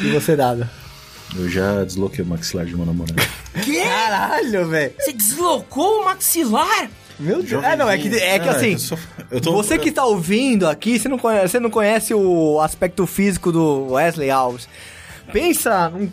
E 0.05 0.11
você, 0.11 0.37
Dado? 0.37 0.69
Eu 1.37 1.49
já 1.49 1.83
desloquei 1.85 2.25
o 2.25 2.29
maxilar 2.29 2.65
de 2.67 2.75
uma 2.75 2.85
namorada. 2.87 3.23
Caralho, 3.83 4.69
velho. 4.69 4.93
Você 4.99 5.13
deslocou 5.13 6.01
o 6.03 6.05
maxilar? 6.05 6.89
Meu 7.19 7.43
Deus. 7.43 7.63
É, 7.65 7.77
não, 7.77 7.89
é 7.89 7.97
que, 7.99 8.09
é 8.09 8.39
que 8.39 8.49
Ah, 8.49 8.53
assim. 8.53 8.73
eu 8.73 8.79
só- 8.79 8.99
eu 9.31 9.41
tô- 9.41 9.53
Você 9.53 9.79
que 9.79 9.91
tá 9.93 10.05
ouvindo 10.05 10.67
aqui, 10.69 10.99
você 10.99 11.09
não 11.09 11.19
conhece, 11.19 11.49
você 11.49 11.61
não 11.61 11.71
conhece 11.71 12.13
o 12.15 12.61
aspecto 12.61 13.07
físico 13.07 13.51
do 13.53 13.93
Wesley 13.93 14.31
Alves. 14.31 14.69
Pensa 15.33 15.93
um, 15.95 16.11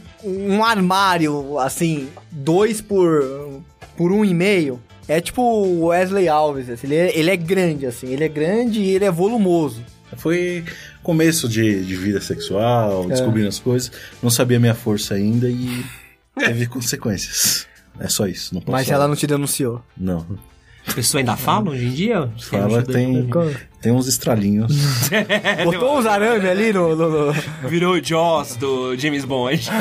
um 0.56 0.64
armário, 0.64 1.58
assim, 1.60 2.08
dois 2.32 2.82
por, 2.82 3.62
por 3.98 4.12
um 4.12 4.24
e 4.24 4.34
meio. 4.34 4.80
É 5.08 5.20
tipo 5.20 5.42
o 5.42 5.88
Wesley 5.88 6.30
Alves, 6.30 6.70
assim, 6.70 6.88
ele, 6.88 6.96
é, 6.96 7.18
ele 7.18 7.30
é 7.30 7.36
grande, 7.36 7.86
assim, 7.86 8.08
ele 8.08 8.24
é 8.24 8.30
grande 8.30 8.80
e 8.80 8.92
ele 8.92 9.04
é 9.06 9.12
volumoso. 9.12 9.82
Foi 10.18 10.64
começo 11.04 11.48
de, 11.50 11.84
de 11.86 11.96
vida 11.96 12.20
sexual, 12.22 13.08
descobrindo 13.08 13.48
as 13.48 13.60
coisas. 13.60 13.92
Não 14.22 14.30
sabia 14.30 14.60
minha 14.60 14.76
força 14.76 15.16
ainda 15.16 15.48
e 15.50 15.84
teve 16.38 16.66
consequências. 16.68 17.66
É 18.00 18.08
só 18.08 18.26
isso. 18.28 18.54
Não 18.54 18.62
posso 18.62 18.72
Mas 18.72 18.86
falar. 18.88 18.98
ela 19.00 19.08
não 19.08 19.16
te 19.16 19.26
denunciou. 19.28 19.82
Não. 19.98 20.26
A 20.88 20.94
pessoa 20.94 21.22
ainda 21.22 21.36
fala 21.38 21.70
hoje 21.70 21.86
em 21.86 21.92
dia? 21.94 22.30
Fala, 22.40 22.82
tem, 22.82 23.30
tem 23.82 23.92
uns 23.92 24.08
estralinhos. 24.08 24.76
Botou 25.64 26.00
uns 26.00 26.06
arame 26.08 26.48
ali 26.50 26.74
no. 26.74 26.96
no- 26.96 27.28
no- 27.28 27.34
Virou 27.70 27.94
o 27.96 28.04
Jaws 28.04 28.56
do 28.56 28.98
James 28.98 29.24
Bond. 29.24 29.62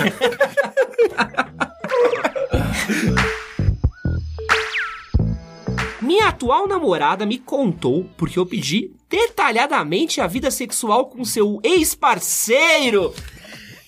Minha 6.11 6.31
atual 6.31 6.67
namorada 6.67 7.25
me 7.25 7.39
contou 7.39 8.05
porque 8.17 8.37
eu 8.37 8.45
pedi 8.45 8.91
detalhadamente 9.09 10.21
a 10.21 10.27
vida 10.27 10.51
sexual 10.51 11.07
com 11.07 11.25
seu 11.25 11.61
ex-parceiro. 11.63 13.15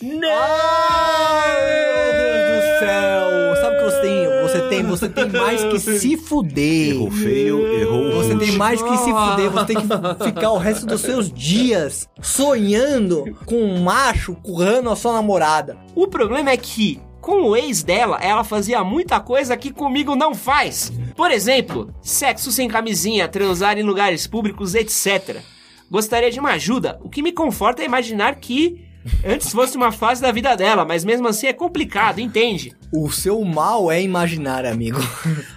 Não! 0.01 0.21
Meu 0.21 2.13
Deus 2.21 2.63
do 2.63 2.79
céu! 2.79 3.57
Sabe 3.61 3.75
o 3.75 3.79
que 3.79 3.85
você 3.85 4.01
tem? 4.01 4.41
Você 4.41 4.61
tem, 4.69 4.83
você 4.85 5.09
tem 5.09 5.29
mais 5.31 5.65
que 5.65 5.81
se 5.81 6.17
fuder. 6.17 6.91
Errou 6.93 7.11
feio, 7.11 7.67
errou 7.67 8.05
o 8.05 8.13
Você 8.13 8.37
tem 8.37 8.53
mais 8.53 8.81
que 8.81 8.97
se 8.99 9.11
fuder, 9.11 9.51
você 9.51 9.67
tem 9.67 9.77
que 9.79 10.25
ficar 10.25 10.53
o 10.53 10.59
resto 10.59 10.87
dos 10.87 11.01
seus 11.01 11.29
dias 11.29 12.09
sonhando 12.21 13.37
com 13.45 13.57
um 13.57 13.83
macho 13.83 14.37
currando 14.37 14.91
a 14.91 14.95
sua 14.95 15.15
namorada. 15.15 15.77
O 15.93 16.07
problema 16.07 16.51
é 16.51 16.57
que, 16.57 17.01
com 17.23 17.45
o 17.45 17.57
ex 17.57 17.85
dela, 17.85 18.19
ela 18.21 18.43
fazia 18.43 18.83
muita 18.83 19.21
coisa 19.21 19.57
que 19.57 19.73
comigo 19.73 20.17
não 20.17 20.35
faz. 20.35 20.93
Por 21.15 21.31
exemplo, 21.31 21.95
sexo 22.03 22.51
sem 22.51 22.69
camisinha, 22.69 23.29
transar 23.29 23.79
em 23.79 23.85
lugares 23.85 24.27
públicos, 24.27 24.75
etc. 24.75 25.41
Gostaria 25.89 26.33
de 26.33 26.41
uma 26.41 26.51
ajuda. 26.51 26.99
O 27.01 27.09
que 27.09 27.23
me 27.23 27.31
conforta 27.31 27.81
é 27.81 27.87
imaginar 27.87 28.35
que 28.41 28.85
antes 29.25 29.51
fosse 29.51 29.77
uma 29.77 29.93
fase 29.93 30.21
da 30.21 30.33
vida 30.33 30.57
dela, 30.57 30.85
mas 30.85 31.05
mesmo 31.05 31.29
assim 31.29 31.47
é 31.47 31.53
complicado, 31.53 32.21
entende? 32.21 32.73
O 32.93 33.11
seu 33.11 33.43
mal 33.43 33.91
é 33.91 34.03
imaginar, 34.03 34.65
amigo. 34.67 34.99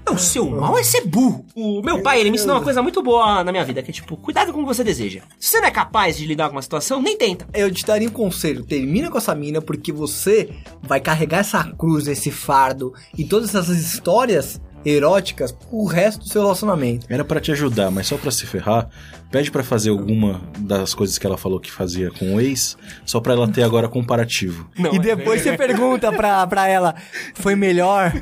O 0.10 0.18
seu 0.18 0.50
mal 0.50 0.78
é 0.78 0.84
ser 0.84 1.02
burro. 1.02 1.46
O 1.56 1.82
meu 1.82 2.02
pai, 2.02 2.20
ele 2.20 2.30
me 2.30 2.38
ensinou 2.38 2.56
uma 2.56 2.64
coisa 2.64 2.82
muito 2.82 3.04
boa 3.04 3.44
na 3.44 3.52
minha 3.52 3.66
vida, 3.66 3.84
que 3.84 3.92
é 3.92 3.94
tipo, 3.94 4.16
cuidado 4.16 4.54
com 4.54 4.60
o 4.60 4.62
que 4.62 4.68
você 4.74 4.84
deseja. 4.84 5.22
Se 5.40 5.50
você 5.50 5.60
não 5.60 5.68
é 5.68 5.72
capaz 5.72 6.18
de 6.18 6.26
lidar 6.26 6.48
com 6.48 6.56
uma 6.56 6.62
situação, 6.62 7.02
nem 7.02 7.18
tenta. 7.18 7.48
Eu 7.54 7.70
te 7.72 7.86
daria 7.86 8.08
um 8.08 8.12
conselho, 8.12 8.64
termina 8.64 9.12
com 9.12 9.18
essa 9.18 9.36
mina 9.36 9.62
porque 9.62 9.92
você 9.92 10.50
vai 10.82 11.02
carregar 11.02 11.40
essa 11.40 11.64
cruz, 11.64 12.08
esse 12.08 12.32
fardo 12.32 12.94
e 13.18 13.26
todas 13.26 13.54
essas 13.54 13.78
histórias 13.78 14.62
eróticas 14.86 15.52
pro 15.52 15.84
resto 15.86 16.20
do 16.20 16.30
seu 16.30 16.42
relacionamento. 16.44 17.06
Era 17.10 17.26
pra 17.26 17.40
te 17.40 17.52
ajudar, 17.52 17.90
mas 17.92 18.08
só 18.08 18.18
pra 18.18 18.30
se 18.32 18.46
ferrar, 18.46 18.88
pede 19.32 19.50
pra 19.52 19.64
fazer 19.64 19.90
alguma 19.90 20.42
das 20.60 20.94
coisas 20.94 21.18
que 21.18 21.26
ela 21.26 21.38
falou 21.38 21.60
que 21.60 21.72
fazia 21.72 22.12
com 22.12 22.36
o 22.36 22.40
ex, 22.42 22.78
só 23.06 23.20
pra 23.20 23.34
ela 23.34 23.48
ter 23.48 23.64
agora 23.64 23.88
comparativo. 23.90 24.70
Não, 24.78 24.94
e 24.94 24.98
é- 24.98 25.00
depois 25.00 25.42
você 25.42 25.58
pergunta 25.58 26.12
pra, 26.12 26.46
pra 26.48 26.68
ela, 26.68 26.96
foi 27.34 27.56
melhor? 27.56 28.14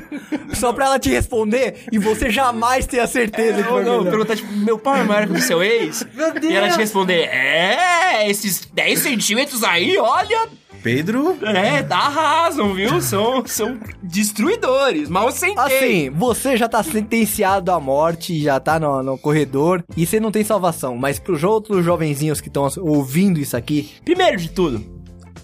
Só 0.54 0.72
pra 0.72 0.86
ela 0.86 0.98
te 0.98 1.10
responder 1.10 1.84
e 1.92 1.98
você 1.98 2.30
jamais 2.30 2.86
ter 2.86 3.00
a 3.00 3.06
certeza 3.06 3.58
que 3.58 3.62
Não, 3.62 3.68
foi 3.70 3.84
não, 3.84 3.98
melhor. 3.98 4.10
perguntar, 4.10 4.36
tipo, 4.36 4.52
meu 4.52 4.78
pau 4.78 4.96
é 4.96 5.04
maior 5.04 5.26
que 5.26 5.32
o 5.32 5.34
do 5.34 5.40
seu 5.42 5.62
ex? 5.62 6.06
Meu 6.14 6.32
Deus! 6.32 6.52
E 6.52 6.56
ela 6.56 6.68
te 6.70 6.78
responder, 6.78 7.24
é, 7.28 8.28
esses 8.30 8.66
10 8.72 9.00
centímetros 9.00 9.62
aí, 9.62 9.96
olha, 9.98 10.48
Pedro. 10.84 11.38
É, 11.42 11.82
dá 11.82 11.96
arrasam, 11.96 12.74
viu? 12.74 13.00
São, 13.00 13.42
são 13.46 13.78
destruidores, 14.02 15.08
mal 15.08 15.32
sem 15.32 15.58
Assim, 15.58 16.10
você 16.10 16.58
já 16.58 16.68
tá 16.68 16.82
sentenciado 16.82 17.72
à 17.72 17.80
morte, 17.80 18.38
já 18.38 18.60
tá 18.60 18.78
no, 18.78 19.02
no 19.02 19.16
corredor 19.16 19.82
e 19.96 20.04
você 20.04 20.20
não 20.20 20.30
tem 20.30 20.44
salvação. 20.44 20.94
Mas 20.96 21.18
pros 21.18 21.42
outros 21.42 21.82
jovenzinhos 21.82 22.38
que 22.40 22.48
estão 22.48 22.68
ouvindo 22.78 23.40
isso 23.40 23.56
aqui, 23.56 23.90
Primeiro 24.04 24.36
de 24.36 24.50
tudo, 24.50 24.84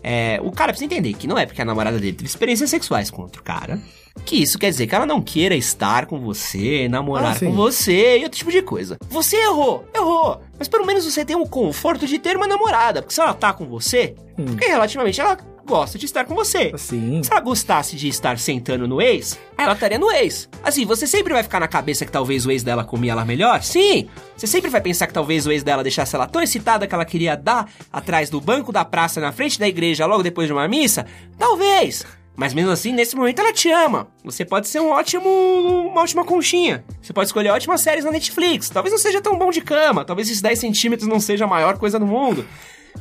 é, 0.03 0.39
o 0.43 0.51
cara 0.53 0.73
precisa 0.73 0.93
entender 0.93 1.15
que 1.15 1.27
não 1.27 1.39
é 1.39 1.47
porque 1.47 1.63
a 1.63 1.65
namorada 1.65 1.99
dele 1.99 2.13
teve 2.13 2.29
experiências 2.29 2.69
sexuais 2.69 3.11
com 3.11 3.23
outro 3.23 3.43
cara, 3.43 3.81
que 4.27 4.43
isso 4.43 4.59
quer 4.59 4.69
dizer 4.71 4.87
que 4.87 4.95
ela 4.95 5.07
não 5.07 5.23
queira 5.23 5.55
estar 5.55 6.05
com 6.05 6.21
você, 6.21 6.87
namorar 6.89 7.37
Ah, 7.37 7.41
com 7.41 7.53
você 7.53 8.19
e 8.19 8.25
outro 8.25 8.39
tipo 8.39 8.53
de 8.53 8.61
coisa. 8.61 8.99
Você 9.09 9.37
errou, 9.37 9.89
errou. 9.95 10.43
Mas 10.61 10.69
pelo 10.69 10.85
menos 10.87 11.05
você 11.07 11.25
tem 11.25 11.35
o 11.35 11.47
conforto 11.47 12.07
de 12.07 12.19
ter 12.19 12.37
uma 12.37 12.47
namorada. 12.47 13.01
Porque 13.01 13.15
se 13.15 13.21
ela 13.21 13.33
tá 13.35 13.51
com 13.53 13.67
você, 13.67 14.15
Hum. 14.39 14.45
porque 14.45 14.67
relativamente 14.67 15.19
ela 15.21 15.37
gosta 15.67 15.97
de 15.99 16.05
estar 16.05 16.25
com 16.27 16.35
você. 16.35 16.71
assim. 16.75 17.23
Se 17.23 17.31
ela 17.33 17.41
gostasse 17.41 17.97
de 17.97 18.09
estar 18.09 18.39
sentando 18.39 18.87
no 18.87 19.01
ex, 19.01 19.39
ela 19.57 19.73
estaria 19.73 19.99
no 19.99 20.11
ex. 20.11 20.49
Assim, 20.63 20.85
você 20.85 21.07
sempre 21.07 21.33
vai 21.33 21.43
ficar 21.43 21.61
na 21.61 21.69
cabeça 21.69 22.05
que 22.05 22.13
talvez 22.13 22.45
o 22.45 22.51
ex 22.51 22.63
dela 22.63 22.85
comia 22.85 23.13
ela 23.13 23.25
melhor? 23.25 23.63
Sim! 23.63 24.09
Você 24.37 24.47
sempre 24.47 24.69
vai 24.69 24.81
pensar 24.83 25.07
que 25.07 25.13
talvez 25.15 25.47
o 25.47 25.53
ex 25.53 25.63
dela 25.63 25.83
deixasse 25.83 26.15
ela 26.15 26.27
tão 26.27 26.43
excitada 26.43 26.87
que 26.87 26.95
ela 26.95 27.05
queria 27.07 27.37
dar 27.37 27.71
atrás 27.93 28.29
do 28.29 28.41
banco 28.41 28.71
da 28.73 28.85
praça 28.85 29.19
na 29.21 29.33
frente 29.33 29.59
da 29.59 29.67
igreja 29.69 30.05
logo 30.07 30.23
depois 30.23 30.47
de 30.47 30.53
uma 30.53 30.69
missa? 30.69 31.07
Talvez! 31.39 32.05
Mas 32.37 32.55
mesmo 32.55 32.71
assim, 32.71 32.93
nesse 32.93 33.15
momento 33.15 33.39
ela 33.41 33.53
te 33.53 33.71
ama. 33.71 34.09
Você 34.25 34.45
pode 34.45 34.69
ser 34.69 34.81
um 34.81 34.91
ótimo. 34.91 35.29
uma 35.29 36.01
ótima 36.01 36.25
conchinha. 36.25 36.85
Você 37.03 37.13
pode 37.13 37.27
escolher 37.29 37.51
ótimas 37.51 37.83
séries 37.83 38.05
na 38.05 38.11
Netflix. 38.11 38.71
Talvez 38.71 38.93
não 38.93 38.99
seja 38.99 39.21
tão 39.21 39.37
bom 39.37 39.51
de 39.51 39.61
cama. 39.61 40.05
Talvez 40.05 40.29
esses 40.29 40.41
10 40.41 40.59
centímetros 40.59 41.09
não 41.09 41.21
seja 41.21 41.45
a 41.45 41.49
maior 41.49 41.77
coisa 41.77 41.99
do 41.99 42.07
mundo. 42.07 42.47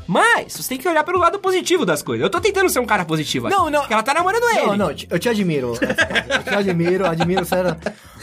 Mas 0.07 0.53
você 0.53 0.69
tem 0.69 0.77
que 0.77 0.87
olhar 0.87 1.03
pelo 1.03 1.19
lado 1.19 1.39
positivo 1.39 1.85
das 1.85 2.01
coisas. 2.01 2.23
Eu 2.23 2.29
tô 2.29 2.41
tentando 2.41 2.69
ser 2.69 2.79
um 2.79 2.85
cara 2.85 3.05
positivo. 3.05 3.49
Não, 3.49 3.69
não. 3.69 3.81
Porque 3.81 3.93
ela 3.93 4.03
tá 4.03 4.13
namorando 4.13 4.43
ele. 4.49 4.65
Não, 4.67 4.77
não, 4.77 4.89
eu 4.89 5.19
te 5.19 5.29
admiro. 5.29 5.73
Eu 5.79 6.43
te 6.43 6.55
admiro, 6.55 7.05
admiro, 7.05 7.45
sério. 7.45 7.75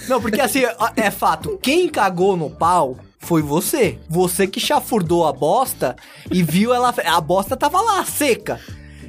Não, 0.09 0.21
porque 0.21 0.41
assim, 0.41 0.63
é 0.97 1.11
fato. 1.11 1.59
Quem 1.63 1.89
cagou 1.89 2.37
no 2.37 2.51
pau 2.51 2.97
foi 3.19 3.43
você. 3.43 3.99
Você 4.09 4.47
que 4.47 4.61
chafurdou 4.61 5.27
a 5.27 5.33
bosta 5.33 5.97
e 6.31 6.43
viu 6.43 6.75
ela. 6.75 6.95
A 7.05 7.21
bosta 7.21 7.57
tava 7.57 7.81
lá, 7.81 8.05
seca. 8.05 8.61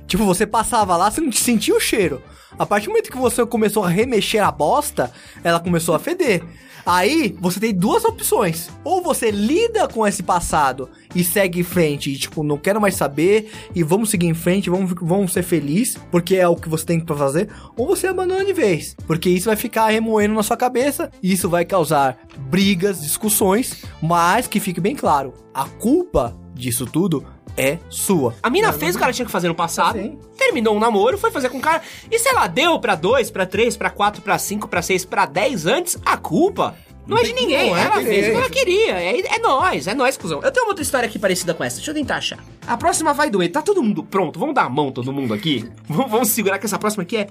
Tipo, 0.08 0.26
você 0.26 0.48
passava 0.48 0.96
lá, 0.96 1.12
você 1.12 1.22
não 1.22 1.32
sentia 1.32 1.76
o 1.76 1.80
cheiro. 1.80 2.22
A 2.58 2.66
partir 2.66 2.86
do 2.86 2.92
momento 2.92 3.12
que 3.12 3.18
você 3.18 3.46
começou 3.46 3.84
a 3.84 3.90
remexer 3.90 4.44
a 4.44 4.52
bosta, 4.52 5.12
ela 5.44 5.60
começou 5.60 5.94
a 5.94 6.00
feder. 6.00 6.42
Aí, 6.86 7.36
você 7.42 7.60
tem 7.60 7.74
duas 7.74 8.06
opções. 8.06 8.70
Ou 8.82 9.02
você 9.02 9.30
lida 9.30 9.90
com 9.90 10.08
esse 10.08 10.24
passado 10.24 10.90
e 11.14 11.22
segue 11.22 11.60
em 11.60 11.64
frente 11.64 12.10
e, 12.10 12.18
tipo, 12.18 12.44
não 12.44 12.58
quero 12.58 12.80
mais 12.80 12.96
saber 12.96 13.52
e 13.76 13.84
vamos 13.84 14.10
seguir 14.10 14.28
em 14.28 14.34
frente, 14.34 14.70
vamos, 14.70 14.94
vamos 15.02 15.34
ser 15.34 15.44
felizes, 15.44 15.98
porque 16.10 16.38
é 16.38 16.48
o 16.48 16.56
que 16.56 16.70
você 16.70 16.86
tem 16.86 17.00
pra 17.02 17.18
fazer. 17.18 17.50
Ou 17.76 17.86
você 17.86 18.08
abandona 18.08 18.46
de 18.46 18.54
vez, 18.54 18.96
porque 19.06 19.30
isso 19.30 19.48
vai 19.48 19.58
ficar 19.58 19.90
remoendo 19.90 20.34
na 20.34 20.44
sua 20.44 20.56
cabeça 20.56 21.12
e 21.22 21.34
isso 21.34 21.50
vai 21.50 21.66
causar 21.66 22.18
brigas, 22.50 23.02
discussões, 23.02 23.84
mas 24.02 24.48
que 24.48 24.62
fique 24.62 24.80
bem 24.80 24.96
claro, 24.96 25.34
a 25.54 25.66
culpa 25.66 26.38
disso 26.56 26.86
tudo 26.86 27.26
é 27.58 27.80
sua. 27.90 28.36
A 28.42 28.50
mina 28.50 28.72
fez 28.72 28.96
o 28.96 28.98
que 28.98 29.04
ela 29.04 29.12
tinha 29.12 29.26
que 29.26 29.32
fazer 29.32 29.48
no 29.48 29.56
passado, 29.56 29.98
Sim. 29.98 30.18
terminou 30.38 30.76
um 30.76 30.80
namoro, 30.80 31.18
foi 31.18 31.32
fazer 31.32 31.50
com 31.50 31.58
o 31.58 31.62
cara. 31.62 31.82
E 32.10 32.20
se 32.20 32.30
ela 32.30 32.48
deu 32.48 32.80
pra 32.80 32.96
2, 32.96 33.32
pra 33.32 33.46
3, 33.46 33.76
pra 33.76 33.90
4, 33.90 34.22
pra 34.22 34.38
5, 34.38 34.68
pra 34.68 34.82
6, 34.82 35.04
pra 35.06 35.26
10 35.26 35.66
antes, 35.66 35.98
a 36.06 36.16
culpa 36.16 36.76
não 37.08 37.18
é 37.18 37.24
de 37.24 37.34
ninguém. 37.34 37.70
Não 37.70 37.78
é 37.78 37.84
ela 37.84 38.02
fez 38.02 38.28
o 38.28 38.32
que 38.32 38.36
ela 38.38 38.50
queria. 38.50 38.92
É, 38.94 39.36
é 39.36 39.40
nós, 39.40 39.88
é 39.88 39.94
nós, 39.94 40.18
cuzão. 40.18 40.42
Eu 40.44 40.52
tenho 40.52 40.66
uma 40.66 40.72
outra 40.72 40.84
história 40.84 41.08
aqui 41.08 41.18
parecida 41.18 41.54
com 41.54 41.64
essa. 41.64 41.78
Deixa 41.78 41.92
eu 41.92 41.96
tentar 41.96 42.18
achar. 42.18 42.40
A 42.66 42.76
próxima 42.76 43.14
vai 43.14 43.30
doer. 43.30 43.50
Tá 43.52 43.62
todo 43.62 43.82
mundo 43.82 44.04
pronto? 44.04 44.40
Vamos 44.40 44.54
dar 44.54 44.64
a 44.64 44.70
mão, 44.70 44.92
todo 44.92 45.12
mundo 45.14 45.34
aqui? 45.34 45.66
vamos, 45.88 46.12
vamos 46.12 46.30
segurar 46.30 46.60
que 46.60 46.66
essa 46.66 46.78
próxima 46.78 47.04
aqui 47.04 47.18
é, 47.18 47.28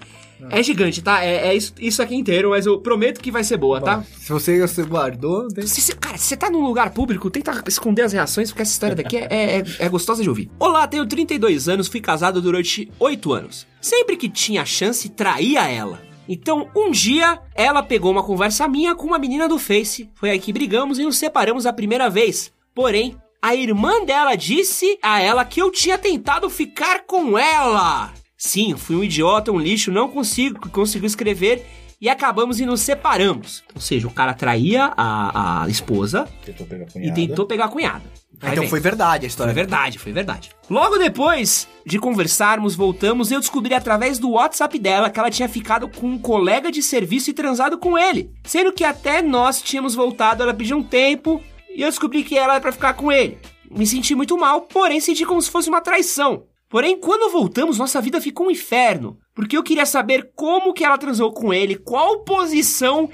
é 0.51 0.63
gigante, 0.63 1.03
tá? 1.03 1.23
É, 1.25 1.49
é 1.49 1.55
isso, 1.55 1.75
isso 1.79 2.03
aqui 2.03 2.15
inteiro, 2.15 2.51
mas 2.51 2.65
eu 2.67 2.81
prometo 2.81 3.21
que 3.21 3.31
vai 3.31 3.45
ser 3.45 3.57
boa, 3.59 3.81
tá? 3.81 4.03
Se 4.19 4.33
você, 4.33 4.61
você 4.61 4.83
guardou, 4.83 5.49
tem... 5.49 5.67
Se, 5.67 5.81
se- 5.81 5.95
cara, 5.95 6.17
se 6.17 6.25
você 6.25 6.37
tá 6.37 6.49
num 6.51 6.63
lugar 6.63 6.91
público, 6.91 7.31
tenta 7.31 7.63
esconder 7.69 8.03
as 8.03 8.13
reações, 8.13 8.51
porque 8.51 8.63
essa 8.63 8.73
história 8.73 8.97
daqui 8.97 9.17
é, 9.19 9.27
é- 9.59 9.63
é 9.79 9.89
gostosa 9.89 10.23
de 10.23 10.29
ouvir. 10.29 10.51
Olá, 10.59 10.87
tenho 10.87 11.05
32 11.07 11.69
anos, 11.69 11.89
fui 11.89 12.01
casado 12.01 12.41
durante 12.41 12.91
8 12.99 13.33
anos. 13.33 13.67
Sempre 13.81 14.17
que 14.17 14.29
tinha 14.29 14.65
chance, 14.65 15.09
traía 15.09 15.69
ela. 15.69 16.06
Então, 16.29 16.69
um 16.75 16.91
dia, 16.91 17.41
ela 17.55 17.83
pegou 17.83 18.11
uma 18.11 18.23
conversa 18.23 18.67
minha 18.67 18.95
com 18.95 19.07
uma 19.07 19.19
menina 19.19 19.49
do 19.49 19.59
Face. 19.59 20.11
Foi 20.15 20.31
aí 20.31 20.39
que 20.39 20.53
brigamos 20.53 20.99
e 20.99 21.05
nos 21.05 21.19
separamos 21.19 21.67
a 21.67 21.73
primeira 21.73 22.11
vez. 22.11 22.53
Porém, 22.75 23.17
a 23.41 23.55
irmã 23.55 24.05
dela 24.05 24.35
disse 24.35 24.99
a 25.01 25.21
ela 25.21 25.45
que 25.45 25.61
eu 25.61 25.71
tinha 25.71 25.97
tentado 25.97 26.51
ficar 26.51 27.05
com 27.07 27.39
ela. 27.39 28.13
Sim, 28.37 28.77
fui 28.77 28.97
um 28.97 29.05
idiota, 29.05 29.53
um 29.53 29.59
lixo, 29.59 29.91
não 29.91 30.09
consigo, 30.09 30.69
consigo 30.71 31.07
escrever 31.07 31.65
e 32.01 32.09
acabamos 32.09 32.61
e 32.61 32.67
nos 32.67 32.81
separamos. 32.81 33.63
Ou 33.75 33.81
seja, 33.81 34.07
o 34.07 34.11
cara 34.11 34.35
traía 34.35 34.93
a, 34.97 35.63
a 35.65 35.69
esposa 35.69 36.29
Tentou 36.45 36.67
pegar 36.67 36.87
a 36.95 36.99
e 36.99 37.13
tentou 37.13 37.47
pegar 37.47 37.65
a 37.67 37.69
cunhada. 37.69 38.05
Vai 38.39 38.51
Então 38.53 38.63
bem. 38.65 38.71
foi 38.71 38.81
verdade 38.81 39.17
a 39.17 39.21
Foi 39.21 39.27
história. 39.29 39.55
verdade, 39.55 39.99
foi 39.99 40.13
verdade. 40.13 40.51
Logo 40.69 40.99
depois 40.99 41.67
de 41.87 41.99
conversarmos, 41.99 42.75
voltamos, 42.75 43.31
eu 43.33 43.41
descobri 43.41 43.73
através 43.75 44.19
do 44.19 44.33
WhatsApp 44.33 44.79
dela 44.79 45.09
que 45.09 45.19
ela 45.19 45.31
tinha 45.31 45.49
ficado 45.49 45.89
com 45.89 46.07
um 46.07 46.19
colega 46.19 46.71
de 46.71 46.83
serviço 46.83 47.31
e 47.31 47.33
transado 47.33 47.79
com 47.79 47.97
ele. 47.97 48.31
Sendo 48.45 48.73
que 48.73 48.85
até 48.85 49.23
nós 49.23 49.63
tínhamos 49.63 49.95
voltado, 49.95 50.43
ela 50.43 50.53
pediu 50.53 50.77
um 50.77 50.83
tempo 50.83 51.43
e 51.75 51.81
eu 51.81 51.89
descobri 51.89 52.23
que 52.23 52.37
ela 52.37 52.53
era 52.55 52.61
pra 52.61 52.73
ficar 52.73 52.93
com 52.93 53.11
ele. 53.11 53.39
Me 53.71 53.87
senti 53.87 54.15
muito 54.15 54.37
mal, 54.37 54.61
porém 54.63 55.01
senti 55.01 55.25
como 55.25 55.41
se 55.41 55.51
fosse 55.51 55.69
uma 55.71 55.81
traição. 55.81 56.45
Porém, 56.69 56.99
quando 57.01 57.33
voltamos, 57.33 57.79
nossa 57.79 58.01
vida 58.03 58.21
ficou 58.21 58.49
um 58.49 58.51
inferno. 58.51 59.17
Porque 59.37 59.57
eu 59.57 59.63
queria 59.63 59.87
saber 59.87 60.31
como 60.35 60.73
que 60.75 60.83
ela 60.85 60.99
transou 60.99 61.31
com 61.31 61.53
ele, 61.55 61.77
qual 61.77 62.21
posição 62.25 63.09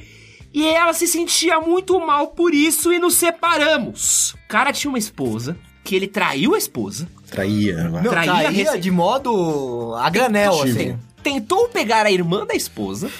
e 0.55 0.65
ela 0.67 0.93
se 0.95 1.07
sentia 1.07 1.59
muito 1.61 1.99
mal 2.01 2.29
por 2.29 2.55
isso 2.55 2.93
e 2.93 2.99
nos 2.99 3.15
separamos. 3.15 4.33
O 4.45 4.49
cara 4.49 4.73
tinha 4.73 4.89
uma 4.91 4.99
esposa, 4.99 5.57
que 5.85 5.95
ele 5.97 6.07
traiu 6.07 6.55
a 6.55 6.59
esposa, 6.59 7.09
Traía. 7.31 7.89
Não, 7.89 8.03
Traía 8.11 8.33
traía, 8.33 8.51
rece- 8.51 8.79
de 8.79 8.91
modo 8.91 9.95
a 9.97 10.09
granel, 10.11 10.63
assim. 10.63 10.99
tentou 11.23 11.69
pegar 11.69 12.05
a 12.07 12.11
irmã 12.11 12.45
da 12.47 12.55
esposa. 12.55 13.11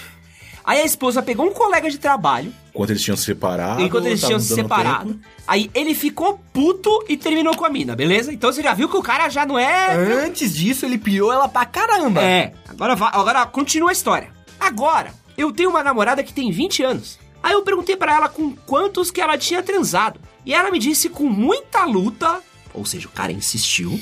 Aí 0.65 0.81
a 0.81 0.85
esposa 0.85 1.21
pegou 1.23 1.47
um 1.47 1.53
colega 1.53 1.91
de 1.91 1.99
trabalho, 1.99 2.53
Enquanto 2.73 2.91
eles 2.91 3.03
tinham 3.03 3.17
se 3.17 3.25
separado. 3.25 3.83
enquanto 3.83 4.07
eles 4.07 4.21
tinham 4.21 4.39
se 4.39 4.55
separado. 4.55 5.15
tempo. 5.15 5.21
Aí 5.47 5.69
ele 5.75 5.93
ficou 5.95 6.39
puto 6.53 7.05
e 7.09 7.17
terminou 7.17 7.57
com 7.57 7.65
a 7.65 7.69
mina, 7.71 7.97
beleza? 7.97 8.33
Então 8.33 8.53
você 8.53 8.63
já 8.63 8.73
viu 8.73 8.89
que 8.89 8.97
o 8.97 9.03
cara 9.03 9.29
já 9.29 9.45
não 9.45 9.59
é. 9.59 9.95
Antes 10.25 10.55
disso, 10.55 10.87
ele 10.87 10.99
pirou 10.99 11.33
ela 11.33 11.49
pra 11.49 11.65
caramba. 11.67 12.23
É, 12.23 12.53
agora, 12.73 12.97
vai, 12.97 13.11
agora 13.13 13.47
continua 13.47 13.91
a 13.91 13.93
história. 13.93 14.33
Agora, 14.59 15.15
eu 15.37 15.53
tenho 15.53 15.71
uma 15.71 15.83
namorada 15.83 16.23
que 16.23 16.33
tem 16.33 16.51
20 16.51 16.83
anos. 16.83 17.19
Aí 17.43 17.53
eu 17.53 17.63
perguntei 17.63 17.97
pra 17.97 18.15
ela 18.15 18.29
com 18.29 18.55
quantos 18.55 19.11
que 19.11 19.21
ela 19.21 19.37
tinha 19.37 19.63
transado. 19.63 20.21
E 20.45 20.55
ela 20.55 20.71
me 20.71 20.79
disse 20.79 21.09
com 21.09 21.25
muita 21.25 21.85
luta, 21.85 22.41
ou 22.73 22.85
seja, 22.85 23.09
o 23.09 23.13
cara 23.13 23.33
insistiu, 23.33 23.99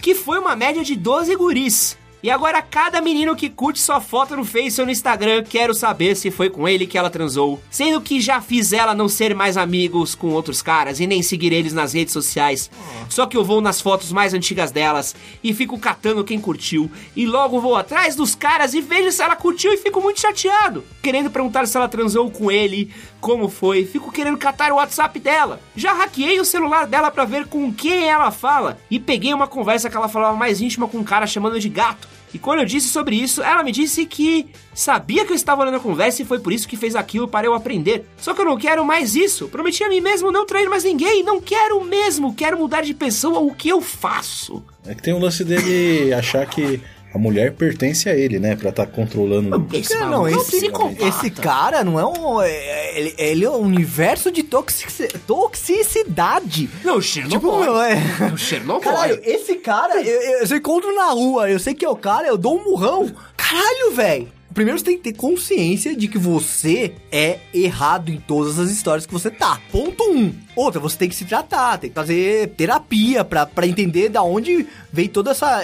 que 0.00 0.14
foi 0.14 0.38
uma 0.38 0.56
média 0.56 0.82
de 0.82 0.96
12 0.96 1.34
guris. 1.36 1.98
E 2.24 2.30
agora 2.30 2.62
cada 2.62 3.02
menino 3.02 3.36
que 3.36 3.50
curte 3.50 3.78
sua 3.78 4.00
foto 4.00 4.34
no 4.34 4.46
Face 4.46 4.80
ou 4.80 4.86
no 4.86 4.90
Instagram, 4.90 5.44
quero 5.44 5.74
saber 5.74 6.16
se 6.16 6.30
foi 6.30 6.48
com 6.48 6.66
ele 6.66 6.86
que 6.86 6.96
ela 6.96 7.10
transou. 7.10 7.60
Sendo 7.70 8.00
que 8.00 8.18
já 8.18 8.40
fiz 8.40 8.72
ela 8.72 8.94
não 8.94 9.10
ser 9.10 9.34
mais 9.34 9.58
amigos 9.58 10.14
com 10.14 10.30
outros 10.30 10.62
caras 10.62 11.00
e 11.00 11.06
nem 11.06 11.22
seguir 11.22 11.52
eles 11.52 11.74
nas 11.74 11.92
redes 11.92 12.14
sociais. 12.14 12.70
Só 13.10 13.26
que 13.26 13.36
eu 13.36 13.44
vou 13.44 13.60
nas 13.60 13.78
fotos 13.78 14.10
mais 14.10 14.32
antigas 14.32 14.70
delas 14.70 15.14
e 15.42 15.52
fico 15.52 15.78
catando 15.78 16.24
quem 16.24 16.40
curtiu. 16.40 16.90
E 17.14 17.26
logo 17.26 17.60
vou 17.60 17.76
atrás 17.76 18.16
dos 18.16 18.34
caras 18.34 18.72
e 18.72 18.80
vejo 18.80 19.12
se 19.12 19.22
ela 19.22 19.36
curtiu 19.36 19.70
e 19.74 19.76
fico 19.76 20.00
muito 20.00 20.22
chateado. 20.22 20.82
Querendo 21.02 21.30
perguntar 21.30 21.66
se 21.66 21.76
ela 21.76 21.88
transou 21.88 22.30
com 22.30 22.50
ele, 22.50 22.90
como 23.20 23.50
foi, 23.50 23.84
fico 23.84 24.10
querendo 24.10 24.38
catar 24.38 24.72
o 24.72 24.76
WhatsApp 24.76 25.20
dela. 25.20 25.60
Já 25.76 25.92
hackeei 25.92 26.40
o 26.40 26.44
celular 26.46 26.86
dela 26.86 27.10
pra 27.10 27.26
ver 27.26 27.48
com 27.48 27.70
quem 27.70 28.08
ela 28.08 28.30
fala 28.30 28.78
e 28.90 28.98
peguei 28.98 29.34
uma 29.34 29.46
conversa 29.46 29.90
que 29.90 29.96
ela 29.96 30.08
falava 30.08 30.34
mais 30.34 30.62
íntima 30.62 30.88
com 30.88 30.96
um 30.96 31.04
cara 31.04 31.26
chamando 31.26 31.60
de 31.60 31.68
gato. 31.68 32.13
E 32.34 32.38
quando 32.38 32.58
eu 32.58 32.64
disse 32.64 32.88
sobre 32.88 33.14
isso, 33.14 33.40
ela 33.42 33.62
me 33.62 33.70
disse 33.70 34.04
que 34.04 34.46
sabia 34.74 35.24
que 35.24 35.30
eu 35.30 35.36
estava 35.36 35.62
olhando 35.62 35.76
a 35.76 35.80
conversa 35.80 36.20
e 36.20 36.24
foi 36.24 36.40
por 36.40 36.52
isso 36.52 36.66
que 36.66 36.76
fez 36.76 36.96
aquilo 36.96 37.28
para 37.28 37.46
eu 37.46 37.54
aprender. 37.54 38.04
Só 38.16 38.34
que 38.34 38.40
eu 38.40 38.44
não 38.44 38.58
quero 38.58 38.84
mais 38.84 39.14
isso. 39.14 39.46
Prometi 39.46 39.84
a 39.84 39.88
mim 39.88 40.00
mesmo 40.00 40.32
não 40.32 40.44
trair 40.44 40.68
mais 40.68 40.82
ninguém. 40.82 41.22
Não 41.22 41.40
quero 41.40 41.82
mesmo. 41.84 42.34
Quero 42.34 42.58
mudar 42.58 42.82
de 42.82 42.92
pessoa. 42.92 43.38
O 43.38 43.54
que 43.54 43.68
eu 43.68 43.80
faço? 43.80 44.64
É 44.84 44.96
que 44.96 45.02
tem 45.02 45.14
o 45.14 45.18
lance 45.20 45.44
dele 45.44 46.12
achar 46.12 46.44
que 46.46 46.80
a 47.14 47.18
mulher 47.18 47.52
pertence 47.52 48.08
a 48.08 48.14
ele, 48.16 48.38
né? 48.40 48.56
Pra 48.56 48.70
estar 48.70 48.86
controlando. 48.86 49.66
Esse 49.72 49.94
Cara, 49.94 50.06
não, 50.10 50.26
é 50.26 50.32
um 50.34 50.36
esse, 50.40 50.56
esse 51.00 51.30
cara 51.30 51.84
não 51.84 51.98
é 52.00 52.04
um. 52.04 52.42
é- 52.42 52.98
Ele, 52.98 53.14
ele 53.16 53.44
é 53.44 53.50
um 53.50 53.60
universo 53.60 54.30
de 54.32 54.42
toxici- 54.42 55.08
toxicidade. 55.26 56.68
Não, 56.84 56.96
o 56.98 57.02
Chernobyl. 57.02 57.38
Tipo, 57.40 57.58
meu, 57.60 57.80
é. 57.80 57.96
O 58.32 58.36
Chernobyl. 58.36 58.80
Caralho, 58.80 59.20
esse 59.24 59.56
cara, 59.56 60.00
eu, 60.02 60.20
eu, 60.40 60.46
se 60.46 60.54
eu 60.54 60.58
encontro 60.58 60.94
na 60.94 61.10
rua, 61.10 61.50
eu 61.50 61.58
sei 61.58 61.74
que 61.74 61.84
é 61.84 61.88
o 61.88 61.96
cara, 61.96 62.26
eu 62.28 62.36
dou 62.36 62.58
um 62.58 62.64
murrão. 62.64 63.10
Caralho, 63.36 63.92
velho. 63.92 64.28
Primeiro 64.52 64.78
você 64.78 64.84
tem 64.84 64.96
que 64.96 65.02
ter 65.02 65.14
consciência 65.14 65.96
de 65.96 66.06
que 66.06 66.16
você 66.16 66.92
é 67.10 67.38
errado 67.52 68.08
em 68.10 68.18
todas 68.20 68.56
as 68.60 68.70
histórias 68.70 69.04
que 69.04 69.12
você 69.12 69.28
tá. 69.28 69.60
Ponto 69.72 70.04
um. 70.04 70.32
Outra, 70.54 70.78
você 70.80 70.96
tem 70.96 71.08
que 71.08 71.16
se 71.16 71.24
tratar, 71.24 71.76
tem 71.78 71.90
que 71.90 71.94
fazer 71.94 72.50
terapia 72.50 73.24
pra, 73.24 73.46
pra 73.46 73.66
entender 73.66 74.08
da 74.08 74.22
onde 74.22 74.64
vem 74.92 75.08
toda 75.08 75.32
essa. 75.32 75.60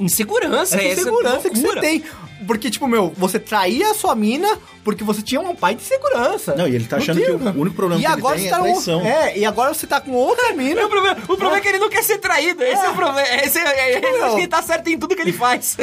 É, 0.00 0.04
insegurança, 0.04 0.76
Essa 0.76 0.84
essa 0.84 1.00
insegurança 1.02 1.50
que 1.50 1.58
você 1.60 1.80
tem. 1.80 2.04
Porque, 2.46 2.70
tipo, 2.70 2.86
meu, 2.88 3.12
você 3.16 3.38
traía 3.38 3.90
a 3.90 3.94
sua 3.94 4.14
mina 4.14 4.58
porque 4.82 5.04
você 5.04 5.20
tinha 5.20 5.40
um 5.42 5.54
pai 5.54 5.74
de 5.74 5.82
segurança. 5.82 6.54
Não, 6.56 6.66
e 6.66 6.74
ele 6.74 6.86
tá 6.86 6.96
achando 6.96 7.16
tem- 7.18 7.26
que 7.26 7.32
o 7.32 7.60
único 7.60 7.76
problema 7.76 8.00
e 8.00 8.04
que 8.06 8.10
ele 8.10 8.18
agora 8.18 8.34
tem 8.36 8.44
você 8.44 8.48
é 8.48 8.50
tá 8.50 8.58
no- 8.58 8.64
traição. 8.64 9.06
É, 9.06 9.38
e 9.38 9.44
agora 9.44 9.74
você 9.74 9.86
tá 9.86 10.00
com 10.00 10.12
outra 10.12 10.52
mina. 10.56 10.86
O 10.86 10.88
problema, 10.88 11.16
o 11.22 11.26
problema 11.26 11.56
é 11.58 11.60
que 11.60 11.68
ele 11.68 11.78
não 11.78 11.90
quer 11.90 12.02
ser 12.02 12.16
traído. 12.18 12.62
Esse 12.64 12.82
é, 12.84 12.88
o 12.88 12.94
problema. 12.94 13.20
Esse 13.44 13.58
é, 13.58 13.62
é, 13.62 13.92
é, 13.92 14.22
acho 14.22 14.34
que 14.36 14.40
ele 14.40 14.48
tá 14.48 14.62
certo 14.62 14.88
em 14.88 14.98
tudo 14.98 15.14
que 15.14 15.20
ele 15.20 15.34
faz. 15.34 15.76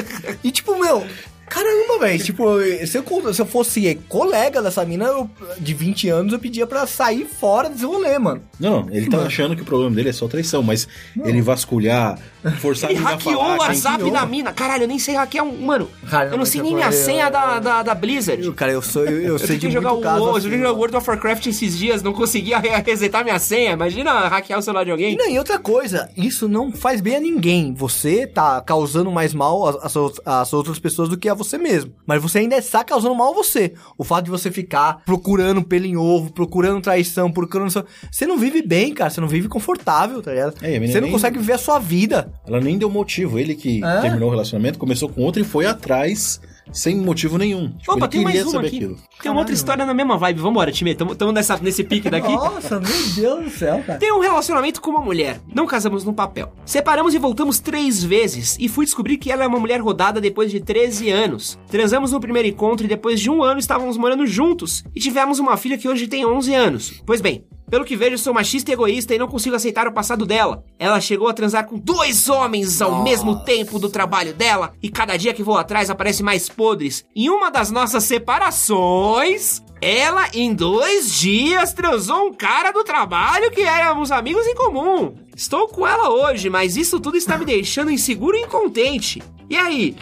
E 0.43 0.51
tipo, 0.51 0.75
meu, 0.80 1.06
caramba, 1.49 1.99
velho. 1.99 2.23
Tipo, 2.23 2.45
se 2.86 2.97
eu, 2.97 3.33
se 3.33 3.41
eu 3.41 3.45
fosse 3.45 3.95
colega 4.07 4.62
dessa 4.62 4.83
mina 4.86 5.05
eu- 5.05 5.29
de 5.60 5.73
20 5.73 6.10
anos, 6.10 6.33
eu 6.33 6.39
pedia 6.39 6.65
pra 6.67 6.86
sair 6.88 7.25
fora 7.25 7.69
desse 7.69 7.86
rolê, 7.86 8.17
mano. 8.19 8.41
Não, 8.60 8.88
ele 8.91 9.10
tá 9.10 9.19
achando 9.19 9.55
que 9.55 9.62
o 9.62 9.65
problema 9.65 9.95
dele 9.95 10.10
é 10.10 10.13
só 10.13 10.27
traição, 10.27 10.62
mas 10.63 10.88
ele 11.23 11.41
vasculhar, 11.41 12.17
forçar 12.60 12.89
Ele 12.89 12.99
a 12.99 13.01
mina 13.01 13.12
hackeou 13.15 13.36
falar 13.38 13.55
o 13.55 13.60
WhatsApp 13.60 14.12
da 14.12 14.25
mina. 14.25 14.53
Caralho, 14.53 14.83
eu 14.83 14.88
nem 14.88 14.99
sei 14.99 15.15
hackear 15.15 15.45
um. 15.45 15.57
Mano, 15.65 15.89
Cara, 16.10 16.29
eu 16.31 16.38
não 16.38 16.45
sei 16.45 16.62
eu 16.62 16.65
nem 16.65 16.75
minha 16.75 16.91
senha 16.91 17.25
eu- 17.25 17.31
da, 17.31 17.60
da, 17.60 17.83
da 17.83 17.95
Blizzard. 17.95 18.43
Eu, 18.45 18.53
cara, 18.53 18.71
eu 18.71 18.81
sou, 18.81 19.03
eu, 19.05 19.21
eu 19.21 19.27
Eu 19.33 19.39
sei 19.39 19.57
de 19.57 19.69
jogar 19.71 19.89
muito 19.91 20.01
o 20.01 20.03
caso 20.03 20.19
WoW, 20.21 20.29
eu 20.29 20.36
assim, 20.38 20.43
joguei 20.49 20.57
mano. 20.60 20.75
World 20.77 20.95
of 20.97 21.10
Warcraft 21.10 21.45
esses 21.47 21.77
dias, 21.77 22.01
não 22.03 22.13
conseguia 22.13 22.57
re- 22.57 22.69
resetar 22.86 23.23
minha 23.23 23.39
senha. 23.39 23.71
Imagina 23.73 24.27
hackear 24.27 24.60
o 24.60 24.62
celular 24.62 24.83
de 24.83 24.89
E 24.89 24.91
alguém. 24.91 25.15
não, 25.17 25.29
e 25.29 25.38
outra 25.38 25.60
coisa, 25.60 26.10
isso 26.17 26.47
não 26.47 26.71
faz 26.71 27.01
bem 27.01 27.15
a 27.15 27.19
ninguém. 27.19 27.73
Você 27.73 28.25
tá 28.27 28.62
causando 28.62 29.12
mais 29.12 29.33
mal 29.33 29.81
às 30.25 30.53
outras 30.53 30.79
pessoas 30.79 31.10
do 31.10 31.17
que 31.17 31.29
a 31.29 31.33
você 31.38 31.58
mesmo. 31.58 31.93
Mas 32.06 32.21
você 32.21 32.39
ainda 32.39 32.58
está 32.58 32.84
causando 32.84 33.15
mal 33.15 33.32
a 33.32 33.36
você. 33.36 33.73
O 33.97 34.04
fato 34.04 34.26
de 34.26 34.32
você 34.32 34.52
ficar 34.52 35.02
procurando 35.06 35.63
pelo 35.63 35.86
em 35.86 35.95
ovo, 35.95 36.32
procurando 36.34 36.82
traição, 36.82 37.32
procurando. 37.32 37.86
Você 38.12 38.26
não 38.26 38.38
vive 38.38 38.62
bem, 38.62 38.93
cara. 38.93 39.10
Você 39.10 39.21
não 39.21 39.28
vive 39.28 39.47
confortável, 39.47 40.21
tá 40.21 40.32
ligado? 40.32 40.56
É, 40.62 40.80
você 40.80 40.95
não 40.95 41.02
nem- 41.04 41.12
consegue 41.12 41.38
viver 41.39 41.54
a 41.54 41.58
sua 41.58 41.80
vida. 41.80 42.32
Ela 42.45 42.60
nem 42.60 42.78
deu 42.78 42.89
motivo. 42.89 43.38
Ele 43.39 43.56
que 43.56 43.84
É? 43.84 44.02
terminou 44.02 44.28
o 44.30 44.32
relacionamento, 44.32 44.80
começou 44.80 45.08
com 45.10 45.21
outra 45.21 45.41
e 45.41 45.45
foi 45.45 45.65
atrás 45.65 46.39
sem 46.71 46.95
motivo 46.97 47.38
nenhum. 47.38 47.69
Tipo, 47.69 47.93
Opa, 47.93 48.08
tem 48.08 48.21
mais 48.21 48.45
uma 48.45 48.60
aqui. 48.60 48.77
aquilo. 48.77 48.97
Tem 49.21 49.32
uma 49.32 49.39
outra 49.39 49.53
história 49.53 49.86
na 49.86 49.93
mesma 49.93 50.17
vibe. 50.17 50.39
Vambora, 50.39 50.71
time. 50.71 50.93
Tamo, 50.95 51.15
tamo 51.15 51.32
nessa, 51.32 51.58
nesse 51.58 51.84
pique 51.84 52.10
daqui. 52.10 52.32
Nossa, 52.32 52.80
meu 52.80 52.89
Deus 53.15 53.43
do 53.45 53.49
céu, 53.49 53.84
cara. 53.86 53.99
Tenho 53.99 54.17
um 54.17 54.21
relacionamento 54.21 54.82
com 54.82 54.91
uma 54.91 55.01
mulher. 55.01 55.39
Não 55.53 55.65
casamos 55.65 56.03
no 56.03 56.13
papel. 56.13 56.53
Separamos 56.65 57.13
e 57.13 57.17
voltamos 57.17 57.60
três 57.60 58.03
vezes. 58.03 58.58
E 58.60 58.67
fui 58.67 58.86
descobrir 58.86 59.17
que 59.17 59.32
ela 59.32 59.43
é 59.43 59.47
uma 59.47 59.60
mulher 59.60 59.82
rodada 59.82 60.21
depois 60.21 60.51
de 60.51 60.60
13 60.60 61.10
anos. 61.10 61.58
Transamos 61.69 62.12
no 62.12 62.19
primeiro 62.19 62.47
encontro 62.47 62.86
e 62.86 62.89
depois 62.89 63.19
de 63.19 63.30
um 63.30 63.43
ano 63.43 63.60
estávamos 63.60 63.97
morando 63.97 64.25
juntos. 64.25 64.84
E 64.95 64.99
tivemos 64.99 65.39
uma 65.39 65.58
filha 65.58 65.77
que 65.77 65.88
hoje 65.88 66.08
tem 66.08 66.25
11 66.25 66.53
anos. 66.53 67.01
Pois 67.06 67.21
bem. 67.21 67.45
Pelo 67.69 67.84
que 67.84 67.97
vejo, 67.97 68.17
sou 68.17 68.34
machista 68.34 68.71
e 68.71 68.73
egoísta 68.73 69.13
e 69.13 69.17
não 69.17 69.27
consigo 69.27 69.53
aceitar 69.56 69.88
o 69.88 69.91
passado 69.91 70.25
dela. 70.25 70.63
Ela 70.80 71.01
chegou 71.01 71.27
a 71.27 71.34
transar 71.34 71.67
com 71.67 71.77
dois 71.77 72.30
homens 72.30 72.82
ao 72.82 73.03
mesmo 73.03 73.43
tempo 73.43 73.77
do 73.77 73.89
trabalho 73.89 74.34
dela, 74.34 74.71
e 74.82 74.89
cada 74.89 75.17
dia 75.17 75.34
que 75.34 75.43
vou 75.43 75.58
atrás 75.58 75.89
aparece 75.89 76.23
mais 76.23 76.47
podres. 76.47 77.03
Em 77.13 77.30
uma 77.30 77.51
das 77.51 77.69
nossas 77.69 78.06
separações, 78.06 79.62
ela 79.82 80.30
em 80.34 80.53
dois 80.53 81.13
dias 81.13 81.73
transou 81.73 82.27
um 82.27 82.34
cara 82.34 82.71
do 82.71 82.86
trabalho 82.86 83.51
que 83.51 83.62
éramos 83.62 84.13
amigos 84.13 84.47
em 84.47 84.56
comum. 84.56 85.13
Estou 85.36 85.67
com 85.67 85.86
ela 85.86 86.10
hoje, 86.10 86.49
mas 86.49 86.77
isso 86.77 87.01
tudo 87.01 87.17
está 87.17 87.38
me 87.38 87.43
deixando 87.45 87.91
inseguro 87.91 88.38
e 88.38 88.43
incontente. 88.43 89.21
E 89.49 89.58
aí? 89.58 89.93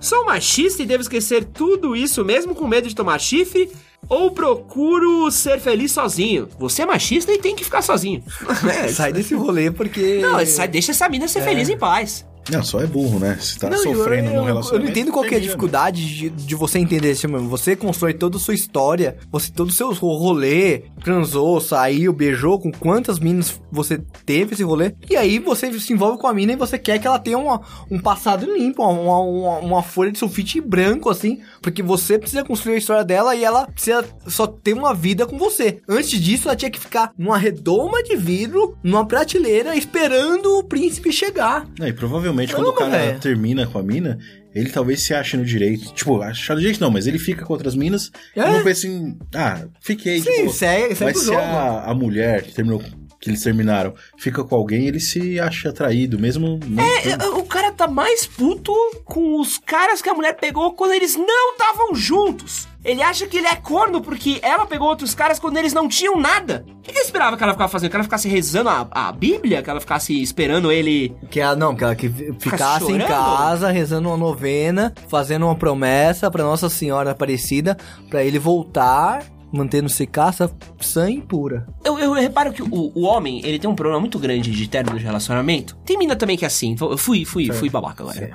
Sou 0.00 0.24
machista 0.24 0.82
e 0.82 0.86
devo 0.86 1.02
esquecer 1.02 1.44
tudo 1.44 1.94
isso 1.94 2.24
mesmo 2.24 2.54
com 2.54 2.66
medo 2.66 2.88
de 2.88 2.94
tomar 2.94 3.18
chifre? 3.20 3.70
Ou 4.08 4.30
procuro 4.30 5.30
ser 5.30 5.60
feliz 5.60 5.92
sozinho? 5.92 6.48
Você 6.58 6.82
é 6.82 6.86
machista 6.86 7.32
e 7.32 7.38
tem 7.38 7.54
que 7.54 7.64
ficar 7.64 7.82
sozinho. 7.82 8.24
Sai 8.92 9.12
desse 9.12 9.34
rolê 9.34 9.70
porque. 9.70 10.18
Não, 10.20 10.44
sai, 10.44 10.66
deixa 10.66 10.90
essa 10.90 11.08
mina 11.08 11.28
ser 11.28 11.42
feliz 11.42 11.68
em 11.68 11.78
paz. 11.78 12.26
Não, 12.50 12.62
só 12.62 12.80
é 12.80 12.86
burro, 12.86 13.18
né? 13.18 13.36
Se 13.40 13.58
tá 13.58 13.68
Não, 13.68 13.78
sofrendo 13.78 14.28
eu, 14.30 14.34
num 14.34 14.38
eu, 14.40 14.44
relacionamento. 14.44 14.74
eu 14.74 14.80
não 14.80 14.88
entendo 14.88 15.12
qual 15.12 15.24
que 15.24 15.34
é 15.34 15.38
a 15.38 15.40
dificuldade 15.40 16.04
de, 16.04 16.30
de 16.30 16.54
você 16.54 16.78
entender 16.78 17.12
isso 17.12 17.28
mesmo. 17.28 17.48
Você 17.48 17.76
constrói 17.76 18.14
toda 18.14 18.36
a 18.36 18.40
sua 18.40 18.54
história, 18.54 19.16
você 19.30 19.50
todo 19.52 19.68
o 19.68 19.72
seu 19.72 19.92
rolê, 19.92 20.84
transou, 21.02 21.60
saiu, 21.60 22.12
beijou, 22.12 22.58
com 22.58 22.72
quantas 22.72 23.18
minas 23.18 23.60
você 23.70 24.00
teve 24.24 24.54
esse 24.54 24.62
rolê, 24.62 24.94
e 25.08 25.16
aí 25.16 25.38
você 25.38 25.72
se 25.78 25.92
envolve 25.92 26.18
com 26.18 26.26
a 26.26 26.34
mina 26.34 26.52
e 26.52 26.56
você 26.56 26.78
quer 26.78 26.98
que 26.98 27.06
ela 27.06 27.18
tenha 27.18 27.38
uma, 27.38 27.60
um 27.90 27.98
passado 27.98 28.46
limpo, 28.52 28.82
uma, 28.82 29.18
uma, 29.20 29.58
uma 29.58 29.82
folha 29.82 30.10
de 30.10 30.18
sulfite 30.18 30.60
branco, 30.60 31.08
assim, 31.08 31.40
porque 31.62 31.82
você 31.82 32.18
precisa 32.18 32.44
construir 32.44 32.74
a 32.74 32.78
história 32.78 33.04
dela 33.04 33.34
e 33.34 33.44
ela 33.44 33.66
precisa 33.66 34.04
só 34.26 34.46
ter 34.46 34.72
uma 34.72 34.94
vida 34.94 35.26
com 35.26 35.38
você. 35.38 35.80
Antes 35.88 36.20
disso, 36.20 36.48
ela 36.48 36.56
tinha 36.56 36.70
que 36.70 36.80
ficar 36.80 37.12
numa 37.16 37.38
redoma 37.38 38.02
de 38.02 38.16
vidro, 38.16 38.76
numa 38.82 39.06
prateleira, 39.06 39.76
esperando 39.76 40.58
o 40.58 40.64
príncipe 40.64 41.12
chegar. 41.12 41.66
Não, 41.78 41.86
e 41.86 41.92
provavelmente 41.92 42.29
quando 42.32 42.72
Caramba, 42.72 42.96
o 42.96 43.00
cara 43.06 43.18
termina 43.18 43.66
com 43.66 43.78
a 43.78 43.82
mina, 43.82 44.18
ele 44.54 44.70
talvez 44.70 45.02
se 45.02 45.14
ache 45.14 45.36
no 45.36 45.44
direito. 45.44 45.92
Tipo, 45.92 46.20
achar 46.22 46.54
no 46.54 46.60
direito 46.60 46.80
não, 46.80 46.90
mas 46.90 47.06
ele 47.06 47.18
fica 47.18 47.44
com 47.44 47.52
outras 47.52 47.74
minas 47.74 48.10
É? 48.36 48.40
e 48.40 48.52
não 48.52 48.62
pensa 48.64 48.86
em. 48.86 49.18
Ah, 49.34 49.64
fiquei. 49.80 50.20
Sim, 50.20 50.30
tipo, 50.32 50.52
segue, 50.52 50.94
segue 50.94 51.04
mas 51.12 51.18
se 51.24 51.34
a, 51.34 51.84
a 51.86 51.94
mulher 51.94 52.42
que 52.42 52.52
terminou. 52.52 52.82
Que 53.22 53.28
eles 53.28 53.42
terminaram, 53.42 53.92
fica 54.16 54.42
com 54.42 54.54
alguém, 54.54 54.86
ele 54.88 54.98
se 54.98 55.38
acha 55.38 55.68
atraído, 55.68 56.18
mesmo. 56.18 56.58
tendo- 57.02 57.22
É, 57.22 57.28
o 57.28 57.42
cara 57.44 57.70
tá 57.70 57.86
mais 57.86 58.24
puto 58.24 58.72
com 59.04 59.38
os 59.38 59.58
caras 59.58 60.00
que 60.00 60.08
a 60.08 60.14
mulher 60.14 60.32
pegou 60.38 60.72
quando 60.72 60.94
eles 60.94 61.16
não 61.16 61.52
estavam 61.52 61.94
juntos. 61.94 62.66
Ele 62.84 63.02
acha 63.02 63.26
que 63.26 63.36
ele 63.36 63.46
é 63.46 63.56
corno 63.56 64.00
porque 64.00 64.38
ela 64.42 64.66
pegou 64.66 64.88
outros 64.88 65.14
caras 65.14 65.38
quando 65.38 65.58
eles 65.58 65.72
não 65.72 65.86
tinham 65.86 66.18
nada. 66.18 66.64
O 66.66 66.80
que, 66.80 66.92
que 66.92 66.98
ele 66.98 67.04
esperava 67.04 67.36
que 67.36 67.42
ela 67.42 67.52
ficasse 67.52 67.72
fazendo? 67.72 67.90
Que 67.90 67.96
ela 67.96 68.04
ficasse 68.04 68.28
rezando 68.28 68.70
a, 68.70 68.88
a 68.90 69.12
Bíblia? 69.12 69.62
Que 69.62 69.68
ela 69.68 69.80
ficasse 69.80 70.20
esperando 70.20 70.72
ele. 70.72 71.14
Que 71.30 71.40
ela, 71.40 71.54
não, 71.54 71.74
que 71.74 71.84
ela 71.84 71.94
que 71.94 72.08
ficasse 72.38 72.84
em 72.84 73.00
chorando? 73.00 73.06
casa, 73.06 73.70
rezando 73.70 74.08
uma 74.08 74.16
novena, 74.16 74.94
fazendo 75.08 75.44
uma 75.44 75.54
promessa 75.54 76.30
pra 76.30 76.42
Nossa 76.42 76.70
Senhora 76.70 77.10
Aparecida, 77.10 77.76
pra 78.08 78.24
ele 78.24 78.38
voltar, 78.38 79.24
mantendo-se 79.52 80.06
caça 80.06 80.50
sã 80.80 81.10
e 81.10 81.20
pura. 81.20 81.66
Eu, 81.84 81.98
eu 81.98 82.12
reparo 82.14 82.50
que 82.50 82.62
o, 82.62 82.92
o 82.94 83.02
homem, 83.02 83.42
ele 83.44 83.58
tem 83.58 83.68
um 83.68 83.74
problema 83.74 84.00
muito 84.00 84.18
grande 84.18 84.50
de 84.50 84.68
término 84.68 84.98
de 84.98 85.04
relacionamento. 85.04 85.76
Tem 85.84 85.98
mina 85.98 86.16
também 86.16 86.36
que 86.36 86.44
é 86.44 86.48
assim. 86.48 86.74
Eu 86.80 86.96
fui, 86.96 87.26
fui, 87.26 87.52
fui 87.52 87.68
babaca 87.68 88.02
agora. 88.02 88.30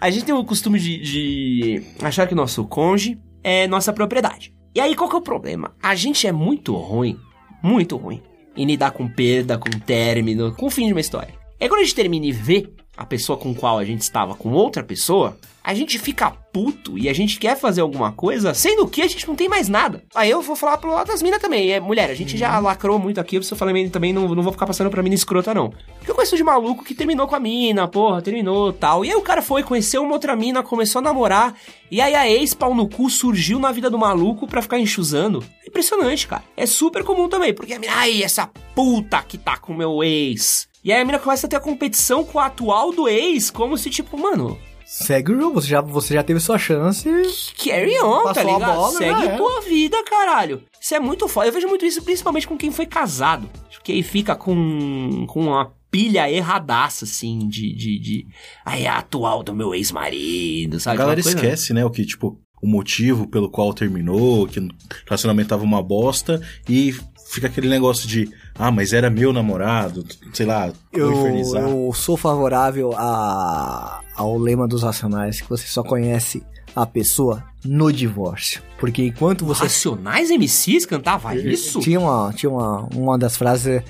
A 0.00 0.10
gente 0.10 0.24
tem 0.24 0.34
o 0.34 0.44
costume 0.44 0.78
de, 0.78 0.98
de 0.98 1.82
achar 2.02 2.26
que 2.26 2.34
nosso 2.34 2.64
cônjuge 2.64 3.20
é 3.42 3.66
nossa 3.66 3.92
propriedade. 3.92 4.54
E 4.74 4.80
aí, 4.80 4.94
qual 4.94 5.08
que 5.08 5.16
é 5.16 5.18
o 5.18 5.22
problema? 5.22 5.74
A 5.82 5.94
gente 5.94 6.26
é 6.26 6.32
muito 6.32 6.74
ruim, 6.74 7.18
muito 7.62 7.96
ruim, 7.96 8.22
em 8.56 8.64
lidar 8.64 8.92
com 8.92 9.08
perda, 9.08 9.58
com 9.58 9.70
término, 9.70 10.54
com 10.54 10.66
o 10.66 10.70
fim 10.70 10.86
de 10.86 10.92
uma 10.92 11.00
história. 11.00 11.34
Aí, 11.60 11.68
quando 11.68 11.80
a 11.80 11.84
gente 11.84 11.94
termina 11.94 12.26
e 12.26 12.32
vê 12.32 12.68
a 12.96 13.06
pessoa 13.06 13.38
com 13.38 13.54
qual 13.54 13.78
a 13.78 13.84
gente 13.84 14.02
estava 14.02 14.34
com 14.34 14.50
outra 14.52 14.82
pessoa, 14.82 15.38
a 15.64 15.74
gente 15.74 15.98
fica 15.98 16.30
puto 16.30 16.98
e 16.98 17.08
a 17.08 17.12
gente 17.12 17.38
quer 17.38 17.56
fazer 17.56 17.80
alguma 17.80 18.12
coisa, 18.12 18.52
sendo 18.52 18.86
que 18.86 19.00
a 19.00 19.06
gente 19.06 19.26
não 19.26 19.36
tem 19.36 19.48
mais 19.48 19.68
nada. 19.68 20.04
Aí 20.14 20.30
eu 20.30 20.42
vou 20.42 20.56
falar 20.56 20.76
pro 20.76 20.90
lado 20.90 21.06
das 21.06 21.22
minas 21.22 21.40
também. 21.40 21.70
É, 21.70 21.80
mulher, 21.80 22.10
a 22.10 22.14
gente 22.14 22.36
já 22.36 22.58
lacrou 22.58 22.98
muito 22.98 23.20
aqui, 23.20 23.36
eu 23.36 23.42
falei 23.56 23.88
também, 23.88 24.12
não, 24.12 24.28
não 24.34 24.42
vou 24.42 24.52
ficar 24.52 24.66
passando 24.66 24.90
pra 24.90 25.02
mina 25.02 25.14
escrota, 25.14 25.54
não. 25.54 25.70
Porque 25.98 26.10
eu 26.10 26.14
conheço 26.14 26.36
de 26.36 26.42
maluco 26.42 26.84
que 26.84 26.94
terminou 26.94 27.26
com 27.26 27.36
a 27.36 27.40
mina, 27.40 27.86
porra, 27.86 28.20
terminou 28.20 28.72
tal. 28.72 29.04
E 29.04 29.10
aí 29.10 29.16
o 29.16 29.22
cara 29.22 29.40
foi, 29.40 29.62
conheceu 29.62 30.02
uma 30.02 30.14
outra 30.14 30.34
mina, 30.34 30.62
começou 30.62 30.98
a 30.98 31.02
namorar, 31.02 31.54
e 31.90 32.00
aí 32.00 32.14
a 32.14 32.28
ex 32.28 32.54
pau 32.54 32.74
no 32.74 32.88
cu 32.88 33.08
surgiu 33.08 33.58
na 33.58 33.70
vida 33.70 33.88
do 33.88 33.98
maluco 33.98 34.46
pra 34.46 34.62
ficar 34.62 34.78
enxuzando. 34.78 35.44
Impressionante, 35.66 36.26
cara. 36.26 36.42
É 36.56 36.66
super 36.66 37.04
comum 37.04 37.28
também, 37.28 37.54
porque 37.54 37.72
a 37.72 37.78
mina, 37.78 37.92
ai, 37.94 38.22
essa 38.22 38.50
puta 38.74 39.22
que 39.22 39.38
tá 39.38 39.56
com 39.56 39.72
o 39.72 39.76
meu 39.76 40.02
ex. 40.02 40.71
E 40.84 40.92
aí 40.92 41.00
a 41.00 41.04
mina 41.04 41.18
começa 41.18 41.46
a 41.46 41.50
ter 41.50 41.56
a 41.56 41.60
competição 41.60 42.24
com 42.24 42.38
a 42.38 42.46
atual 42.46 42.92
do 42.92 43.08
ex, 43.08 43.50
como 43.50 43.76
se 43.78 43.88
tipo, 43.90 44.18
mano, 44.18 44.58
Segue 44.84 45.32
o 45.32 45.40
jogo, 45.40 45.54
você 45.60 45.68
já, 45.68 45.80
você 45.80 46.12
já 46.14 46.22
teve 46.22 46.38
sua 46.38 46.58
chance. 46.58 47.08
Carry 47.56 47.98
on, 48.02 48.24
tá 48.32 48.40
a 48.40 48.44
ligado? 48.44 48.74
bola, 48.74 48.98
Segue 48.98 49.22
já 49.24 49.30
é. 49.32 49.36
tua 49.38 49.60
vida, 49.62 50.04
caralho. 50.04 50.62
Isso 50.78 50.94
é 50.94 51.00
muito 51.00 51.26
foda. 51.28 51.46
Eu 51.48 51.52
vejo 51.52 51.66
muito 51.66 51.86
isso, 51.86 52.02
principalmente 52.02 52.46
com 52.46 52.58
quem 52.58 52.70
foi 52.70 52.84
casado. 52.84 53.48
Porque 53.72 53.92
aí 53.92 54.02
fica 54.02 54.36
com, 54.36 55.24
com 55.28 55.40
uma 55.46 55.72
pilha 55.90 56.30
erradaça, 56.30 57.06
assim, 57.06 57.48
de. 57.48 57.74
de, 57.74 57.98
de... 57.98 58.26
Aí 58.66 58.82
é 58.84 58.88
a 58.88 58.98
atual 58.98 59.42
do 59.42 59.54
meu 59.54 59.74
ex-marido, 59.74 60.76
A 60.76 60.80
sabe? 60.80 60.98
galera 60.98 61.20
Uma 61.20 61.22
coisa- 61.24 61.38
esquece, 61.38 61.72
né? 61.72 61.82
O 61.86 61.90
que, 61.90 62.04
tipo, 62.04 62.38
o 62.62 62.66
motivo 62.68 63.26
pelo 63.26 63.48
qual 63.50 63.72
terminou, 63.72 64.46
que 64.46 64.60
o 64.60 64.68
relacionamento 65.06 65.48
tava 65.48 65.64
uma 65.64 65.82
bosta, 65.82 66.40
e 66.68 66.94
fica 67.32 67.46
aquele 67.46 67.68
negócio 67.68 68.06
de, 68.06 68.30
ah, 68.54 68.70
mas 68.70 68.92
era 68.92 69.08
meu 69.08 69.32
namorado, 69.32 70.04
sei 70.34 70.44
lá, 70.44 70.70
Eu, 70.92 71.12
infernizar. 71.12 71.62
eu 71.62 71.90
sou 71.94 72.14
favorável 72.14 72.92
a, 72.94 74.00
ao 74.14 74.36
lema 74.36 74.68
dos 74.68 74.82
racionais 74.82 75.40
que 75.40 75.48
você 75.48 75.66
só 75.66 75.82
conhece 75.82 76.42
a 76.76 76.84
pessoa 76.84 77.42
no 77.64 77.90
divórcio. 77.90 78.62
Porque 78.78 79.06
enquanto 79.06 79.46
você 79.46 79.62
Racionais 79.62 80.30
MCs 80.30 80.84
cantava 80.84 81.34
isso? 81.34 81.80
Tinha 81.80 82.00
uma, 82.00 82.32
tinha 82.34 82.50
uma, 82.50 82.88
uma 82.94 83.18
das 83.18 83.36
frases. 83.36 83.82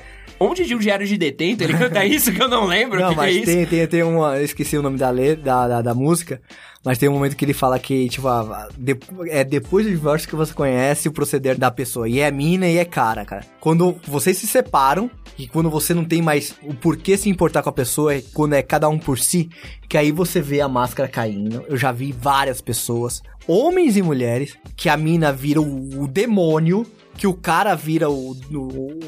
Onde 0.43 0.65
de 0.65 0.75
um 0.75 0.79
diário 0.79 1.07
de 1.07 1.17
detento 1.17 1.63
ele 1.65 1.75
canta 1.77 2.05
isso 2.05 2.33
que 2.33 2.43
eu 2.43 2.49
não 2.49 2.67
lembro? 2.67 2.99
Não, 3.01 3.11
que 3.11 3.15
que 3.15 3.21
é 3.21 3.25
mas 3.25 3.37
isso? 3.37 3.45
tem, 3.47 3.67
tem, 3.67 3.87
tem 3.87 4.03
uma. 4.03 4.37
Eu 4.39 4.45
esqueci 4.45 4.77
o 4.77 4.83
nome 4.83 4.99
da 4.99 5.11
letra, 5.11 5.43
da, 5.45 5.69
da, 5.69 5.83
da 5.83 5.95
música. 5.95 6.41
Mas 6.85 6.99
tem 6.99 7.09
um 7.09 7.13
momento 7.13 7.37
que 7.37 7.45
ele 7.45 7.53
fala 7.53 7.79
que, 7.79 8.09
tipo, 8.09 8.27
ah, 8.27 8.69
de- 8.77 8.99
é 9.29 9.45
depois 9.45 9.87
do 9.87 9.93
divórcio 9.93 10.29
que 10.29 10.35
você 10.35 10.53
conhece 10.53 11.09
o 11.09 11.13
proceder 11.13 11.57
da 11.57 11.71
pessoa. 11.71 12.09
E 12.09 12.19
é 12.19 12.29
mina 12.29 12.67
e 12.67 12.77
é 12.77 12.85
cara, 12.85 13.25
cara. 13.25 13.45
Quando 13.61 13.97
vocês 14.05 14.37
se 14.37 14.49
separam, 14.49 15.09
e 15.39 15.47
quando 15.47 15.71
você 15.71 15.95
não 15.95 16.05
tem 16.05 16.21
mais 16.21 16.57
o 16.61 16.75
porquê 16.75 17.17
se 17.17 17.31
importar 17.31 17.63
com 17.63 17.69
a 17.69 17.73
pessoa, 17.73 18.17
é 18.17 18.23
quando 18.35 18.55
é 18.55 18.63
cada 18.63 18.89
um 18.89 18.99
por 18.99 19.17
si, 19.17 19.49
que 19.89 19.97
aí 19.97 20.11
você 20.11 20.41
vê 20.41 20.61
a 20.61 20.69
máscara 20.69 21.09
caindo. 21.09 21.63
Eu 21.69 21.77
já 21.77 21.93
vi 21.93 22.11
várias 22.11 22.61
pessoas, 22.61 23.23
homens 23.47 23.97
e 23.97 24.03
mulheres, 24.03 24.57
que 24.77 24.89
a 24.89 24.97
mina 24.97 25.33
vira 25.33 25.61
o, 25.61 26.03
o 26.03 26.09
demônio. 26.09 26.85
Que 27.23 27.27
o 27.29 27.35
cara 27.35 27.77
vira 27.77 28.11
o, 28.11 28.33
o, 28.33 28.99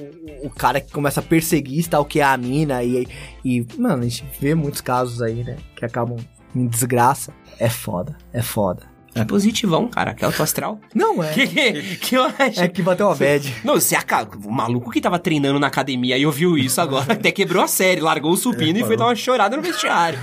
o 0.44 0.48
cara 0.48 0.80
que 0.80 0.92
começa 0.92 1.18
a 1.18 1.22
perseguir, 1.22 1.88
tal, 1.88 2.04
que 2.04 2.20
é 2.20 2.22
a 2.22 2.36
mina. 2.36 2.80
E, 2.84 3.08
e, 3.44 3.66
mano, 3.76 4.04
a 4.04 4.08
gente 4.08 4.24
vê 4.40 4.54
muitos 4.54 4.80
casos 4.80 5.20
aí, 5.20 5.42
né? 5.42 5.56
Que 5.74 5.84
acabam 5.84 6.16
em 6.54 6.64
desgraça. 6.68 7.34
É 7.58 7.68
foda, 7.68 8.16
é 8.32 8.40
foda. 8.40 8.84
É 9.16 9.24
positivão, 9.24 9.88
cara, 9.88 10.14
que 10.14 10.22
é 10.22 10.26
alto 10.26 10.40
astral. 10.44 10.78
Não, 10.94 11.24
é. 11.24 11.32
Que, 11.34 11.48
que, 11.48 11.96
que 11.96 12.14
eu 12.14 12.22
acho? 12.22 12.60
É 12.60 12.68
que 12.68 12.82
bateu 12.82 13.08
uma 13.08 13.16
bad. 13.16 13.52
Não, 13.64 13.74
você 13.80 13.96
aca... 13.96 14.28
o 14.44 14.48
maluco 14.48 14.92
que 14.92 15.00
tava 15.00 15.18
treinando 15.18 15.58
na 15.58 15.66
academia 15.66 16.16
e 16.16 16.24
ouviu 16.24 16.56
isso 16.56 16.80
agora, 16.80 17.14
até 17.14 17.32
quebrou 17.32 17.64
a 17.64 17.66
série, 17.66 18.00
largou 18.00 18.30
o 18.30 18.36
supino 18.36 18.78
e 18.78 18.84
foi 18.84 18.96
dar 18.96 19.06
uma 19.06 19.16
chorada 19.16 19.56
no 19.56 19.62
vestiário. 19.62 20.20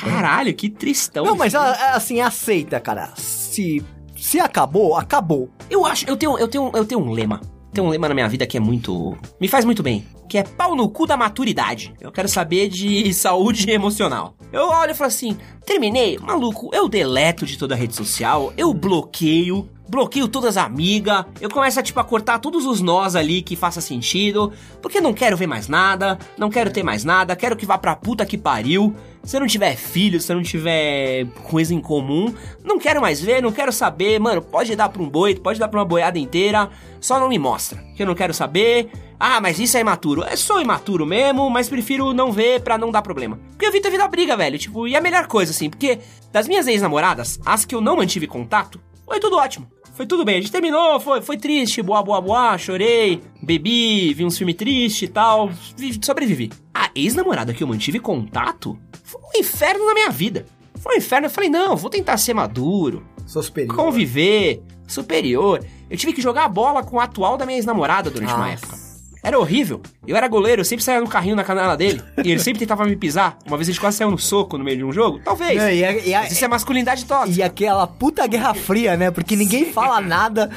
Caralho, 0.00 0.52
que 0.52 0.68
tristão. 0.68 1.24
Não, 1.24 1.36
mas 1.36 1.54
assim, 1.54 2.20
aceita, 2.20 2.80
cara. 2.80 3.12
Se, 3.16 3.80
se 4.16 4.40
acabou, 4.40 4.96
acabou. 4.96 5.48
Eu 5.70 5.84
acho, 5.84 6.08
eu 6.08 6.16
tenho, 6.16 6.38
eu 6.38 6.48
tenho, 6.48 6.70
eu 6.74 6.84
tenho 6.84 7.00
um 7.00 7.10
lema. 7.10 7.40
Tem 7.72 7.82
um 7.82 7.88
lema 7.88 8.08
na 8.08 8.14
minha 8.14 8.28
vida 8.28 8.46
que 8.46 8.56
é 8.56 8.60
muito. 8.60 9.16
Me 9.40 9.48
faz 9.48 9.64
muito 9.64 9.82
bem. 9.82 10.04
Que 10.28 10.38
é 10.38 10.42
pau 10.42 10.74
no 10.74 10.88
cu 10.88 11.06
da 11.06 11.16
maturidade. 11.16 11.92
Eu 12.00 12.10
quero 12.10 12.28
saber 12.28 12.68
de 12.68 13.12
saúde 13.14 13.70
emocional. 13.70 14.34
Eu 14.52 14.68
olho 14.68 14.92
e 14.92 14.94
falo 14.94 15.08
assim: 15.08 15.36
terminei, 15.64 16.18
maluco, 16.18 16.70
eu 16.72 16.88
deleto 16.88 17.44
de 17.44 17.58
toda 17.58 17.74
a 17.74 17.76
rede 17.76 17.94
social, 17.94 18.52
eu 18.56 18.72
bloqueio, 18.72 19.68
bloqueio 19.88 20.28
todas 20.28 20.56
as 20.56 20.64
amigas, 20.64 21.24
eu 21.40 21.48
começo 21.48 21.78
a, 21.78 21.82
tipo, 21.82 22.00
a 22.00 22.04
cortar 22.04 22.38
todos 22.38 22.66
os 22.66 22.80
nós 22.80 23.14
ali 23.14 23.42
que 23.42 23.56
faça 23.56 23.80
sentido, 23.80 24.52
porque 24.82 25.00
não 25.00 25.12
quero 25.12 25.36
ver 25.36 25.46
mais 25.46 25.68
nada, 25.68 26.18
não 26.36 26.50
quero 26.50 26.70
ter 26.70 26.82
mais 26.82 27.04
nada, 27.04 27.36
quero 27.36 27.56
que 27.56 27.66
vá 27.66 27.78
pra 27.78 27.94
puta 27.94 28.26
que 28.26 28.36
pariu. 28.36 28.94
Se 29.22 29.36
eu 29.36 29.40
não 29.40 29.46
tiver 29.48 29.74
filho, 29.74 30.20
se 30.20 30.32
eu 30.32 30.36
não 30.36 30.42
tiver 30.42 31.26
coisa 31.48 31.74
em 31.74 31.80
comum, 31.80 32.32
não 32.62 32.78
quero 32.78 33.00
mais 33.00 33.20
ver, 33.20 33.42
não 33.42 33.50
quero 33.50 33.72
saber, 33.72 34.20
mano, 34.20 34.40
pode 34.40 34.76
dar 34.76 34.88
pra 34.88 35.02
um 35.02 35.08
boi, 35.08 35.34
pode 35.34 35.58
dar 35.58 35.66
pra 35.66 35.80
uma 35.80 35.84
boiada 35.84 36.16
inteira, 36.16 36.70
só 37.00 37.18
não 37.18 37.28
me 37.28 37.38
mostra, 37.38 37.82
que 37.96 38.02
eu 38.02 38.06
não 38.06 38.14
quero 38.14 38.32
saber. 38.32 38.88
Ah, 39.18 39.40
mas 39.40 39.58
isso 39.58 39.76
é 39.76 39.80
imaturo. 39.80 40.22
É 40.22 40.36
só 40.36 40.60
imaturo 40.60 41.06
mesmo, 41.06 41.48
mas 41.50 41.68
prefiro 41.68 42.12
não 42.12 42.30
ver 42.30 42.60
pra 42.60 42.78
não 42.78 42.92
dar 42.92 43.02
problema. 43.02 43.38
Porque 43.50 43.66
eu 43.66 43.72
vi 43.72 43.80
teve 43.80 43.98
da 43.98 44.06
briga, 44.06 44.36
velho, 44.36 44.58
tipo, 44.58 44.86
e 44.86 44.94
a 44.94 45.00
melhor 45.00 45.26
coisa, 45.26 45.50
assim, 45.50 45.70
porque 45.70 45.98
das 46.30 46.46
minhas 46.46 46.66
ex-namoradas, 46.66 47.40
as 47.44 47.64
que 47.64 47.74
eu 47.74 47.80
não 47.80 47.96
mantive 47.96 48.26
contato, 48.26 48.80
foi 49.06 49.20
tudo 49.20 49.36
ótimo. 49.36 49.66
Foi 49.94 50.04
tudo 50.06 50.26
bem, 50.26 50.36
a 50.36 50.40
gente 50.40 50.52
terminou, 50.52 51.00
foi, 51.00 51.22
foi 51.22 51.38
triste, 51.38 51.80
boa, 51.80 52.02
boa, 52.02 52.20
boa, 52.20 52.58
chorei, 52.58 53.22
bebi, 53.42 54.12
vi 54.12 54.26
uns 54.26 54.36
filmes 54.36 54.54
tristes 54.56 55.08
e 55.08 55.08
tal, 55.08 55.48
vi- 55.74 55.98
sobrevivi. 56.02 56.50
A 56.74 56.90
ex-namorada 56.94 57.54
que 57.54 57.62
eu 57.62 57.66
mantive 57.66 57.98
contato 57.98 58.78
foi 59.02 59.20
um 59.22 59.40
inferno 59.40 59.86
na 59.86 59.94
minha 59.94 60.10
vida. 60.10 60.44
Foi 60.80 60.96
um 60.96 60.98
inferno, 60.98 61.26
eu 61.26 61.30
falei, 61.30 61.48
não, 61.48 61.76
vou 61.76 61.88
tentar 61.88 62.18
ser 62.18 62.34
maduro, 62.34 63.06
Sou 63.26 63.42
superior. 63.42 63.74
conviver, 63.74 64.62
superior. 64.86 65.64
Eu 65.88 65.96
tive 65.96 66.12
que 66.12 66.20
jogar 66.20 66.44
a 66.44 66.48
bola 66.48 66.82
com 66.84 67.00
a 67.00 67.04
atual 67.04 67.38
da 67.38 67.46
minha 67.46 67.56
ex-namorada 67.56 68.10
durante 68.10 68.34
uma 68.34 68.48
Nossa. 68.50 68.66
época. 68.66 68.85
Era 69.26 69.38
horrível. 69.40 69.80
Eu 70.06 70.16
era 70.16 70.28
goleiro, 70.28 70.60
eu 70.60 70.64
sempre 70.64 70.84
saía 70.84 71.00
no 71.00 71.08
carrinho 71.08 71.34
na 71.34 71.42
canela 71.42 71.76
dele. 71.76 72.00
e 72.24 72.30
ele 72.30 72.38
sempre 72.38 72.60
tentava 72.60 72.84
me 72.84 72.94
pisar. 72.94 73.36
Uma 73.44 73.56
vez 73.56 73.68
a 73.68 73.72
gente 73.72 73.80
quase 73.80 73.96
saiu 73.96 74.08
no 74.12 74.18
soco 74.18 74.56
no 74.56 74.62
meio 74.62 74.76
de 74.76 74.84
um 74.84 74.92
jogo. 74.92 75.20
Talvez. 75.24 75.60
Não, 75.60 75.68
e, 75.68 75.84
a- 75.84 75.92
e 75.98 76.14
a- 76.14 76.20
Mas 76.22 76.32
isso 76.32 76.44
é 76.44 76.48
masculinidade 76.48 77.04
tóxica. 77.04 77.36
e 77.40 77.42
aquela 77.42 77.88
puta 77.88 78.24
guerra 78.28 78.54
fria, 78.54 78.96
né? 78.96 79.10
Porque 79.10 79.34
ninguém 79.34 79.72
fala 79.72 80.00
nada, 80.00 80.48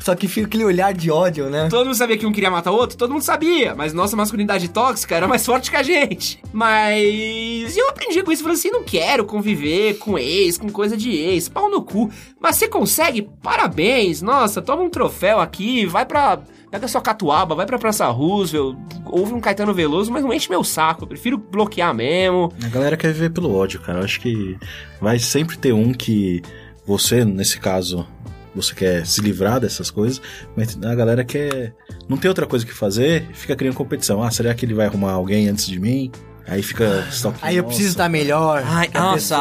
só 0.00 0.14
que 0.14 0.28
fica 0.28 0.46
aquele 0.46 0.62
olhar 0.64 0.92
de 0.92 1.10
ódio, 1.10 1.48
né? 1.48 1.68
Todo 1.70 1.86
mundo 1.86 1.94
sabia 1.96 2.18
que 2.18 2.26
um 2.26 2.32
queria 2.32 2.50
matar 2.50 2.70
o 2.70 2.74
outro? 2.74 2.98
Todo 2.98 3.10
mundo 3.12 3.22
sabia. 3.22 3.74
Mas 3.74 3.94
nossa 3.94 4.14
masculinidade 4.14 4.68
tóxica 4.68 5.14
era 5.16 5.26
mais 5.26 5.46
forte 5.46 5.70
que 5.70 5.76
a 5.76 5.82
gente. 5.82 6.38
Mas 6.52 7.76
eu 7.78 7.88
aprendi 7.88 8.22
com 8.22 8.30
isso. 8.30 8.42
Falei 8.42 8.58
assim, 8.58 8.70
não 8.70 8.82
quero 8.84 9.24
conviver 9.24 9.94
com 9.98 10.18
ex, 10.18 10.58
com 10.58 10.68
coisa 10.68 10.96
de 10.98 11.10
ex. 11.10 11.48
Pau 11.48 11.70
no 11.70 11.80
cu. 11.82 12.10
Mas 12.38 12.56
você 12.56 12.68
consegue? 12.68 13.28
Parabéns. 13.42 14.20
Nossa, 14.20 14.60
toma 14.60 14.82
um 14.82 14.90
troféu 14.90 15.40
aqui. 15.40 15.86
Vai 15.86 16.04
pra... 16.04 16.40
Pega 16.70 16.86
sua 16.86 17.00
catuaba, 17.00 17.54
vai 17.54 17.64
pra 17.64 17.78
Praça 17.78 18.06
Roosevelt, 18.08 18.76
ouve 19.06 19.32
um 19.32 19.40
Caetano 19.40 19.72
Veloso, 19.72 20.12
mas 20.12 20.22
não 20.22 20.32
enche 20.32 20.50
meu 20.50 20.62
saco. 20.62 21.04
Eu 21.04 21.08
prefiro 21.08 21.38
bloquear 21.38 21.94
mesmo. 21.94 22.52
A 22.62 22.68
galera 22.68 22.96
quer 22.96 23.12
viver 23.12 23.30
pelo 23.30 23.54
ódio, 23.54 23.80
cara. 23.80 24.00
Eu 24.00 24.04
acho 24.04 24.20
que 24.20 24.56
vai 25.00 25.18
sempre 25.18 25.56
ter 25.56 25.72
um 25.72 25.92
que 25.92 26.42
você, 26.86 27.24
nesse 27.24 27.58
caso, 27.58 28.06
você 28.54 28.74
quer 28.74 29.06
se 29.06 29.20
livrar 29.20 29.60
dessas 29.60 29.90
coisas, 29.90 30.20
mas 30.56 30.78
a 30.82 30.94
galera 30.94 31.24
quer. 31.24 31.74
Não 32.08 32.16
tem 32.16 32.28
outra 32.28 32.46
coisa 32.46 32.66
que 32.66 32.72
fazer, 32.72 33.26
fica 33.32 33.56
criando 33.56 33.74
competição. 33.74 34.22
Ah, 34.22 34.30
será 34.30 34.54
que 34.54 34.64
ele 34.64 34.74
vai 34.74 34.86
arrumar 34.86 35.12
alguém 35.12 35.48
antes 35.48 35.66
de 35.66 35.78
mim? 35.78 36.10
Aí 36.48 36.62
fica. 36.62 37.06
stalkeando, 37.10 37.46
Aí 37.46 37.56
eu 37.56 37.64
preciso 37.64 37.90
estar 37.90 38.08
melhor. 38.08 38.62
Ai, 38.66 38.88
a 38.94 39.00
nossa, 39.00 39.36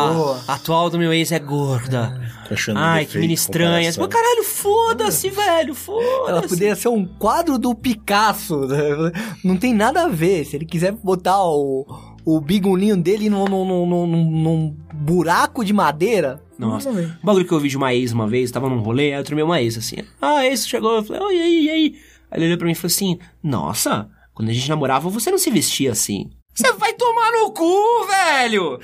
a 0.48 0.54
atual 0.56 0.89
do 0.89 1.00
meu 1.00 1.13
ex 1.13 1.32
é 1.32 1.39
gorda. 1.39 2.20
achando 2.52 2.78
Ai, 2.80 3.00
defeito, 3.06 3.12
que 3.12 3.17
menina 3.20 3.34
estranha. 3.34 3.93
Pô, 3.93 4.08
caralho, 4.08 4.43
foda-se, 4.43 5.30
velho, 5.30 5.70
Ela 5.70 5.76
foda-se. 5.76 6.48
poderia 6.50 6.76
ser 6.76 6.89
um 6.89 7.06
quadro 7.06 7.58
do 7.58 7.74
Picasso. 7.74 8.60
né? 8.67 9.12
Não 9.43 9.56
tem 9.56 9.74
nada 9.74 10.04
a 10.04 10.08
ver. 10.10 10.43
Se 10.46 10.56
ele 10.58 10.65
quiser 10.65 10.91
botar 10.91 11.41
o, 11.43 11.86
o 12.26 12.41
bigulinho 12.41 12.98
dele 12.98 13.30
num, 13.30 13.46
num, 13.46 13.65
num, 13.65 13.86
num- 14.08 14.32
num 14.32 14.78
buraco 14.93 15.63
de 15.63 15.72
madeira. 15.74 16.41
Nossa. 16.60 16.89
Um 16.89 17.12
bagulho 17.24 17.46
que 17.46 17.52
eu 17.54 17.60
vi 17.60 17.70
de 17.70 17.78
uma 17.78 17.93
ex 17.93 18.12
uma 18.12 18.28
vez, 18.28 18.52
tava 18.52 18.67
num 18.67 18.80
rolê, 18.80 19.13
aí 19.13 19.20
eu 19.20 19.24
tremei 19.24 19.43
uma 19.46 19.62
ex 19.62 19.78
assim. 19.78 19.98
Ah, 20.22 20.39
a 20.39 20.46
ex 20.48 20.67
chegou, 20.67 20.96
eu 20.98 21.04
falei, 21.04 21.22
oi, 21.22 21.36
e 21.36 21.39
aí, 21.41 21.65
e 21.65 21.70
aí? 21.70 21.96
Aí 22.32 22.39
ele 22.39 22.46
olhou 22.48 22.58
pra 22.58 22.65
mim 22.65 22.72
e 22.74 22.76
falou 22.76 22.88
assim: 22.88 23.17
Nossa, 23.41 24.10
quando 24.34 24.50
a 24.50 24.54
gente 24.54 24.67
namorava, 24.67 25.08
você 25.10 25.32
não 25.32 25.38
se 25.38 25.50
vestia 25.50 25.91
assim. 25.91 26.30
Você 26.58 26.74
vai 26.74 26.91
tomar 26.93 27.32
no 27.34 27.52
cu, 27.52 28.08
velho! 28.08 28.80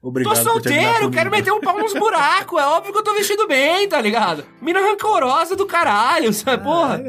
Obrigado 0.00 0.36
tô 0.36 0.42
solteiro, 0.52 1.10
quero 1.10 1.28
meter 1.30 1.52
um 1.52 1.60
pau 1.60 1.76
nos 1.78 1.92
buracos. 1.92 2.58
É 2.58 2.64
óbvio 2.64 2.92
que 2.92 2.98
eu 3.00 3.02
tô 3.02 3.12
vestido 3.14 3.46
bem, 3.48 3.86
tá 3.88 4.00
ligado? 4.00 4.44
Mina 4.62 4.80
rancorosa 4.80 5.54
do 5.56 5.66
caralho, 5.66 6.32
sabe? 6.32 6.62
Porra. 6.64 7.02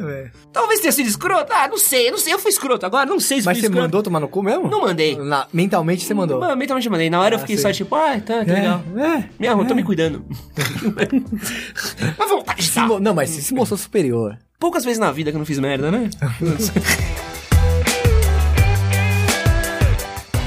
Talvez 0.52 0.80
tenha 0.82 0.92
sido 0.92 1.08
escroto. 1.08 1.54
Ah, 1.54 1.68
não 1.70 1.78
sei, 1.78 2.10
não 2.12 2.18
sei. 2.18 2.34
Eu 2.34 2.40
fui 2.40 2.50
escroto 2.50 2.86
agora, 2.86 3.06
não 3.06 3.20
sei 3.20 3.40
se 3.40 3.46
Mas 3.46 3.60
você 3.60 3.68
escroto. 3.68 3.84
mandou 3.84 4.04
tomar 4.04 4.20
no 4.20 4.28
cu 4.28 4.42
mesmo? 4.42 4.68
Não 4.68 4.82
mandei. 4.82 5.16
Na- 5.16 5.48
mentalmente 5.54 6.04
você 6.04 6.14
mandou. 6.16 6.40
Mano, 6.40 6.58
mentalmente 6.58 6.86
eu 6.88 6.92
mandei. 6.92 7.10
Na 7.12 7.22
hora 7.22 7.36
eu 7.36 7.38
Ah, 7.38 7.42
fiquei 7.42 7.56
sei. 7.58 7.72
só 7.72 7.78
tipo, 7.78 7.96
ah, 7.96 8.20
tá, 8.20 8.44
que 8.44 8.52
legal. 8.52 8.82
É, 8.98 9.24
Me 9.40 9.48
arruma, 9.48 9.66
tô 9.68 9.76
me 9.76 9.84
cuidando. 9.84 10.26
Mas 12.18 12.30
vontade 12.30 12.62
de 12.62 12.68
se 12.70 12.80
Não, 13.00 13.14
mas 13.14 13.30
você 13.30 13.42
se 13.42 13.54
mostrou 13.54 13.78
superior. 13.78 14.36
Poucas 14.60 14.84
vezes 14.84 15.00
na 15.00 15.12
vida 15.12 15.32
que 15.32 15.38
eu 15.38 15.40
não 15.40 15.46
fiz 15.46 15.60
merda, 15.60 15.90
né? 15.92 16.10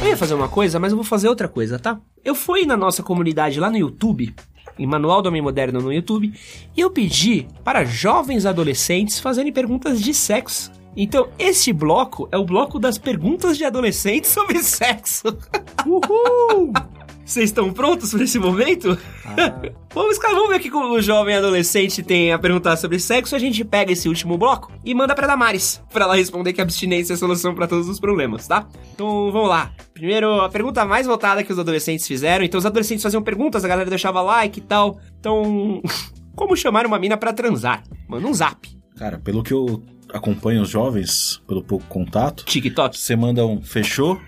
eu 0.02 0.08
ia 0.08 0.16
fazer 0.16 0.34
uma 0.34 0.48
coisa, 0.48 0.80
mas 0.80 0.90
eu 0.90 0.96
vou 0.96 1.04
fazer 1.04 1.28
outra 1.28 1.46
coisa, 1.46 1.78
tá? 1.78 1.98
Eu 2.24 2.34
fui 2.34 2.66
na 2.66 2.76
nossa 2.76 3.02
comunidade 3.02 3.60
lá 3.60 3.70
no 3.70 3.76
YouTube, 3.76 4.34
em 4.76 4.86
Manual 4.86 5.22
do 5.22 5.28
Homem 5.28 5.40
Moderno 5.40 5.80
no 5.80 5.92
YouTube, 5.92 6.32
e 6.76 6.80
eu 6.80 6.90
pedi 6.90 7.46
para 7.62 7.84
jovens 7.84 8.44
adolescentes 8.44 9.20
fazerem 9.20 9.52
perguntas 9.52 10.00
de 10.00 10.12
sexo. 10.12 10.72
Então, 10.96 11.28
este 11.38 11.72
bloco 11.72 12.28
é 12.32 12.36
o 12.36 12.44
bloco 12.44 12.78
das 12.78 12.98
perguntas 12.98 13.56
de 13.56 13.64
adolescentes 13.64 14.30
sobre 14.30 14.62
sexo. 14.62 15.38
Uhul! 15.86 16.72
Vocês 17.24 17.50
estão 17.50 17.72
prontos 17.72 18.10
para 18.12 18.24
esse 18.24 18.38
momento? 18.38 18.98
vamos, 19.94 20.18
cara, 20.18 20.34
vamos 20.34 20.50
ver 20.50 20.56
o 20.56 20.60
que 20.60 20.70
o 20.70 21.00
jovem 21.00 21.36
adolescente 21.36 22.02
tem 22.02 22.32
a 22.32 22.38
perguntar 22.38 22.76
sobre 22.76 22.98
sexo. 22.98 23.36
A 23.36 23.38
gente 23.38 23.64
pega 23.64 23.92
esse 23.92 24.08
último 24.08 24.36
bloco 24.36 24.72
e 24.84 24.92
manda 24.92 25.14
pra 25.14 25.26
Damares, 25.26 25.80
pra 25.92 26.04
ela 26.04 26.16
responder 26.16 26.52
que 26.52 26.60
a 26.60 26.64
abstinência 26.64 27.12
é 27.12 27.14
a 27.14 27.18
solução 27.18 27.54
pra 27.54 27.66
todos 27.66 27.88
os 27.88 28.00
problemas, 28.00 28.46
tá? 28.48 28.66
Então 28.92 29.30
vamos 29.30 29.48
lá. 29.48 29.72
Primeiro, 29.94 30.40
a 30.40 30.48
pergunta 30.48 30.84
mais 30.84 31.06
votada 31.06 31.44
que 31.44 31.52
os 31.52 31.58
adolescentes 31.58 32.06
fizeram. 32.06 32.44
Então 32.44 32.58
os 32.58 32.66
adolescentes 32.66 33.02
faziam 33.02 33.22
perguntas, 33.22 33.64
a 33.64 33.68
galera 33.68 33.88
deixava 33.88 34.20
like 34.20 34.58
e 34.58 34.62
tal. 34.62 34.98
Então, 35.18 35.80
como 36.34 36.56
chamar 36.56 36.86
uma 36.86 36.98
mina 36.98 37.16
pra 37.16 37.32
transar? 37.32 37.84
Manda 38.08 38.26
um 38.26 38.34
zap. 38.34 38.68
Cara, 38.96 39.18
pelo 39.18 39.42
que 39.42 39.52
eu 39.52 39.82
acompanho 40.12 40.62
os 40.62 40.68
jovens, 40.68 41.40
pelo 41.46 41.62
pouco 41.62 41.86
contato, 41.86 42.44
TikTok. 42.44 42.98
você 42.98 43.16
manda 43.16 43.46
um 43.46 43.62
fechou, 43.62 44.20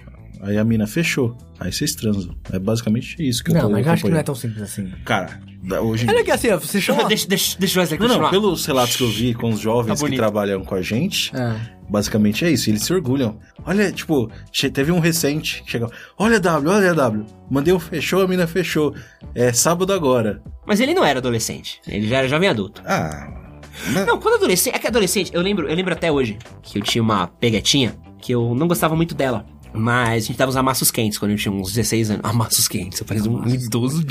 aí 0.45 0.59
a 0.59 0.65
mina 0.65 0.87
fechou. 0.87 1.37
Aí 1.59 1.73
vocês 1.73 1.95
transam. 1.95 2.35
É 2.53 2.59
basicamente 2.59 3.17
isso 3.27 3.43
que 3.43 3.51
eu 3.51 3.55
Não, 3.55 3.63
tô 3.63 3.71
mas 3.71 3.87
eu 3.87 3.93
acho 3.93 4.05
que 4.05 4.11
não 4.11 4.19
é 4.19 4.23
tão 4.23 4.35
simples 4.35 4.63
assim. 4.63 4.93
Cara, 5.05 5.41
da- 5.63 5.81
hoje 5.81 6.05
em 6.05 6.09
Olha 6.11 6.23
que 6.25 6.31
assim, 6.31 6.51
ó, 6.51 6.59
você 6.59 6.81
chama... 6.81 7.05
deixa, 7.05 7.27
deixa, 7.27 7.57
deixa 7.59 7.79
o 7.79 7.81
Wesley 7.83 7.99
Não, 7.99 8.07
não, 8.07 8.15
continuar. 8.15 8.31
pelos 8.31 8.67
relatos 8.67 8.97
que 8.97 9.03
eu 9.05 9.09
vi 9.11 9.35
com 9.35 9.51
os 9.51 9.61
jovens 9.61 9.89
Tá 9.89 9.95
que 9.97 10.01
bonito. 10.03 10.19
trabalham 10.19 10.65
com 10.65 10.75
a 10.75 10.83
gente, 10.83 11.31
Ah. 11.35 11.57
basicamente 11.89 12.45
é 12.45 12.51
isso, 12.51 12.69
eles 12.71 12.83
se 12.83 12.93
orgulham. 12.93 13.39
Olha, 13.65 13.91
tipo, 13.93 14.31
che- 14.53 14.69
teve 14.71 14.91
um 14.93 14.99
recente 15.01 15.63
que 15.63 15.71
chegou, 15.71 15.91
olha 16.19 16.39
W, 16.41 16.71
olha 16.71 16.93
W, 16.95 17.25
mandei 17.51 17.73
um 17.73 17.79
fechou, 17.79 18.23
a 18.23 18.29
mina 18.29 18.47
fechou. 18.47 18.95
É 19.35 19.53
sábado 19.53 19.93
agora. 19.93 20.43
Mas 20.67 20.81
ele 20.81 20.93
não 20.95 21.05
era 21.05 21.19
adolescente, 21.21 21.81
ele 21.87 22.07
já 22.09 22.19
era 22.19 22.29
jovem 22.29 22.49
adulto. 22.49 22.83
Ah, 22.85 23.61
né? 23.93 24.05
Não, 24.05 24.19
quando 24.21 24.35
adolescente. 24.37 24.75
É 24.75 24.79
que 24.79 24.87
adolescente, 24.87 25.31
eu 25.35 25.41
lembro, 25.41 25.69
eu 25.69 25.75
lembro 25.75 25.93
até 25.93 26.11
hoje 26.13 26.37
que 26.63 26.79
eu 26.79 26.83
tinha 26.83 27.03
uma 27.03 27.27
peguetinha 27.27 27.95
que 28.21 28.33
eu 28.33 28.55
não 28.55 28.67
gostava 28.69 28.95
muito 28.97 29.15
dela. 29.15 29.45
Mas 29.75 30.25
a 30.25 30.27
gente 30.29 30.37
dava 30.37 30.51
os 30.51 30.57
amassos 30.57 30.91
quentes 30.91 31.19
quando 31.19 31.33
eu 31.33 31.37
tinha 31.37 31.53
uns 31.53 31.73
16 31.73 32.11
anos. 32.11 32.23
Amassos 32.25 32.69
quentes, 32.69 33.01
eu 33.01 33.07
parecia 33.07 33.31
um 33.31 33.47
idoso 33.49 34.05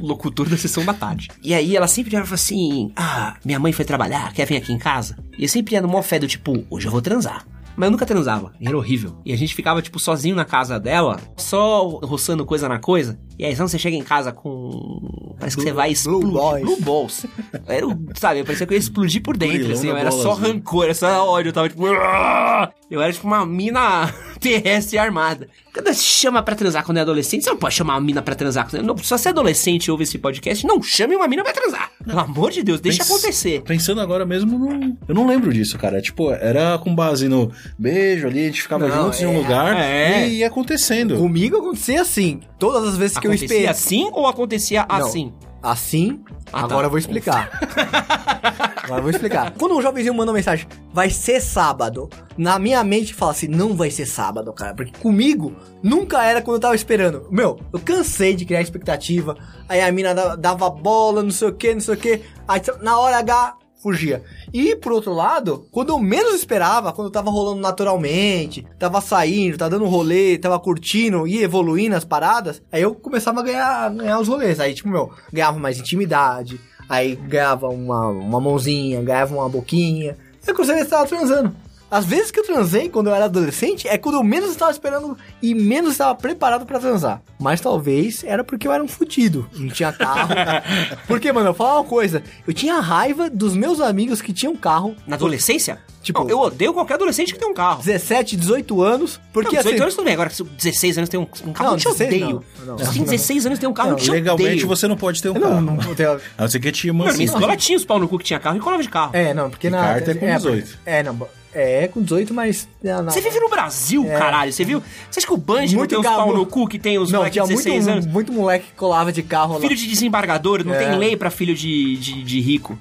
locutor 0.00 0.48
da 0.48 0.56
sessão 0.56 0.84
da 0.84 0.94
tarde. 0.94 1.28
E 1.42 1.52
aí 1.52 1.76
ela 1.76 1.88
sempre 1.88 2.12
falava 2.12 2.34
assim: 2.34 2.92
Ah, 2.94 3.36
minha 3.44 3.58
mãe 3.58 3.72
foi 3.72 3.84
trabalhar, 3.84 4.32
quer 4.32 4.46
vir 4.46 4.56
aqui 4.56 4.72
em 4.72 4.78
casa? 4.78 5.18
E 5.36 5.42
eu 5.42 5.48
sempre 5.48 5.74
ia 5.74 5.82
no 5.82 5.88
mó 5.88 6.00
fé 6.02 6.18
do 6.18 6.28
tipo, 6.28 6.64
hoje 6.70 6.86
eu 6.86 6.92
vou 6.92 7.02
transar. 7.02 7.44
Mas 7.80 7.86
eu 7.86 7.92
nunca 7.92 8.04
transava, 8.04 8.52
era 8.60 8.76
horrível. 8.76 9.22
E 9.24 9.32
a 9.32 9.36
gente 9.38 9.54
ficava, 9.54 9.80
tipo, 9.80 9.98
sozinho 9.98 10.36
na 10.36 10.44
casa 10.44 10.78
dela, 10.78 11.18
só 11.34 11.88
roçando 12.02 12.44
coisa 12.44 12.68
na 12.68 12.78
coisa. 12.78 13.18
E 13.38 13.44
aí, 13.46 13.56
quando 13.56 13.70
você 13.70 13.78
chega 13.78 13.96
em 13.96 14.02
casa 14.02 14.32
com. 14.32 15.34
Parece 15.38 15.56
que 15.56 15.62
você 15.62 15.72
vai 15.72 15.90
explodir. 15.90 16.28
Blue 16.28 16.38
balls. 16.38 16.62
Blue 16.62 16.80
balls. 16.82 17.26
Era, 17.66 17.86
sabe, 18.16 18.44
parecia 18.44 18.66
que 18.66 18.74
eu 18.74 18.76
ia 18.76 18.80
explodir 18.80 19.22
por 19.22 19.34
dentro, 19.34 19.72
assim. 19.72 19.88
Eu 19.88 19.96
era 19.96 20.10
só 20.10 20.34
rancor, 20.34 20.84
era 20.84 20.94
só 20.94 21.26
ódio. 21.26 21.48
Eu 21.48 21.52
tava 21.54 21.70
tipo. 21.70 21.86
Eu 22.90 23.00
era 23.00 23.12
tipo 23.12 23.26
uma 23.26 23.46
mina 23.46 24.12
terrestre 24.40 24.98
armada. 24.98 25.48
Quando 25.72 25.86
você 25.86 26.02
chama 26.02 26.42
pra 26.42 26.54
transar 26.56 26.84
quando 26.84 26.98
é 26.98 27.00
adolescente, 27.00 27.44
você 27.44 27.50
não 27.50 27.56
pode 27.56 27.74
chamar 27.74 27.94
uma 27.94 28.00
mina 28.00 28.20
pra 28.20 28.34
transar. 28.34 28.68
Não, 28.82 28.96
se 28.98 29.08
você 29.10 29.28
é 29.28 29.30
adolescente 29.30 29.86
e 29.86 29.90
ouve 29.90 30.02
esse 30.02 30.18
podcast, 30.18 30.66
não 30.66 30.82
chame 30.82 31.14
uma 31.14 31.28
mina 31.28 31.44
pra 31.44 31.52
transar. 31.52 31.90
Pelo 32.04 32.18
amor 32.18 32.50
de 32.50 32.62
Deus, 32.62 32.80
deixa 32.80 32.98
Pens- 33.04 33.10
acontecer. 33.10 33.62
Pensando 33.62 34.00
agora 34.00 34.26
mesmo, 34.26 34.58
não- 34.58 34.96
eu 35.08 35.14
não 35.14 35.26
lembro 35.26 35.52
disso, 35.52 35.78
cara. 35.78 36.00
Tipo, 36.02 36.32
era 36.32 36.76
com 36.78 36.94
base 36.94 37.28
no 37.28 37.52
beijo 37.78 38.26
ali, 38.26 38.40
a 38.40 38.46
gente 38.46 38.62
ficava 38.62 38.88
Não, 38.88 39.04
juntos 39.04 39.20
em 39.20 39.26
um 39.26 39.34
é- 39.34 39.36
lugar 39.38 39.76
é. 39.80 40.28
e 40.28 40.38
ia 40.38 40.48
acontecendo. 40.48 41.16
Comigo 41.16 41.56
acontecia 41.58 42.02
assim. 42.02 42.40
Todas 42.58 42.84
as 42.88 42.96
vezes 42.96 43.16
que 43.18 43.26
eu 43.26 43.30
Acontecia 43.30 43.46
esperei. 43.56 43.66
assim 43.68 44.08
ou 44.12 44.26
acontecia 44.26 44.86
Não. 44.88 44.96
assim? 44.96 45.32
Assim, 45.62 46.22
Ah, 46.52 46.60
agora 46.60 46.80
tá. 46.80 46.84
eu 46.84 46.90
vou 46.90 46.98
explicar. 46.98 47.50
agora 48.82 48.98
eu 48.98 49.02
vou 49.02 49.10
explicar. 49.10 49.52
Quando 49.52 49.76
um 49.76 49.82
jovenzinho 49.82 50.14
manda 50.14 50.30
uma 50.30 50.36
mensagem, 50.36 50.66
vai 50.92 51.10
ser 51.10 51.40
sábado. 51.40 52.08
Na 52.36 52.58
minha 52.58 52.82
mente 52.82 53.12
fala 53.14 53.32
assim, 53.32 53.46
não 53.48 53.74
vai 53.76 53.90
ser 53.90 54.06
sábado, 54.06 54.52
cara. 54.52 54.74
Porque 54.74 54.92
comigo, 55.00 55.54
nunca 55.82 56.24
era 56.24 56.40
quando 56.40 56.56
eu 56.56 56.60
tava 56.60 56.74
esperando. 56.74 57.26
Meu, 57.30 57.58
eu 57.72 57.78
cansei 57.80 58.34
de 58.34 58.44
criar 58.44 58.62
expectativa. 58.62 59.36
Aí 59.68 59.80
a 59.80 59.92
mina 59.92 60.14
dava, 60.14 60.36
dava 60.36 60.70
bola, 60.70 61.22
não 61.22 61.30
sei 61.30 61.48
o 61.48 61.52
que, 61.52 61.74
não 61.74 61.80
sei 61.80 61.94
o 61.94 61.98
que. 61.98 62.22
Aí 62.48 62.60
na 62.80 62.98
hora 62.98 63.18
H, 63.18 63.56
fugia. 63.82 64.22
E 64.52 64.76
por 64.76 64.92
outro 64.92 65.12
lado, 65.12 65.66
quando 65.70 65.90
eu 65.90 65.98
menos 65.98 66.34
esperava, 66.34 66.92
quando 66.92 67.10
tava 67.10 67.30
rolando 67.30 67.60
naturalmente, 67.60 68.66
tava 68.78 69.00
saindo, 69.00 69.58
tava 69.58 69.70
dando 69.70 69.86
rolê, 69.86 70.38
tava 70.38 70.58
curtindo 70.60 71.26
e 71.26 71.42
evoluindo 71.42 71.96
as 71.96 72.04
paradas, 72.04 72.62
aí 72.70 72.82
eu 72.82 72.94
começava 72.94 73.40
a 73.40 73.42
ganhar, 73.42 73.90
ganhar 73.90 74.18
os 74.18 74.28
rolês. 74.28 74.60
Aí, 74.60 74.74
tipo, 74.74 74.88
meu, 74.88 75.10
ganhava 75.32 75.58
mais 75.58 75.78
intimidade, 75.78 76.60
aí 76.88 77.16
ganhava 77.16 77.68
uma, 77.68 78.08
uma 78.08 78.40
mãozinha, 78.40 79.02
ganhava 79.02 79.34
uma 79.34 79.48
boquinha. 79.48 80.16
Eu 80.46 80.54
a 80.60 80.80
estar 80.80 81.04
transando. 81.06 81.54
As 81.90 82.04
vezes 82.04 82.30
que 82.30 82.38
eu 82.38 82.44
transei 82.44 82.88
quando 82.88 83.08
eu 83.08 83.14
era 83.14 83.24
adolescente 83.24 83.88
é 83.88 83.98
quando 83.98 84.14
eu 84.16 84.22
menos 84.22 84.50
estava 84.50 84.70
esperando 84.70 85.18
e 85.42 85.54
menos 85.54 85.92
estava 85.92 86.14
preparado 86.14 86.64
pra 86.64 86.78
transar. 86.78 87.20
Mas 87.38 87.60
talvez 87.60 88.22
era 88.22 88.44
porque 88.44 88.68
eu 88.68 88.72
era 88.72 88.82
um 88.82 88.86
fudido. 88.88 89.48
Não 89.54 89.68
tinha 89.68 89.92
carro. 89.92 90.30
porque, 91.08 91.32
mano, 91.32 91.48
eu 91.48 91.52
vou 91.52 91.66
falar 91.66 91.80
uma 91.80 91.88
coisa. 91.88 92.22
Eu 92.46 92.52
tinha 92.54 92.78
raiva 92.80 93.28
dos 93.28 93.54
meus 93.56 93.80
amigos 93.80 94.22
que 94.22 94.32
tinham 94.32 94.54
carro. 94.54 94.94
Na 95.06 95.16
adolescência? 95.16 95.78
Tipo- 96.02 96.20
Não, 96.22 96.30
eu 96.30 96.38
odeio 96.40 96.72
qualquer 96.72 96.94
adolescente 96.94 97.32
que 97.32 97.38
tem 97.38 97.48
um 97.48 97.52
carro. 97.54 97.82
17, 97.82 98.36
18 98.36 98.82
anos. 98.82 99.20
Porque 99.32 99.48
não, 99.56 99.58
18 99.62 99.74
assim. 99.74 99.82
anos 99.82 99.94
tudo 99.94 100.04
bem, 100.04 100.14
agora 100.14 100.30
se 100.30 100.42
16 100.44 100.96
anos 100.98 101.10
tem 101.10 101.20
um, 101.20 101.24
um 101.24 101.52
carro, 101.52 101.70
Não, 101.70 101.74
eu 101.74 101.78
te 101.78 101.84
16 101.88 102.08
odeio. 102.22 102.44
não, 102.60 102.66
não, 102.66 102.78
Se 102.78 102.84
não, 102.84 102.92
tem 102.92 103.02
16 103.04 103.46
anos 103.46 103.58
tem 103.58 103.68
um 103.68 103.72
carro, 103.74 103.90
eu 103.90 103.96
te 103.96 104.10
Legalmente 104.10 104.48
odeio. 104.50 104.66
você 104.68 104.88
não 104.88 104.96
pode 104.96 105.20
ter 105.20 105.28
um 105.28 105.34
Não, 105.34 105.40
carro. 105.42 105.60
não, 105.60 105.74
não 105.76 105.94
tem- 105.94 106.06
A 106.06 106.18
não 106.38 106.48
ser 106.48 106.58
que 106.60 106.72
tinha 106.72 106.92
Mano, 106.92 107.12
minha 107.12 107.26
mansão. 107.26 107.40
escola 107.40 107.56
tinha 107.56 107.76
os 107.76 107.84
pau 107.84 107.98
no 107.98 108.08
cu 108.08 108.16
que 108.18 108.24
tinha 108.24 108.38
carro 108.40 108.56
e 108.56 108.60
colava 108.60 108.82
de 108.82 108.88
carro. 108.88 109.10
É, 109.14 109.34
não, 109.34 109.50
porque 109.50 109.66
E 109.66 109.70
na. 109.70 109.78
carta 109.82 110.10
é 110.12 110.14
com 110.14 110.26
18. 110.26 110.78
É, 110.86 111.02
não. 111.02 111.18
É, 111.52 111.88
com 111.88 112.00
18, 112.02 112.32
mas. 112.32 112.68
na- 112.82 113.02
Você 113.02 113.20
vive 113.20 113.40
no 113.40 113.48
Brasil, 113.48 114.04
É. 114.08 114.18
caralho. 114.18 114.52
Você 114.52 114.64
viu? 114.64 114.80
Você 115.10 115.18
acha 115.18 115.26
que 115.26 115.32
o 115.32 115.36
Bungie 115.36 115.72
não 115.72 115.78
Muito 115.80 115.90
tem 115.90 115.98
os 115.98 116.04
gabo- 116.04 116.16
pau 116.16 116.32
no 116.34 116.46
cu 116.46 116.68
que 116.68 116.78
tem 116.78 116.98
os 116.98 117.10
Não, 117.10 117.20
moleques 117.20 117.42
de 117.42 117.48
16 117.48 117.84
muito, 117.84 117.90
anos? 117.90 118.06
muito 118.06 118.32
moleque 118.32 118.66
que 118.66 118.72
colava 118.74 119.12
de 119.12 119.22
carro 119.22 119.54
lá. 119.54 119.60
Filho 119.60 119.74
de 119.74 119.86
desembargador, 119.88 120.64
não 120.64 120.74
É. 120.74 120.78
tem 120.78 120.96
lei 120.98 121.16
pra 121.16 121.28
filho 121.30 121.54
de, 121.54 121.96
de, 121.96 122.22
de 122.22 122.40
rico. 122.40 122.78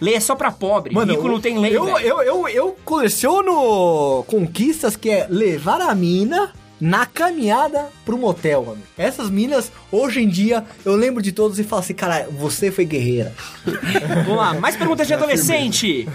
Lei 0.00 0.14
é 0.14 0.20
só 0.20 0.34
pra 0.36 0.50
pobre. 0.52 0.94
Mano, 0.94 1.12
rico 1.14 1.26
não 1.28 1.40
tem 1.40 1.58
lei, 1.58 1.76
eu, 1.76 1.84
velho. 1.84 1.98
eu, 1.98 2.22
eu, 2.22 2.48
eu 2.48 2.76
coleciono 2.84 4.24
conquistas 4.26 4.96
que 4.96 5.10
é 5.10 5.26
levar 5.28 5.80
a 5.80 5.94
mina 5.94 6.52
na 6.80 7.06
caminhada 7.06 7.88
pro 8.04 8.18
motel, 8.18 8.64
mano. 8.66 8.82
Essas 8.98 9.30
minas, 9.30 9.70
hoje 9.90 10.20
em 10.20 10.28
dia, 10.28 10.64
eu 10.84 10.96
lembro 10.96 11.22
de 11.22 11.30
todos 11.30 11.58
e 11.58 11.64
falo 11.64 11.80
assim, 11.80 11.94
cara, 11.94 12.28
você 12.36 12.70
foi 12.72 12.84
guerreira. 12.84 13.32
Vamos 14.26 14.36
lá, 14.36 14.54
mais 14.54 14.76
perguntas 14.76 15.06
de 15.06 15.14
adolescente. 15.14 16.08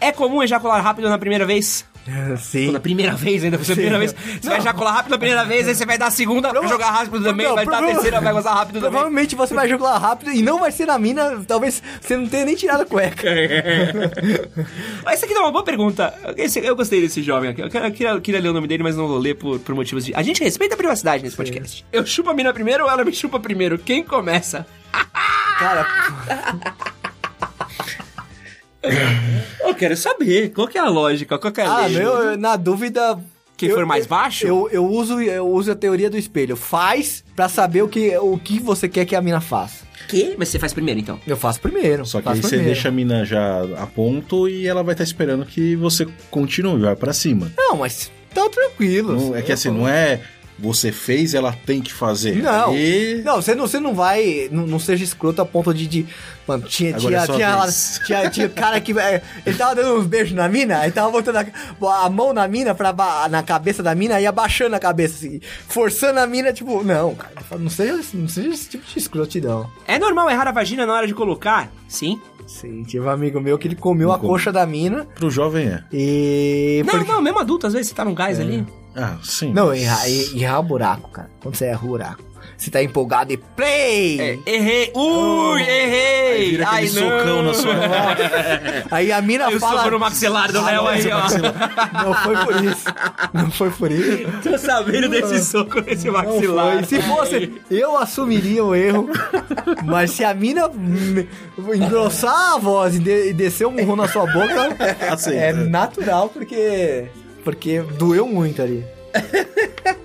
É 0.00 0.10
comum 0.12 0.42
ejacular 0.42 0.82
rápido 0.82 1.08
na 1.08 1.18
primeira 1.18 1.44
vez? 1.44 1.84
Sim. 2.40 2.72
Na 2.72 2.80
primeira 2.80 3.14
vez, 3.14 3.44
ainda, 3.44 3.58
foi 3.58 3.72
a 3.72 3.76
primeira 3.76 3.98
vez. 3.98 4.14
Você 4.40 4.48
vai 4.48 4.58
ejacular 4.58 4.94
rápido 4.94 5.10
na 5.12 5.18
primeira 5.18 5.44
vez, 5.44 5.68
aí 5.68 5.74
você 5.74 5.84
vai 5.84 5.98
dar 5.98 6.06
a 6.06 6.10
segunda, 6.10 6.50
vai 6.50 6.66
jogar 6.66 6.90
rápido 6.90 7.22
também, 7.22 7.46
Não, 7.46 7.54
vai 7.54 7.66
dar 7.66 7.82
a 7.84 7.86
terceira, 7.86 8.20
vai 8.22 8.32
gozar 8.32 8.54
rápido 8.54 8.74
também. 8.76 8.90
Provavelmente 8.90 9.36
você 9.36 9.54
vai 9.54 9.68
jogar 9.68 9.98
rápido 9.98 10.32
e 10.32 10.40
não 10.42 10.58
vai 10.58 10.72
ser 10.72 10.86
na 10.86 10.98
mina, 10.98 11.44
talvez 11.46 11.82
você 12.00 12.16
não 12.16 12.26
tenha 12.26 12.46
nem 12.46 12.56
tirado 12.56 12.80
a 12.82 12.86
cueca. 12.86 13.28
Essa 15.06 15.26
aqui 15.26 15.34
é 15.34 15.38
uma 15.38 15.52
boa 15.52 15.62
pergunta. 15.62 16.12
Esse- 16.38 16.64
eu 16.64 16.74
gostei 16.74 17.02
desse 17.02 17.22
jovem 17.22 17.50
aqui. 17.50 17.60
Eu, 17.60 17.68
queria, 17.92 18.20
queria 18.20 18.40
ler 18.40 18.48
o 18.48 18.54
nome 18.54 18.66
dele, 18.66 18.82
mas 18.82 18.96
não 18.96 19.06
vou 19.06 19.18
ler 19.18 19.34
por, 19.34 19.58
por 19.60 19.74
motivos 19.74 20.04
de. 20.04 20.14
A 20.14 20.22
gente 20.22 20.42
respeita 20.42 20.74
a 20.74 20.78
privacidade 20.78 21.22
nesse 21.22 21.36
podcast. 21.36 21.84
Eu 21.92 22.04
chupo 22.06 22.30
a 22.30 22.34
mina 22.34 22.52
primeiro 22.52 22.84
ou 22.84 22.90
ela 22.90 23.04
me 23.04 23.12
chupa 23.12 23.38
primeiro? 23.38 23.78
Quem 23.78 24.02
começa? 24.02 24.66
Cara, 25.58 25.86
Eu 29.60 29.74
quero 29.74 29.96
saber. 29.96 30.50
Qual 30.52 30.66
que 30.66 30.78
é 30.78 30.80
a 30.80 30.88
lógica? 30.88 31.38
Qual 31.38 31.52
que 31.52 31.60
é 31.60 31.64
a 31.64 31.72
ah, 31.72 31.86
lei? 31.86 31.98
meu, 31.98 32.36
na 32.36 32.56
dúvida. 32.56 33.18
Quem 33.56 33.68
eu- 33.68 33.76
for 33.76 33.84
mais 33.84 34.06
baixo? 34.06 34.46
Eu, 34.46 34.68
eu, 34.72 34.86
uso, 34.86 35.20
eu 35.20 35.46
uso 35.46 35.72
a 35.72 35.74
teoria 35.74 36.08
do 36.08 36.16
espelho. 36.16 36.56
Faz 36.56 37.22
pra 37.36 37.48
saber 37.48 37.82
o 37.82 37.88
que, 37.88 38.16
o 38.16 38.38
que 38.38 38.58
você 38.58 38.88
quer 38.88 39.04
que 39.04 39.14
a 39.14 39.20
mina 39.20 39.40
faça. 39.40 39.84
Que? 40.08 40.34
Mas 40.38 40.48
você 40.48 40.58
faz 40.58 40.72
primeiro, 40.72 40.98
então. 40.98 41.20
Eu 41.26 41.36
faço 41.36 41.60
primeiro. 41.60 42.04
Só 42.06 42.20
que 42.22 42.28
aí 42.28 42.36
você 42.36 42.48
primeiro. 42.48 42.72
deixa 42.72 42.88
a 42.88 42.90
mina 42.90 43.24
já 43.24 43.62
a 43.78 43.86
ponto 43.86 44.48
e 44.48 44.66
ela 44.66 44.82
vai 44.82 44.94
estar 44.94 45.04
esperando 45.04 45.44
que 45.44 45.76
você 45.76 46.06
continue, 46.30 46.80
vai 46.80 46.96
pra 46.96 47.12
cima. 47.12 47.52
Não, 47.56 47.76
mas 47.76 48.10
tá 48.34 48.48
tranquilo. 48.48 49.12
Não- 49.14 49.36
é 49.36 49.42
que 49.42 49.52
assim, 49.52 49.70
não 49.70 49.86
é 49.86 50.20
você 50.60 50.92
fez, 50.92 51.34
ela 51.34 51.52
tem 51.64 51.80
que 51.80 51.92
fazer. 51.92 52.42
Não, 52.42 52.74
E... 52.76 53.22
não, 53.24 53.36
você 53.36 53.54
não, 53.54 53.66
você 53.66 53.80
não 53.80 53.94
vai. 53.94 54.48
Não, 54.50 54.66
não 54.66 54.78
seja 54.78 55.02
escroto 55.02 55.40
a 55.40 55.46
ponto 55.46 55.72
de. 55.72 55.86
de 55.86 56.06
mano, 56.46 56.64
tinha, 56.68 56.94
Agora 56.96 57.16
é 57.16 57.24
tinha, 57.24 57.26
sua 57.26 57.36
tinha, 57.36 58.00
tinha, 58.04 58.30
tinha 58.30 58.48
cara 58.48 58.80
que. 58.80 58.98
é, 58.98 59.22
ele 59.46 59.56
tava 59.56 59.74
dando 59.74 59.98
uns 59.98 60.06
beijos 60.06 60.32
na 60.34 60.48
mina, 60.48 60.80
aí 60.80 60.90
tava 60.90 61.10
botando 61.10 61.36
a, 61.36 62.04
a 62.04 62.10
mão 62.10 62.32
na 62.32 62.46
mina, 62.46 62.74
pra, 62.74 62.94
na 63.30 63.42
cabeça 63.42 63.82
da 63.82 63.94
mina 63.94 64.20
e 64.20 64.26
abaixando 64.26 64.76
a 64.76 64.78
cabeça, 64.80 65.14
assim, 65.14 65.40
forçando 65.66 66.20
a 66.20 66.26
mina, 66.26 66.52
tipo, 66.52 66.84
não, 66.84 67.14
cara, 67.14 67.32
não 67.58 67.70
seja, 67.70 68.00
não 68.12 68.28
seja 68.28 68.48
esse 68.50 68.68
tipo 68.68 68.84
de 68.86 68.98
escrotidão. 68.98 69.70
É 69.86 69.98
normal 69.98 70.30
errar 70.30 70.48
a 70.48 70.52
vagina 70.52 70.84
na 70.84 70.92
hora 70.92 71.06
de 71.06 71.14
colocar? 71.14 71.72
Sim. 71.88 72.20
Sim, 72.50 72.82
tive 72.82 73.06
um 73.06 73.10
amigo 73.10 73.40
meu 73.40 73.56
que 73.56 73.68
ele 73.68 73.76
comeu 73.76 74.08
Não 74.08 74.14
a 74.14 74.18
come. 74.18 74.28
coxa 74.32 74.50
da 74.50 74.66
mina 74.66 75.06
Pro 75.14 75.30
jovem 75.30 75.68
é. 75.68 75.84
e. 75.92 76.82
Não, 76.84 76.94
porque- 76.98 77.12
não, 77.12 77.22
mesmo 77.22 77.38
adulto, 77.38 77.66
às 77.66 77.72
vezes 77.72 77.88
você 77.88 77.94
tá 77.94 78.04
num 78.04 78.14
gás 78.14 78.40
ali. 78.40 78.66
Ah, 78.96 79.16
sim. 79.22 79.52
Não, 79.52 79.72
errar, 79.72 80.08
errar 80.10 80.58
o 80.58 80.62
buraco, 80.64 81.10
cara. 81.10 81.30
Quando 81.40 81.54
você 81.54 81.66
erra 81.66 81.84
o 81.84 81.88
buraco. 81.88 82.22
Você 82.56 82.70
tá 82.70 82.82
empolgado 82.82 83.32
e 83.32 83.36
play! 83.36 84.20
É, 84.20 84.38
errei. 84.50 84.92
Ui, 84.94 85.60
errei. 85.62 86.30
Aí 86.40 86.50
vira 86.50 86.68
aquele 86.68 86.86
Ai, 86.88 86.90
não. 87.04 87.18
socão 87.18 87.42
na 87.42 87.54
sua 87.54 87.74
Aí 88.90 89.12
a 89.12 89.20
mina 89.22 89.46
Aí 89.46 89.56
o 89.56 89.60
fala. 89.60 89.78
soco 89.78 89.90
no 89.90 89.98
maxilar 89.98 90.52
do 90.52 90.62
Léo 90.64 90.86
aí, 90.86 91.02
ó. 91.10 92.04
Não 92.04 92.14
foi 92.14 92.36
por 92.44 92.64
isso. 92.64 92.84
Não 93.32 93.50
foi 93.50 93.70
por 93.70 93.90
isso. 93.90 94.26
Tô 94.42 94.58
sabendo 94.58 95.08
desse 95.08 95.44
soco 95.44 95.80
nesse 95.80 96.10
maxilar. 96.10 96.74
foi. 96.76 96.84
Se 96.84 97.02
fosse, 97.02 97.52
eu 97.70 97.96
assumiria 97.96 98.64
o 98.64 98.74
erro. 98.74 99.08
Mas 99.84 100.12
se 100.12 100.24
a 100.24 100.32
mina 100.34 100.70
engrossar 101.74 102.54
a 102.54 102.58
voz 102.58 102.96
e, 102.96 102.98
de- 102.98 103.30
e 103.30 103.32
descer 103.32 103.66
um 103.66 103.70
murro 103.72 103.96
na 103.96 104.08
sua 104.08 104.26
boca, 104.26 104.76
Aceita. 105.10 105.38
é 105.40 105.52
natural 105.52 106.28
porque. 106.28 107.06
Porque 107.44 107.80
doeu 107.80 108.26
muito 108.26 108.60
ali. 108.60 108.84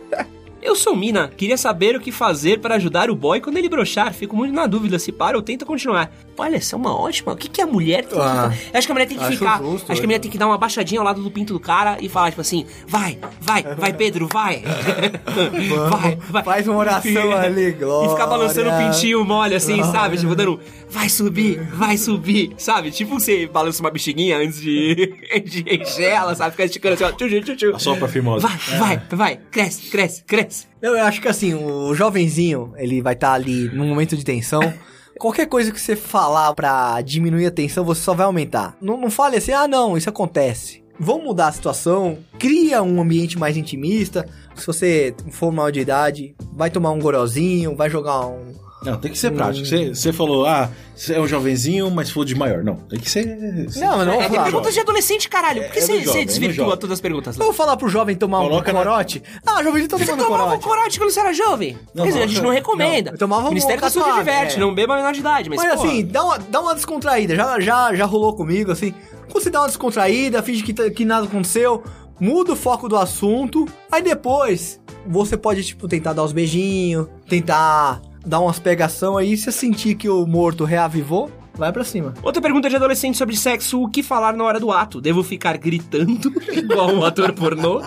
Eu 0.66 0.76
sou 0.76 0.96
mina, 0.96 1.28
queria 1.38 1.58
saber 1.58 1.96
o 1.96 2.00
que 2.00 2.12
fazer 2.12 2.60
para 2.60 2.74
ajudar 2.76 3.12
o 3.12 3.16
boy 3.16 3.40
quando 3.40 3.56
ele 3.58 3.70
brochar. 3.70 4.12
Fico 4.12 4.36
muito 4.36 4.52
na 4.52 4.66
dúvida 4.66 4.98
se 4.98 5.12
para 5.12 5.38
ou 5.38 5.44
tenta 5.44 5.64
continuar. 5.64 6.12
Olha, 6.36 6.56
essa 6.56 6.76
é 6.76 6.78
uma 6.78 6.94
ótima. 7.00 7.34
O 7.34 7.36
que, 7.36 7.48
que 7.48 7.62
a 7.62 7.68
mulher 7.68 8.04
tem 8.04 8.18
que 8.18 8.26
Ah, 8.26 8.50
fazer? 8.50 8.70
Acho 8.74 8.88
que 8.88 8.92
a 8.92 8.96
mulher 8.96 9.06
tem 9.08 9.18
que 9.18 9.26
ficar. 9.28 9.60
justo, 9.60 9.92
acho 9.92 10.02
que 10.02 10.06
a 10.06 10.08
mulher 10.08 10.20
tem 10.20 10.32
que 10.32 10.38
dar 10.40 10.48
uma 10.48 10.58
baixadinha 10.58 11.00
ao 11.00 11.06
lado 11.06 11.22
do 11.22 11.30
pinto 11.30 11.54
do 11.54 11.60
cara 11.60 11.98
e 12.02 12.10
falar, 12.10 12.32
tipo 12.32 12.42
assim, 12.42 12.66
vai, 12.88 13.20
vai, 13.40 13.62
vai, 13.76 13.94
Pedro, 13.94 14.28
vai. 14.34 14.64
vai, 15.90 16.18
vai. 16.30 16.44
Faz 16.44 16.68
uma 16.68 16.78
oração 16.78 17.32
ali, 17.32 17.72
glória. 17.72 18.08
E 18.10 18.10
ficar 18.10 18.26
balançando 18.28 18.70
o 18.72 18.78
pintinho 18.78 19.24
mole, 19.24 19.54
assim, 19.56 19.76
Glória. 19.78 19.92
sabe? 19.92 20.18
Tipo, 20.18 20.36
dando, 20.36 20.60
vai 20.96 21.10
subir, 21.10 21.62
vai 21.74 21.98
subir, 21.98 22.54
sabe? 22.58 22.90
Tipo 22.90 23.20
você 23.20 23.46
balança 23.46 23.84
uma 23.84 23.92
bexiguinha 23.92 24.38
antes 24.38 24.62
de, 24.62 25.14
de 25.44 25.66
encher 25.70 26.12
ela, 26.12 26.34
sabe? 26.34 26.52
Ficar 26.52 26.64
esticando 26.64 26.94
assim, 26.94 27.04
ó, 27.04 27.12
tchu, 27.12 27.42
tchu, 27.42 27.56
tchu. 27.56 27.80
Só 27.80 27.98
pra 27.98 28.08
fimose. 28.08 28.48
Vai, 28.48 28.58
vai, 28.80 29.02
vai, 29.12 29.40
cresce, 29.52 29.90
cresce, 29.90 30.24
cresce. 30.24 30.68
Eu 30.82 30.98
acho 31.04 31.22
que 31.22 31.28
assim, 31.28 31.54
o 31.54 31.94
jovenzinho, 31.94 32.74
ele 32.78 33.02
vai 33.02 33.14
estar 33.14 33.34
ali 33.34 33.70
num 33.74 33.90
momento 33.90 34.16
de 34.16 34.24
tensão. 34.24 34.62
Qualquer 35.20 35.48
coisa 35.48 35.72
que 35.72 35.80
você 35.80 35.96
falar 35.98 36.54
pra 36.54 37.02
diminuir 37.02 37.46
a 37.46 37.52
tensão, 37.52 37.84
você 37.84 38.02
só 38.02 38.14
vai 38.14 38.26
aumentar. 38.26 38.78
Não, 38.82 38.98
não 38.98 39.12
fale 39.12 39.38
assim, 39.38 39.52
ah 39.52 39.68
não, 39.68 39.98
isso 39.98 40.10
acontece. 40.10 40.82
vamos 40.98 41.26
mudar 41.26 41.48
a 41.48 41.52
situação, 41.52 42.20
cria 42.40 42.82
um 42.82 43.02
ambiente 43.02 43.38
mais 43.38 43.58
intimista. 43.58 44.28
Se 44.56 44.66
você 44.66 45.14
for 45.32 45.52
maior 45.52 45.72
de 45.72 45.82
idade, 45.82 46.36
vai 46.54 46.70
tomar 46.70 46.92
um 46.92 47.00
gorozinho, 47.00 47.76
vai 47.76 47.90
jogar 47.90 48.26
um. 48.28 48.65
Não, 48.86 48.98
tem 48.98 49.12
que 49.12 49.18
ser 49.18 49.32
prático. 49.32 49.66
Você, 49.66 49.90
você 49.96 50.14
falou, 50.14 50.46
ah, 50.46 50.70
você 50.96 51.14
é 51.16 51.20
um 51.20 51.28
jovenzinho, 51.28 51.90
mas 51.92 52.10
falou 52.10 52.26
de 52.26 52.36
maior. 52.36 52.64
Não, 52.64 52.76
tem 52.76 53.00
que 53.00 53.10
ser. 53.10 53.26
Não, 53.26 53.98
mas 53.98 54.08
não 54.08 54.14
É, 54.14 54.18
tem 54.20 54.30
falar. 54.30 54.44
perguntas 54.44 54.74
de 54.74 54.80
adolescente, 54.80 55.28
caralho. 55.30 55.64
Por 55.64 55.72
que 55.72 55.80
É 55.80 55.82
você 55.82 55.94
jovem, 55.98 56.06
você 56.14 56.20
é 56.22 56.26
desvirtua 56.26 56.66
jovem. 56.66 56.80
todas 56.80 56.94
as 56.94 57.02
perguntas? 57.02 57.36
Vou 57.38 57.52
falar 57.54 57.76
pro 57.78 57.90
jovem 57.90 58.16
tomar 58.16 58.40
Coloca 58.40 58.72
um 58.72 58.74
na- 58.74 58.80
corote. 58.84 59.24
Ah, 59.46 59.64
jovem 59.64 59.88
tá 59.88 59.98
Você 59.98 60.06
tomando 60.06 60.24
tomava 60.24 60.44
corote. 60.58 60.64
corote 60.64 61.00
quando 61.00 61.10
você 61.12 61.20
era 61.20 61.34
jovem? 61.34 61.78
Não, 61.94 62.04
Quer 62.06 62.12
dizer, 62.12 62.24
a 62.24 62.28
gente 62.28 62.42
não 62.42 62.50
recomenda. 62.52 63.12
não, 63.12 63.16
eu 63.16 63.20
tomava 63.20 63.46
o 63.48 63.50
Ministério 63.50 63.78
um 63.80 63.82
da 63.82 63.90
Saúde 63.90 64.18
diverte, 64.20 64.56
é. 64.58 64.60
não 64.60 64.74
beba 64.74 64.96
menor 64.96 65.14
de 65.14 65.20
idade. 65.20 65.50
Mas, 65.50 65.62
Mas 65.62 65.76
porra, 65.76 65.88
assim, 65.90 66.06
dá 66.06 66.24
uma, 66.24 66.38
dá 66.38 66.62
uma 66.62 66.76
descontraída. 66.76 67.36
Já, 67.36 67.60
já, 67.60 67.96
já 67.96 68.06
rolou 68.06 68.34
comigo, 68.36 68.72
assim. 68.72 68.94
Quando 69.32 69.44
você 69.44 69.50
dá 69.50 69.62
uma 69.62 69.68
descontraída, 69.68 70.42
finge 70.44 70.64
que, 70.64 70.74
tá- 70.74 70.90
que 70.90 71.04
nada 71.04 71.26
aconteceu, 71.26 71.84
muda 72.20 72.54
o 72.54 72.56
foco 72.56 72.88
do 72.88 72.96
assunto. 72.96 73.66
Aí 73.92 74.02
depois, 74.02 74.80
você 75.06 75.36
pode, 75.36 75.64
tipo, 75.64 75.88
tentar 75.88 76.14
dar 76.14 76.24
uns 76.24 76.32
beijinhos, 76.32 77.08
tentar 77.28 78.02
dar 78.26 78.40
umas 78.40 78.60
pegação 78.60 79.18
aí. 79.18 79.38
Se 79.38 79.44
você 79.44 79.52
sentir 79.52 79.96
que 79.96 80.10
o 80.10 80.26
morto 80.26 80.64
reavivou, 80.64 81.30
vai 81.54 81.72
pra 81.72 81.84
cima. 81.84 82.14
Outra 82.24 82.42
pergunta 82.42 82.70
de 82.70 82.76
adolescente 82.76 83.18
sobre 83.18 83.36
sexo: 83.38 83.82
o 83.82 83.90
que 83.90 84.02
falar 84.04 84.36
na 84.36 84.44
hora 84.44 84.60
do 84.60 84.72
ato? 84.72 85.00
Devo 85.00 85.24
ficar 85.24 85.58
gritando, 85.58 86.32
igual 86.52 86.90
um 86.90 87.04
ator 87.04 87.34
pornô? 87.34 87.82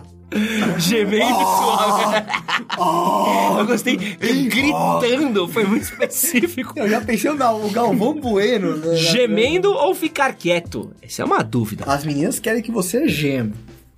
Gemendo 0.77 1.39
suave. 1.39 2.27
Eu 3.59 3.67
gostei. 3.67 3.97
Gritando, 3.97 5.49
foi 5.49 5.65
muito 5.65 5.85
específico. 5.85 6.75
Eu 6.77 6.87
já 6.87 7.01
pensei 7.01 7.31
no 7.31 7.37
Galvão 7.71 8.15
Bueno. 8.21 8.77
né? 8.77 8.95
Gemendo 8.97 9.73
ou 9.73 9.95
ficar 9.95 10.35
quieto? 10.35 10.91
Essa 11.01 11.23
é 11.23 11.25
uma 11.25 11.43
dúvida. 11.43 11.85
As 11.87 12.05
meninas 12.05 12.39
querem 12.39 12.63
que 12.63 12.71
você 12.71 13.09
geme. 13.09 13.55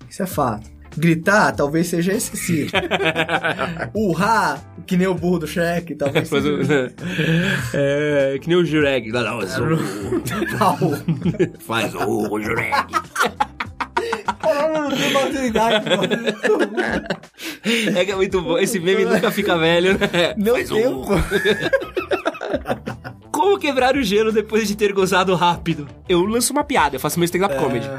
Isso 0.09 0.23
é 0.23 0.25
fato. 0.25 0.70
Gritar 0.97 1.55
talvez 1.55 1.87
seja 1.87 2.11
excessivo. 2.13 2.71
Urrar, 3.95 4.61
que 4.85 4.97
nem 4.97 5.07
o 5.07 5.13
burro 5.15 5.39
do 5.39 5.47
Shrek, 5.47 5.95
talvez 5.95 6.27
seja. 6.27 6.93
É, 7.73 8.37
que 8.41 8.47
nem 8.49 8.57
o 8.57 8.65
Jureg. 8.65 9.09
Não, 9.13 9.23
não, 9.23 9.37
mas 9.37 9.57
o- 9.57 9.65
Não. 9.65 10.77
Faz 11.59 11.93
o 11.95 12.39
Jureg. 12.39 12.71
Caralho, 14.41 14.95
não 14.95 15.11
maturidade, 15.13 15.89
mano. 15.89 16.13
É 17.97 18.05
que 18.05 18.11
é 18.11 18.15
muito 18.15 18.41
bom. 18.41 18.57
Esse 18.57 18.79
meme 18.79 19.05
nunca 19.05 19.31
fica 19.31 19.57
velho, 19.57 19.93
né? 19.97 20.33
Não 20.37 20.53
Faz 20.55 20.71
o- 20.71 20.75
tenho. 20.75 21.05
Como 23.31 23.57
quebrar 23.57 23.95
o 23.95 24.03
gelo 24.03 24.31
depois 24.31 24.67
de 24.67 24.75
ter 24.75 24.91
gozado 24.93 25.33
rápido? 25.35 25.87
Eu 26.07 26.23
lanço 26.25 26.51
uma 26.53 26.63
piada, 26.63 26.95
eu 26.95 26.99
faço 26.99 27.17
meu 27.19 27.25
stand-up 27.25 27.55
comedy. 27.55 27.89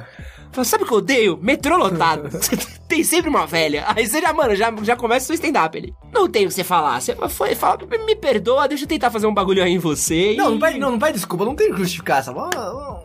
Falo, 0.53 0.65
sabe 0.67 0.85
o 0.85 0.87
que 0.87 0.93
eu 0.93 0.99
odeio? 0.99 1.39
Metrô 1.43 1.77
lotado. 1.77 2.29
Tem 2.87 3.03
sempre 3.03 3.31
uma 3.31 3.47
velha. 3.47 3.85
Aí 3.89 4.07
você 4.07 4.21
já, 4.21 4.35
mano, 4.35 4.55
já, 4.55 4.71
já 4.83 4.95
começa 4.95 5.25
o 5.25 5.27
seu 5.29 5.35
stand-up 5.35 5.79
ali. 5.79 5.95
Não 6.13 6.29
tem 6.29 6.45
o 6.45 6.49
que 6.49 6.55
você 6.55 6.63
falar. 6.63 7.01
Você 7.01 7.17
foi, 7.31 7.55
fala, 7.55 7.79
me 8.05 8.15
perdoa, 8.15 8.69
deixa 8.69 8.85
eu 8.85 8.89
tentar 8.89 9.11
fazer 9.11 9.27
um 9.27 9.33
bagulho 9.33 9.63
aí 9.65 9.73
em 9.73 9.79
você. 9.79 10.35
Não, 10.37 10.49
e- 10.49 10.53
não 10.53 10.59
pede, 10.59 10.79
não, 10.79 10.91
não 10.91 10.99
pede 10.99 11.15
desculpa, 11.15 11.47
não 11.47 11.55
tem 11.55 11.71
que 11.73 11.79
justificar 11.79 12.19
essa. 12.19 12.33
Uma, 12.33 12.51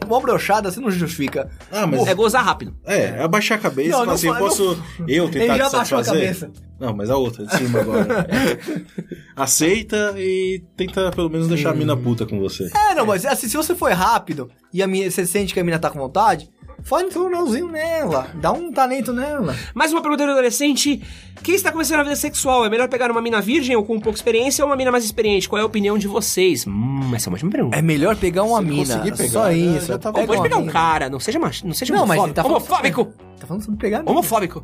uma 0.05 0.19
brochada 0.19 0.69
você 0.69 0.81
não 0.81 0.91
justifica. 0.91 1.49
Ah, 1.71 1.87
mas 1.87 2.05
É 2.05 2.13
gozar 2.13 2.43
rápido. 2.43 2.75
É, 2.85 3.23
abaixar 3.23 3.57
a 3.57 3.61
cabeça 3.61 3.97
Não, 3.97 4.05
não 4.07 4.13
assim, 4.13 4.27
fa- 4.27 4.37
posso 4.39 4.77
eu 5.07 5.29
tentar 5.31 5.45
Ele 5.53 5.57
já 5.57 5.69
te 5.69 5.75
abaixou 5.75 5.99
a 5.99 6.03
cabeça. 6.03 6.51
Não, 6.77 6.93
mas 6.93 7.09
a 7.09 7.15
outra, 7.15 7.45
de 7.45 7.55
cima 7.57 7.79
agora. 7.79 8.27
Aceita 9.35 10.15
e 10.17 10.63
tenta 10.75 11.11
pelo 11.11 11.29
menos 11.29 11.47
deixar 11.47 11.69
a 11.71 11.73
mina 11.73 11.95
puta 11.95 12.25
com 12.25 12.39
você. 12.39 12.69
É, 12.75 12.93
não, 12.93 13.05
mas 13.05 13.25
assim, 13.25 13.47
se 13.47 13.55
você 13.55 13.73
for 13.73 13.91
rápido 13.93 14.49
e 14.73 14.83
a 14.83 14.87
minha, 14.87 15.09
você 15.09 15.25
sente 15.25 15.53
que 15.53 15.59
a 15.59 15.63
mina 15.63 15.79
tá 15.79 15.89
com 15.89 15.99
vontade, 15.99 16.49
faz 16.83 17.05
um 17.05 17.09
tornãozinho 17.09 17.67
nela, 17.67 18.27
dá 18.35 18.51
um 18.51 18.71
talento 18.71 19.11
nela. 19.13 19.55
Mais 19.73 19.91
uma 19.91 20.01
pergunta 20.01 20.25
do 20.25 20.31
adolescente. 20.31 21.01
Quem 21.43 21.53
está 21.55 21.71
começando 21.71 21.99
a 21.99 22.03
vida 22.03 22.15
sexual? 22.15 22.65
É 22.65 22.69
melhor 22.69 22.87
pegar 22.89 23.11
uma 23.11 23.21
mina 23.21 23.39
virgem 23.41 23.75
ou 23.75 23.83
com 23.85 23.99
pouca 23.99 24.17
experiência 24.17 24.63
ou 24.63 24.69
uma 24.69 24.75
mina 24.75 24.91
mais 24.91 25.03
experiente? 25.05 25.47
Qual 25.47 25.59
é 25.59 25.63
a 25.63 25.65
opinião 25.65 25.97
de 25.97 26.07
vocês? 26.07 26.65
Hum, 26.67 27.11
essa 27.15 27.27
é 27.27 27.29
uma 27.29 27.35
ótima 27.35 27.51
pergunta. 27.51 27.77
É 27.77 27.81
melhor 27.81 28.15
pegar 28.15 28.43
uma 28.43 28.61
mina. 28.61 28.77
conseguir 28.97 29.15
pegar, 29.15 29.29
só 29.29 29.51
isso. 29.51 29.87
já 29.87 29.97
tá 29.99 30.11
pega. 30.11 30.27
Pode 30.27 30.41
pegar 30.41 30.57
um 30.57 30.61
mina. 30.61 30.71
cara, 30.73 31.09
não 31.09 31.19
seja 31.19 31.37
macho, 31.39 31.65
não 31.67 31.73
seja 31.73 31.93
Não, 31.93 32.05
mas 32.07 32.17
homofóbico. 32.17 32.35
tá 32.35 32.43
falando- 32.43 32.57
homofóbico. 32.57 33.13
Tá 33.39 33.45
falando 33.45 33.63
sobre 33.63 33.79
pegar 33.79 33.99
mina. 33.99 34.11
Homofóbico. 34.11 34.63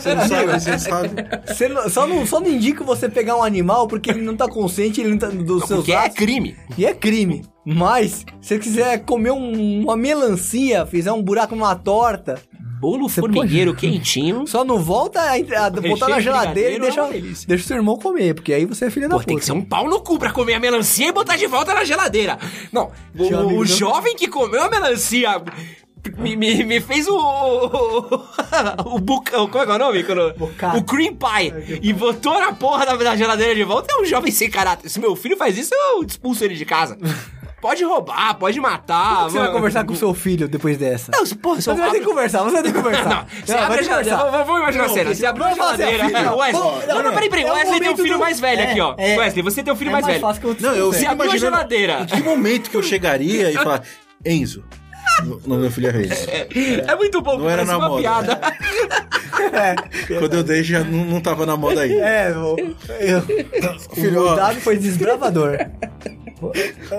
Você 0.00 0.14
não 0.14 0.28
sabe, 0.28 0.52
você 0.60 0.78
sabe. 0.78 1.08
Você 1.46 1.68
não- 1.68 1.88
só, 1.88 2.06
não, 2.06 2.26
só 2.26 2.40
não 2.40 2.48
indica 2.48 2.82
você 2.82 3.08
pegar 3.08 3.36
um 3.36 3.42
animal 3.42 3.86
porque 3.86 4.10
ele 4.10 4.22
não 4.22 4.36
tá 4.36 4.48
consciente 4.48 5.00
ele 5.00 5.10
não 5.10 5.18
tá, 5.18 5.28
dos 5.28 5.64
seus 5.64 5.78
Porque 5.80 5.92
é 5.92 5.96
atos. 5.96 6.16
crime. 6.16 6.56
E 6.76 6.84
é 6.84 6.92
crime. 6.94 7.44
Mas, 7.64 8.24
se 8.40 8.48
você 8.48 8.58
quiser 8.58 8.98
comer 9.04 9.30
um- 9.30 9.82
uma 9.82 9.96
melancia, 9.96 10.84
fizer 10.86 11.12
um 11.12 11.22
buraco 11.22 11.54
numa 11.54 11.74
torta, 11.74 12.40
Bolo 12.80 13.08
Você 13.08 13.20
formigueiro 13.22 13.74
quentinho. 13.74 14.46
só 14.46 14.62
não 14.62 14.78
volta 14.78 15.18
a, 15.18 15.34
a 15.66 15.70
botar 15.70 16.06
na 16.08 16.20
geladeira 16.20 16.70
e 16.72 16.76
é 16.76 16.80
deixa, 16.80 17.06
delícia. 17.06 17.48
deixa 17.48 17.64
o 17.64 17.66
seu 17.68 17.76
irmão 17.78 17.96
comer, 17.96 18.34
porque 18.34 18.52
aí 18.52 18.66
você 18.66 18.86
é 18.86 18.90
filha 18.90 19.08
da 19.08 19.14
Pô, 19.14 19.20
puta. 19.20 19.28
tem 19.28 19.38
que 19.38 19.44
ser 19.44 19.52
um 19.52 19.62
pau 19.62 19.88
no 19.88 20.00
cu 20.02 20.18
pra 20.18 20.30
comer 20.32 20.54
a 20.54 20.60
melancia 20.60 21.08
e 21.08 21.12
botar 21.12 21.36
de 21.36 21.46
volta 21.46 21.72
na 21.72 21.82
geladeira. 21.84 22.36
Não, 22.70 22.90
o, 23.16 23.22
o 23.24 23.30
não- 23.30 23.64
jovem 23.64 24.14
que 24.16 24.28
comeu 24.28 24.62
a 24.62 24.68
melancia 24.68 25.40
me, 26.16 26.36
me, 26.36 26.64
me 26.64 26.80
fez 26.80 27.06
o. 27.08 27.14
O, 27.16 28.94
o 28.96 28.98
buca, 28.98 29.32
como 29.32 29.58
é 29.58 29.66
que 29.66 29.72
é 29.72 29.74
o 29.74 29.78
nome? 29.78 30.04
Quando- 30.04 30.34
o 30.78 30.82
cream 30.84 31.14
pie. 31.16 31.78
E 31.82 31.92
botou 31.92 32.38
na 32.38 32.52
porra 32.52 32.86
da, 32.86 32.96
da 32.96 33.16
geladeira 33.16 33.54
de 33.54 33.64
volta. 33.64 33.92
É 33.92 34.00
um 34.00 34.04
jovem 34.04 34.30
sem 34.32 34.50
caráter. 34.50 34.88
Se 34.88 35.00
meu 35.00 35.14
filho 35.16 35.36
faz 35.36 35.56
isso, 35.58 35.74
eu 35.74 36.02
expulso 36.04 36.44
ele 36.44 36.54
de 36.54 36.64
casa. 36.64 36.96
Pode 37.64 37.82
roubar, 37.82 38.34
pode 38.34 38.60
matar. 38.60 39.16
Como 39.20 39.30
você 39.30 39.38
vai 39.38 39.50
conversar 39.50 39.84
com 39.86 39.94
seu 39.94 40.12
filho 40.12 40.46
depois 40.46 40.76
dessa? 40.76 41.10
Não, 41.10 41.24
porra, 41.38 41.62
Você 41.62 41.72
vai 41.72 41.90
ter 41.92 42.00
que 42.00 42.04
conversar, 42.04 42.42
você 42.42 42.52
vai 42.52 42.62
ter 42.62 42.72
que 42.72 42.76
conversar. 42.82 43.08
Não, 43.08 43.26
você 43.46 43.54
vai 43.54 43.64
abre 43.64 43.78
a 43.78 43.82
geladeira. 43.82 44.16
Vamos, 44.18 44.60
imaginar 44.60 44.84
a 44.84 44.86
Não, 44.88 44.94
cena. 44.94 45.14
Você 45.14 45.24
abriu 45.24 45.46
a 45.46 45.54
geladeira. 45.54 46.04
Wesley. 46.36 46.62
Não, 46.86 47.02
não, 47.02 47.12
peraí, 47.14 47.30
peraí. 47.30 47.44
é 47.46 47.50
o 47.50 47.54
Wesley 47.54 47.80
tem 47.80 47.88
um 47.90 47.96
filho 47.96 48.18
mais 48.18 48.38
velho 48.38 48.60
é, 48.60 48.70
aqui, 48.70 48.80
ó. 48.82 48.94
é. 48.98 49.16
Wesley, 49.16 49.42
você 49.42 49.62
tem 49.62 49.72
um 49.72 49.76
filho 49.76 49.88
É 49.88 49.92
mais 49.92 50.04
velho. 50.04 50.20
Não, 50.60 50.72
eu 50.74 50.92
Você 50.92 51.06
abriu 51.06 51.32
a 51.32 51.36
geladeira. 51.38 52.00
em 52.02 52.04
que 52.06 52.22
momento 52.22 52.68
que 52.68 52.76
eu 52.76 52.82
chegaria 52.84 53.50
e 53.50 53.54
falar, 53.54 53.82
Enzo. 54.26 54.62
O 55.22 55.24
nome 55.26 55.40
do 55.46 55.58
meu 55.58 55.70
filho 55.70 55.88
é 55.88 56.02
Enzo. 56.02 56.26
É 56.86 56.96
muito 56.96 57.20
bom, 57.22 57.38
Não 57.38 57.48
era 57.48 57.64
parece 57.64 57.70
na 57.72 57.78
uma 57.78 57.88
moda. 57.88 58.02
piada. 58.02 58.40
Quando 60.18 60.34
eu 60.34 60.42
dei 60.42 60.62
já 60.62 60.82
não, 60.84 61.04
não 61.04 61.20
tava 61.20 61.46
na 61.46 61.56
moda 61.56 61.82
aí. 61.82 61.92
É, 61.98 62.30
o, 62.36 62.56
eu, 63.00 63.22
Filho, 63.94 64.22
o 64.22 64.26
ó, 64.28 64.34
dado 64.34 64.60
foi 64.60 64.76
desbravador. 64.76 65.58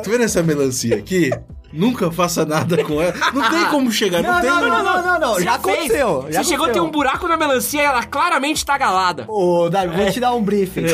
tu 0.04 0.10
vendo 0.10 0.24
essa 0.24 0.42
melancia 0.44 0.96
aqui? 0.96 1.30
Nunca 1.76 2.10
faça 2.12 2.46
nada 2.46 2.84
com 2.84 3.02
ela. 3.02 3.14
Não 3.34 3.50
tem 3.50 3.66
como 3.70 3.92
chegar, 3.92 4.24
não, 4.24 4.34
Não, 4.34 4.42
tem. 4.42 4.50
não, 4.50 4.62
não, 4.62 4.84
não, 4.84 5.04
não, 5.04 5.20
não, 5.20 5.40
já 5.42 5.60
fez. 5.60 5.76
aconteceu. 5.76 6.28
Já 6.30 6.44
Você 6.44 6.50
chegou 6.50 6.66
aconteceu. 6.66 6.86
um 6.88 6.92
buraco 6.92 7.28
na 7.28 7.38
melancia 7.38 7.82
e 7.82 7.86
ela 7.86 8.04
claramente 8.04 8.66
tá 8.66 8.78
galada. 8.78 9.26
Ô, 9.28 9.70
Davi, 9.70 9.96
vou 9.96 10.12
te 10.12 10.20
dar 10.20 10.34
um 10.34 10.42
briefing. 10.42 10.86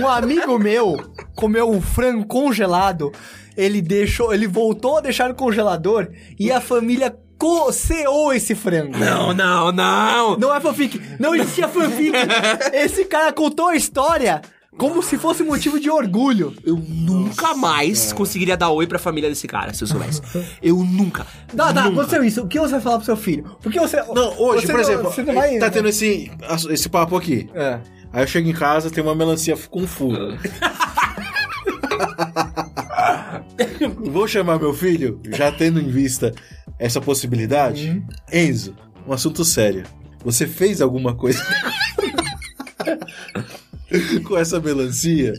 Um 0.00 0.08
amigo 0.08 0.58
meu 0.58 0.96
comeu 1.34 1.70
um 1.70 1.80
frango 1.80 2.26
congelado. 2.26 3.12
Ele 3.56 3.80
deixou, 3.80 4.34
ele 4.34 4.48
voltou 4.48 4.98
a 4.98 5.00
deixar 5.00 5.28
no 5.28 5.34
congelador 5.34 6.08
e 6.38 6.50
a 6.50 6.60
família 6.60 7.16
coceou 7.38 8.32
esse 8.32 8.54
frango. 8.54 8.96
Não, 8.98 9.32
não, 9.32 9.70
não. 9.70 10.36
Não 10.36 10.54
é 10.54 10.60
fanfic. 10.60 11.00
Não 11.20 11.34
existia 11.34 11.68
fanfic. 11.68 12.12
Esse 12.72 13.04
cara 13.04 13.32
contou 13.32 13.68
a 13.68 13.76
história 13.76 14.40
como 14.76 15.02
se 15.02 15.16
fosse 15.16 15.42
motivo 15.42 15.78
de 15.78 15.88
orgulho. 15.90 16.54
Eu 16.64 16.76
nunca 16.76 17.54
mais 17.54 18.12
conseguiria 18.12 18.56
dar 18.56 18.70
oi 18.70 18.86
pra 18.86 18.98
família 18.98 19.28
desse 19.28 19.46
cara, 19.46 19.72
se 19.72 19.82
eu 19.82 19.88
soubesse. 19.88 20.20
Eu 20.62 20.76
nunca. 20.78 21.26
Tá, 21.56 21.72
tá, 21.72 21.84
nunca. 21.84 22.00
aconteceu 22.02 22.24
isso. 22.24 22.42
O 22.42 22.48
que 22.48 22.58
você 22.58 22.72
vai 22.72 22.80
falar 22.80 22.96
pro 22.96 23.04
seu 23.06 23.16
filho? 23.16 23.56
Porque 23.62 23.78
você. 23.78 23.96
Não, 24.02 24.38
hoje, 24.40 24.66
você 24.66 24.72
por 24.72 24.80
exemplo, 24.80 25.04
Você 25.04 25.22
não 25.22 25.34
vai. 25.34 25.58
tá 25.58 25.70
tendo 25.70 25.88
esse, 25.88 26.30
esse 26.70 26.88
papo 26.88 27.16
aqui. 27.16 27.48
É. 27.54 27.80
Aí 28.12 28.22
eu 28.22 28.26
chego 28.26 28.48
em 28.48 28.52
casa, 28.52 28.90
tem 28.90 29.02
uma 29.02 29.14
melancia 29.14 29.56
com 29.70 29.86
furo. 29.86 30.38
Vou 33.98 34.26
chamar 34.28 34.58
meu 34.58 34.72
filho, 34.72 35.20
já 35.32 35.50
tendo 35.50 35.80
em 35.80 35.88
vista 35.88 36.32
essa 36.78 37.00
possibilidade. 37.00 38.02
Enzo, 38.32 38.74
um 39.06 39.12
assunto 39.12 39.44
sério. 39.44 39.84
Você 40.24 40.46
fez 40.46 40.80
alguma 40.80 41.14
coisa 41.14 41.38
com 44.24 44.36
essa 44.36 44.60
melancia? 44.60 45.34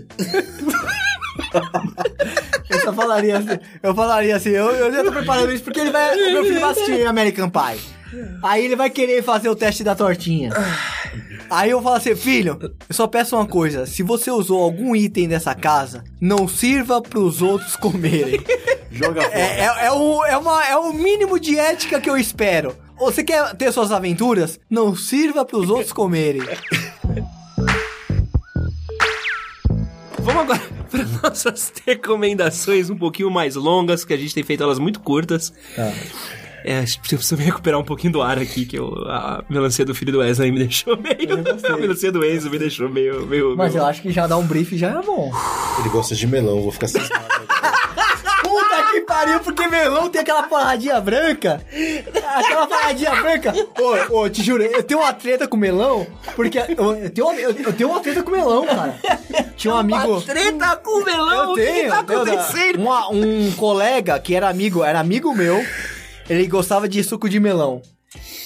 Eu 2.70 2.82
só 2.82 2.93
falaria 2.93 3.38
assim, 3.38 3.59
eu 3.84 3.95
falaria 3.95 4.36
assim, 4.36 4.49
eu, 4.49 4.70
eu 4.72 4.91
já 4.91 5.03
tô 5.03 5.11
preparando 5.11 5.53
isso 5.53 5.63
porque 5.63 5.80
ele 5.80 5.91
vai, 5.91 6.16
meu 6.16 6.43
filho 6.43 6.59
vai 6.59 6.72
assistir 6.72 7.05
American 7.05 7.49
Pie. 7.49 7.95
Aí 8.41 8.63
ele 8.63 8.76
vai 8.76 8.89
querer 8.89 9.24
fazer 9.24 9.49
o 9.49 9.55
teste 9.55 9.84
da 9.84 9.95
tortinha. 9.95 10.51
Aí 11.49 11.70
eu 11.70 11.82
falo 11.82 11.95
assim, 11.95 12.16
filho, 12.16 12.57
eu 12.61 12.95
só 12.95 13.07
peço 13.07 13.36
uma 13.36 13.45
coisa, 13.45 13.86
se 13.86 14.01
você 14.01 14.32
usou 14.32 14.61
algum 14.61 14.95
item 14.95 15.28
dessa 15.28 15.53
casa, 15.53 16.03
não 16.20 16.47
sirva 16.47 17.01
pros 17.01 17.41
outros 17.41 17.76
comerem. 17.76 18.41
Joga 18.91 19.22
fora. 19.22 19.36
É, 19.36 19.59
é, 19.59 19.86
é, 19.88 19.91
o, 19.91 20.26
é, 20.26 20.38
uma, 20.38 20.66
é 20.66 20.76
o 20.78 20.93
mínimo 20.93 21.39
de 21.39 21.57
ética 21.57 21.99
que 21.99 22.09
eu 22.09 22.18
espero. 22.18 22.76
Você 22.97 23.24
quer 23.24 23.53
ter 23.55 23.72
suas 23.74 23.91
aventuras? 23.91 24.59
Não 24.70 24.95
sirva 24.95 25.43
pros 25.43 25.70
outros 25.70 25.91
comerem. 25.91 26.43
Vamos 30.26 30.41
agora 30.43 30.61
para 30.91 31.30
nossas 31.30 31.71
recomendações 31.86 32.89
um 32.89 32.97
pouquinho 32.97 33.30
mais 33.30 33.55
longas, 33.55 34.03
que 34.03 34.13
a 34.13 34.17
gente 34.17 34.34
tem 34.34 34.43
feito 34.43 34.63
elas 34.63 34.80
muito 34.80 34.99
curtas. 34.99 35.53
É, 36.67 36.80
acho 36.80 36.99
que 36.99 37.13
eu 37.13 37.19
preciso 37.19 37.38
me 37.38 37.43
recuperar 37.45 37.80
um 37.80 37.84
pouquinho 37.84 38.11
do 38.13 38.21
ar 38.23 38.39
aqui, 38.39 38.65
que 38.65 38.76
eu, 38.76 38.88
a 39.07 39.43
melancia 39.47 39.86
do 39.86 39.93
filho 39.93 40.11
do 40.11 40.17
Wesley 40.19 40.51
me 40.51 40.57
deixou 40.59 40.97
meio. 40.97 41.43
A 41.71 41.78
melancia 41.78 42.11
do 42.11 42.26
Enzo 42.26 42.49
me 42.49 42.57
deixou 42.57 42.89
meio. 42.89 43.23
meio 43.28 43.55
Mas 43.55 43.73
meio- 43.73 43.84
eu 43.84 43.86
acho 43.88 44.01
que 44.01 44.11
já 44.11 44.26
dar 44.26 44.38
um 44.38 44.47
brief 44.47 44.76
já 44.76 44.89
é 44.99 45.01
bom. 45.03 45.32
Ele 45.80 45.89
gosta 45.89 46.15
de 46.15 46.26
melão, 46.26 46.61
vou 46.63 46.71
ficar 46.71 46.88
cismado. 46.88 47.23
Que 48.95 49.01
pariu, 49.01 49.39
porque 49.41 49.67
melão 49.67 50.09
tem 50.09 50.21
aquela 50.21 50.43
paradinha 50.43 50.99
branca. 51.01 51.61
Aquela 52.35 52.65
paradinha 52.67 53.15
branca. 53.15 53.53
Ô, 54.09 54.19
ô, 54.21 54.29
te 54.29 54.41
juro, 54.43 54.63
eu 54.63 54.81
tenho 54.83 55.01
uma 55.01 55.11
treta 55.13 55.47
com 55.47 55.57
melão, 55.57 56.07
porque 56.35 56.59
eu, 56.77 56.95
eu 56.95 57.09
tenho, 57.09 57.27
uma, 57.27 57.35
eu, 57.39 57.51
eu 57.51 57.73
tenho 57.73 57.89
uma 57.89 57.99
treta 57.99 58.23
com 58.23 58.31
melão, 58.31 58.65
cara. 58.65 58.95
Tinha 59.57 59.73
um 59.73 59.77
amigo. 59.77 60.21
Treta 60.21 60.75
com 60.77 61.03
melão, 61.03 61.43
Eu 61.45 61.51
o 61.51 61.55
que 61.55 61.61
tenho, 61.65 61.89
tá 61.89 62.03
tenho, 62.03 62.21
acontecendo? 62.21 62.79
uma- 62.81 63.09
um 63.11 63.51
colega 63.53 64.19
que 64.19 64.33
era 64.33 64.47
amigo, 64.49 64.83
era 64.83 64.99
amigo 64.99 65.33
meu, 65.35 65.63
ele 66.29 66.47
gostava 66.47 66.87
de 66.87 67.03
suco 67.03 67.27
de 67.29 67.39
melão. 67.39 67.81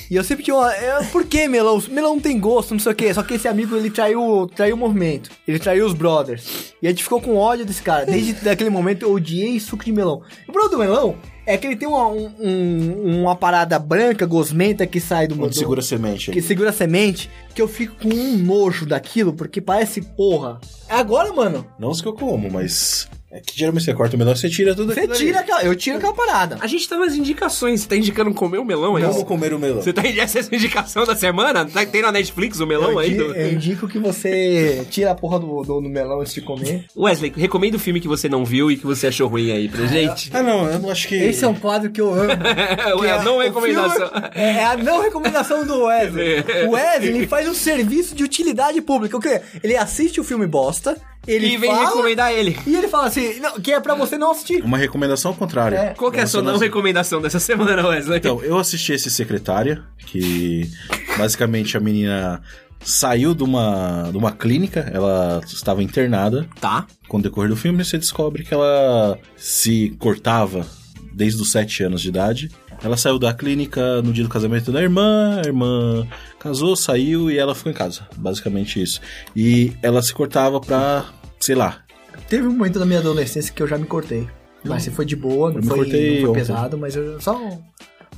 E 0.10 0.16
eu 0.16 0.24
sempre 0.24 0.44
tinha 0.44 0.56
uma. 0.56 0.74
é, 0.74 1.04
Por 1.12 1.26
que 1.26 1.48
melão? 1.48 1.82
Melão 1.90 2.16
não 2.16 2.20
tem 2.22 2.40
gosto, 2.40 2.72
não 2.72 2.80
sei 2.80 2.92
o 2.92 2.96
quê. 2.96 3.14
Só 3.14 3.22
que 3.24 3.36
esse 3.36 3.48
amigo 3.48 3.76
ele 3.76 3.90
traiu, 3.90 4.50
traiu 4.56 4.76
o 4.76 4.80
movimento. 4.80 5.30
Ele 5.48 5.60
traiu 5.60 5.86
os 5.86 5.94
brothers. 5.94 6.74
E 6.82 6.88
a 6.88 6.90
gente 6.90 7.04
ficou 7.04 7.22
com 7.22 7.36
ódio 7.38 7.66
desse 7.66 7.82
cara. 7.82 8.06
Desde 8.06 8.34
aquele 8.50 8.70
momento 8.70 9.04
eu 9.04 9.12
odiei 9.14 9.60
suco 9.60 9.84
de 9.86 9.92
melão. 9.92 10.22
O 10.48 10.52
problema 10.52 10.70
do 10.72 10.78
melão 10.80 11.16
é 11.46 11.58
que 11.58 11.66
ele 11.68 11.76
tem 11.76 11.88
uma, 11.88 12.08
um- 12.08 12.32
um- 12.40 13.22
uma 13.22 13.36
parada 13.36 13.78
branca, 13.80 14.26
gosmenta 14.26 14.86
que 14.86 15.00
sai 15.00 15.28
do 15.28 15.36
Onde 15.36 15.50
do- 15.50 15.56
segura 15.60 15.80
a 15.80 15.84
semente. 15.84 16.32
que 16.32 16.42
segura 16.42 16.70
a 16.70 16.74
semente, 16.74 17.30
que 17.56 17.62
eu 17.62 17.68
fico 17.68 17.96
com 18.02 18.10
um 18.10 18.38
nojo 18.38 18.86
daquilo, 18.86 19.34
porque 19.34 19.60
parece 19.62 20.02
porra. 20.02 20.60
É 20.88 20.94
agora, 20.96 21.32
mano. 21.34 21.66
Não 21.80 21.90
os 21.90 22.02
que 22.02 22.08
eu 22.08 22.14
como, 22.14 22.52
mas. 22.52 23.08
É 23.32 23.40
que 23.40 23.56
geralmente 23.56 23.84
você 23.86 23.94
corta 23.94 24.16
o 24.16 24.20
melão, 24.20 24.36
você 24.36 24.50
tira 24.50 24.74
tudo 24.74 24.92
Você 24.92 25.02
aquilo 25.02 25.14
ali. 25.14 25.26
tira 25.26 25.40
aquela. 25.42 25.64
Eu 25.64 25.76
tiro 25.76 25.98
aquela 25.98 26.14
parada. 26.14 26.58
A 26.62 26.66
gente 26.66 26.90
tá 26.90 26.98
nas 26.98 27.14
indicações. 27.16 27.82
Você 27.82 27.88
tá 27.88 27.96
indicando 27.96 28.34
comer 28.34 28.58
o 28.58 28.66
melão 28.66 28.96
aí? 28.96 29.04
Como 29.04 29.24
comer 29.26 29.54
o 29.54 29.60
melão? 29.60 29.82
Você 29.84 29.94
tá 29.94 30.02
essa 30.08 30.40
é 30.40 30.56
indicação 30.56 31.06
da 31.06 31.16
semana? 31.16 31.64
Tá- 31.66 31.86
Tem 31.86 32.02
na 32.02 32.12
Netflix 32.12 32.60
o 32.60 32.66
melão 32.66 32.92
eu, 32.94 33.00
aí? 33.00 33.14
do- 33.14 33.36
eu 33.36 33.54
indico 33.54 33.88
que 33.88 34.00
você 34.00 34.84
tira 34.90 35.12
a 35.12 35.16
porra 35.16 35.40
do, 35.40 35.62
do, 35.62 35.80
do 35.82 35.90
melão 35.90 36.22
antes 36.22 36.34
de 36.34 36.42
comer. 36.42 36.86
Wesley, 36.98 37.32
recomenda 37.38 37.78
o 37.78 37.80
filme 37.80 38.00
que 38.02 38.08
você 38.08 38.28
não 38.28 38.44
viu 38.44 38.72
e 38.72 38.78
que 38.78 38.86
você 38.86 39.06
achou 39.08 39.28
ruim 39.28 39.52
aí 39.52 39.70
pra 39.70 39.86
gente. 39.86 40.32
Ah, 40.34 40.42
não, 40.42 40.68
eu 40.68 40.80
não 40.80 40.90
acho 40.90 41.08
que. 41.08 41.16
Esse 41.16 41.46
é 41.46 41.48
um 41.48 41.54
quadro 41.54 41.92
que 41.92 42.02
eu 42.02 42.12
amo. 42.12 42.30
que 43.00 43.06
é 43.06 43.12
a 43.12 43.22
não 43.24 43.38
o 43.38 43.42
recomendação. 43.42 44.08
filme- 44.10 44.30
É, 44.34 44.52
é 44.58 44.66
a 44.66 44.76
não 44.78 45.02
recomendação 45.02 45.66
do 45.68 45.84
Wesley. 45.84 46.44
O 46.68 46.72
Wesley 46.72 47.10
ele 47.10 47.28
faz 47.28 47.48
um 47.48 47.54
serviço 47.54 48.16
de 48.16 48.24
utilidade 48.24 48.82
pública. 48.82 49.16
O 49.16 49.22
quê? 49.22 49.40
Ele 49.64 49.76
assiste 49.78 50.20
o 50.20 50.24
filme 50.24 50.48
bosta, 50.48 50.98
ele 51.30 51.54
E 51.54 51.58
vem 51.58 51.70
fala, 51.70 51.90
recomendar 51.90 52.32
ele. 52.32 52.58
E 52.66 52.76
ele 52.76 52.88
fala 52.88 53.08
assim, 53.08 53.40
não, 53.40 53.60
que 53.60 53.72
é 53.72 53.80
pra 53.80 53.94
você 53.96 54.18
não 54.18 54.32
assistir. 54.32 54.64
Uma 54.64 54.78
recomendação 54.78 55.32
ao 55.32 55.38
contrário. 55.38 55.78
É. 55.78 55.94
Qual 55.94 56.12
que 56.12 56.20
é 56.20 56.24
a 56.24 56.28
sua 56.28 56.42
não 56.42 56.58
recomendação 56.58 57.22
dessa 57.22 57.40
semana, 57.40 57.88
Wesley? 57.88 58.18
Então, 58.18 58.42
eu 58.44 58.58
assisti 58.58 58.94
esse 58.94 59.10
Secretária, 59.10 59.84
que 60.06 60.70
basicamente 61.18 61.78
a 61.78 61.80
menina 61.80 62.42
saiu 62.84 63.34
de 63.34 63.44
uma, 63.44 64.10
de 64.12 64.18
uma 64.18 64.32
clínica, 64.32 64.90
ela 64.94 65.42
estava 65.46 65.84
internada. 65.84 66.48
Tá. 66.60 66.88
Com 67.08 67.18
o 67.18 67.22
decorrer 67.22 67.50
do 67.50 67.56
filme, 67.56 67.84
você 67.84 67.98
descobre 67.98 68.44
que 68.44 68.54
ela 68.54 69.18
se 69.36 69.96
cortava 70.00 70.66
desde 71.14 71.42
os 71.42 71.52
7 71.52 71.84
anos 71.84 72.02
de 72.02 72.10
idade. 72.10 72.50
Ela 72.82 72.96
saiu 72.96 73.20
da 73.20 73.34
clínica 73.34 74.02
no 74.02 74.14
dia 74.14 74.24
do 74.24 74.30
casamento 74.30 74.72
da 74.72 74.82
irmã, 74.82 75.42
a 75.44 75.48
irmã 75.48 76.08
casou, 76.40 76.76
saiu 76.76 77.30
e 77.30 77.38
ela 77.38 77.54
ficou 77.54 77.72
em 77.72 77.76
casa. 77.76 78.08
Basicamente 78.16 78.82
isso. 78.82 79.02
E 79.36 79.74
ela 79.82 80.02
se 80.02 80.14
cortava 80.14 80.62
pra, 80.62 81.06
sei 81.40 81.56
lá, 81.56 81.84
Teve 82.28 82.46
um 82.48 82.52
momento 82.52 82.78
da 82.80 82.86
minha 82.86 83.00
adolescência 83.00 83.54
que 83.54 83.62
eu 83.64 83.68
já 83.68 83.78
me 83.78 83.86
cortei. 83.86 84.28
Mas 84.64 84.84
se 84.84 84.92
foi 84.92 85.06
de 85.06 85.16
boa, 85.16 85.50
não 85.50 85.58
Eu 85.58 85.62
me 85.62 85.68
foi, 85.68 85.78
cortei 85.78 86.20
não 86.20 86.26
foi 86.28 86.34
pesado, 86.40 86.78
mas 86.78 86.96
eu 86.96 87.20
só 87.22 87.36
um- 87.38 87.62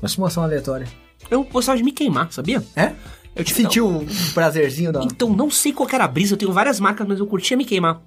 Mas- 0.01 0.17
uma 0.17 0.27
ação 0.27 0.43
aleatória. 0.43 0.87
Eu 1.29 1.43
gostava 1.43 1.77
de 1.77 1.83
me 1.83 1.91
queimar, 1.91 2.31
sabia? 2.31 2.63
É? 2.75 2.93
Eu 3.35 3.43
te 3.43 3.53
Sentiu 3.53 3.87
o 3.87 4.05
prazerzinho 4.33 4.91
da. 4.91 5.03
Então, 5.03 5.29
não 5.29 5.49
sei 5.49 5.71
qual 5.71 5.87
era 5.93 6.03
a 6.03 6.07
brisa, 6.07 6.33
eu 6.33 6.37
tenho 6.37 6.51
várias 6.51 6.79
marcas, 6.79 7.07
mas 7.07 7.19
eu 7.19 7.27
curtia 7.27 7.55
me 7.55 7.63
queimar. 7.63 8.01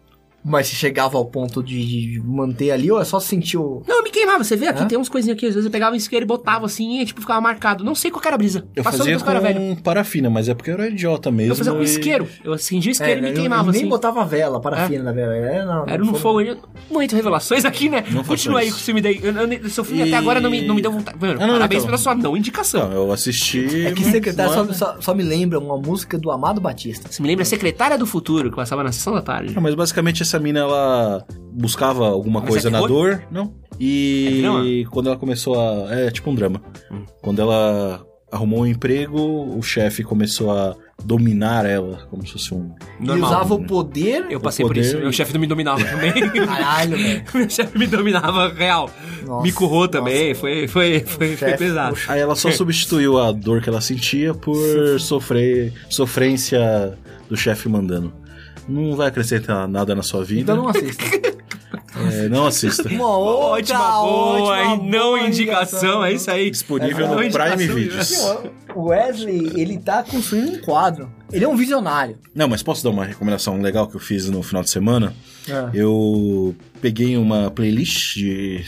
Mas 0.45 0.67
se 0.69 0.75
chegava 0.77 1.17
ao 1.17 1.25
ponto 1.25 1.63
de 1.63 2.21
manter 2.23 2.71
ali, 2.71 2.91
ou 2.91 3.01
é 3.01 3.05
só 3.05 3.19
sentir 3.19 3.57
o. 3.57 3.83
Não, 3.89 3.97
eu 3.99 4.03
me 4.03 4.11
queimava, 4.11 4.45
você 4.45 4.57
vê 4.57 4.69
aqui, 4.69 4.83
É? 4.83 4.87
tem 4.87 4.99
uns 4.99 5.09
coisinhas 5.09 5.37
aqui, 5.37 5.47
às 5.47 5.55
vezes 5.55 5.65
eu 5.65 5.71
pegava 5.73 5.95
um 5.95 5.97
isqueiro 5.97 6.25
e 6.25 6.29
botava 6.29 6.67
assim 6.67 7.01
e 7.01 7.07
tipo 7.07 7.21
ficava 7.23 7.41
marcado. 7.41 7.83
Não 7.83 7.95
sei 7.95 8.11
qual 8.11 8.21
que 8.21 8.29
era 8.29 8.35
a 8.35 8.39
brisa. 8.39 8.67
eu 8.77 8.85
Passou 8.85 8.99
fazia 9.07 9.15
era 9.15 9.41
velho. 9.41 9.59
com 9.59 9.77
parafina, 9.77 10.29
mas 10.29 10.49
é 10.49 10.55
porque 10.55 10.71
eu 10.71 10.75
era 10.75 10.89
idiota 10.89 11.31
mesmo. 11.31 11.53
Eu 11.53 11.57
fazia 11.57 11.73
com 11.73 11.81
e- 11.81 11.85
isqueiro. 11.85 12.29
Eu 12.45 12.53
acendia 12.53 12.91
o 12.91 12.93
isqueiro 12.93 13.21
e 13.21 13.23
me 13.23 13.31
eu- 13.31 13.35
queimava 13.35 13.69
eu 13.69 13.73
nem 13.73 13.81
assim. 13.81 13.89
botava 13.89 14.23
vela, 14.25 14.61
parafina 14.61 15.03
da 15.03 15.13
vela. 15.13 15.35
É, 15.35 15.65
não, 15.65 15.85
Era 15.89 16.05
no 16.05 16.15
fogo. 16.15 16.41
eu- 16.43 16.59
Muito 16.91 17.17
revelações 17.17 17.65
aqui, 17.65 17.89
né? 17.89 18.05
Não 18.11 18.23
Continua 18.23 18.61
aí 18.61 18.67
isso. 18.69 18.77
com 18.77 18.83
o 18.83 18.85
filme 18.85 19.01
daí. 19.01 19.19
Eu, 19.23 19.33
eu, 19.35 19.53
eu- 19.53 19.71
seu 19.71 19.83
filme 19.83 20.03
E- 20.03 20.09
até 20.09 20.17
agora 20.17 20.41
não 20.41 20.51
me, 20.51 20.61
não 20.67 20.75
me 20.75 20.83
deu 20.83 20.93
vontade. 20.93 21.17
Mano, 21.19 21.39
Ah, 21.41 21.47
não, 21.47 21.55
parabéns 21.55 21.79
então. 21.83 21.87
pela 21.87 21.99
sua 21.99 22.15
não 22.15 22.37
indicação. 22.37 22.91
Não, 22.91 22.97
eu 23.07 23.13
assisti. 23.13 23.87
É 23.87 23.93
que 23.93 24.33
não 24.33 24.49
só, 24.53 24.65
é- 24.65 24.73
só, 24.75 24.97
só 25.01 25.15
me 25.15 25.23
lembra 25.23 25.59
uma 25.59 25.79
música 25.79 26.19
do 26.19 26.31
Amado 26.31 26.61
Batista. 26.61 27.11
Você 27.11 27.23
me 27.23 27.29
lembra 27.29 27.45
Secretária 27.47 27.97
do 27.97 28.07
Futuro, 28.07 28.51
que 28.51 28.57
passava 28.57 28.83
na 28.85 28.93
sessão 28.93 29.15
da 29.15 29.23
tarde. 29.23 29.55
Não, 29.55 29.63
mas 29.63 29.75
basicamente 29.75 30.23
essa 30.23 30.34
mina, 30.39 30.61
ela 30.61 31.27
buscava 31.53 32.07
alguma 32.09 32.41
Mas 32.41 32.49
coisa 32.51 32.69
é 32.69 32.71
na 32.71 32.81
dor, 32.87 33.23
não? 33.31 33.55
E 33.81 34.43
É 34.85 34.91
quando 34.91 35.09
ela 35.09 35.17
começou 35.17 35.59
a... 35.61 35.93
É, 35.95 36.11
tipo 36.11 36.31
um 36.31 36.35
drama. 36.35 36.61
Hum. 36.91 37.05
Quando 37.21 37.41
ela 37.43 38.05
arrumou 38.31 38.61
um 38.63 38.67
emprego, 38.67 39.21
o 39.57 39.63
chefe 39.63 40.03
começou 40.03 40.51
a 40.51 40.75
dominar 41.05 41.65
ela, 41.67 42.07
como 42.11 42.27
se 42.27 42.33
fosse 42.33 42.53
um... 42.55 42.75
E 43.01 43.05
Normal. 43.07 43.29
usava 43.31 43.55
o 43.55 43.65
poder. 43.65 44.27
Eu 44.29 44.41
passei 44.41 44.65
O 44.65 44.69
por 44.69 44.77
isso. 44.77 44.91
poder- 44.93 45.03
Meu 45.05 45.13
chefe 45.13 45.33
não 45.35 45.41
me 45.41 45.47
dominava 45.47 45.83
também. 45.87 46.13
Caralho, 46.45 46.97
velho. 46.97 47.25
Meu 47.35 47.51
chefe 47.51 47.79
me 47.79 47.87
dominava 47.87 48.49
real. 48.53 48.91
Nossa, 49.25 49.43
me 49.43 49.53
currou 49.53 49.81
nossa. 49.83 49.91
também. 49.93 50.35
Foi, 50.35 50.67
foi, 50.69 51.01
foi, 51.01 51.29
foi 51.29 51.37
chefe, 51.37 51.59
pesado. 51.59 51.97
Aí 52.09 52.21
ela 52.21 52.35
só 52.35 52.51
substituiu 52.51 53.19
a 53.21 53.31
dor 53.33 53.61
que 53.63 53.69
ela 53.69 53.81
sentia 53.81 54.35
por 54.35 54.57
sofrer 55.01 55.73
sofrência 55.89 56.97
do 57.29 57.37
chefe 57.37 57.69
mandando. 57.69 58.13
Não 58.69 58.97
vai 58.97 59.09
acrescentar 59.09 59.69
nada 59.69 59.95
na 59.95 60.03
sua 60.03 60.25
vida. 60.25 60.53
Então 60.53 60.57
não 60.57 60.69
assista. 60.69 61.05
É, 62.13 62.29
não 62.29 62.47
assista. 62.47 62.89
Uma 62.89 63.07
Ótima, 63.09 63.79
boa, 63.79 64.41
ótima, 64.41 64.75
e 64.75 64.91
não 64.91 65.11
boa 65.11 65.21
indicação, 65.21 66.05
é 66.05 66.13
isso 66.13 66.29
aí. 66.29 66.51
Disponível 66.51 67.07
É, 67.07 67.09
no 67.09 67.23
indicação, 67.23 67.57
Prime? 67.57 67.73
Videos. 67.73 68.21
O 68.75 68.87
Wesley, 68.87 69.53
ele 69.55 69.79
tá 69.79 70.03
construindo 70.03 70.57
um 70.57 70.59
quadro. 70.61 71.09
Ele 71.33 71.45
é 71.45 71.49
um 71.49 71.57
visionário. 71.57 72.19
Não, 72.35 72.49
mas 72.49 72.63
posso 72.65 72.83
dar 72.83 72.91
uma 72.91 73.05
recomendação 73.05 73.61
legal 73.61 73.87
que 73.87 73.95
eu 73.95 74.01
fiz 74.01 74.29
no 74.29 74.43
final 74.43 74.63
de 74.65 74.71
semana? 74.71 75.15
É. 75.49 75.71
Eu 75.73 76.55
peguei 76.83 77.17
uma 77.17 77.51
playlist 77.51 78.17
de 78.17 78.65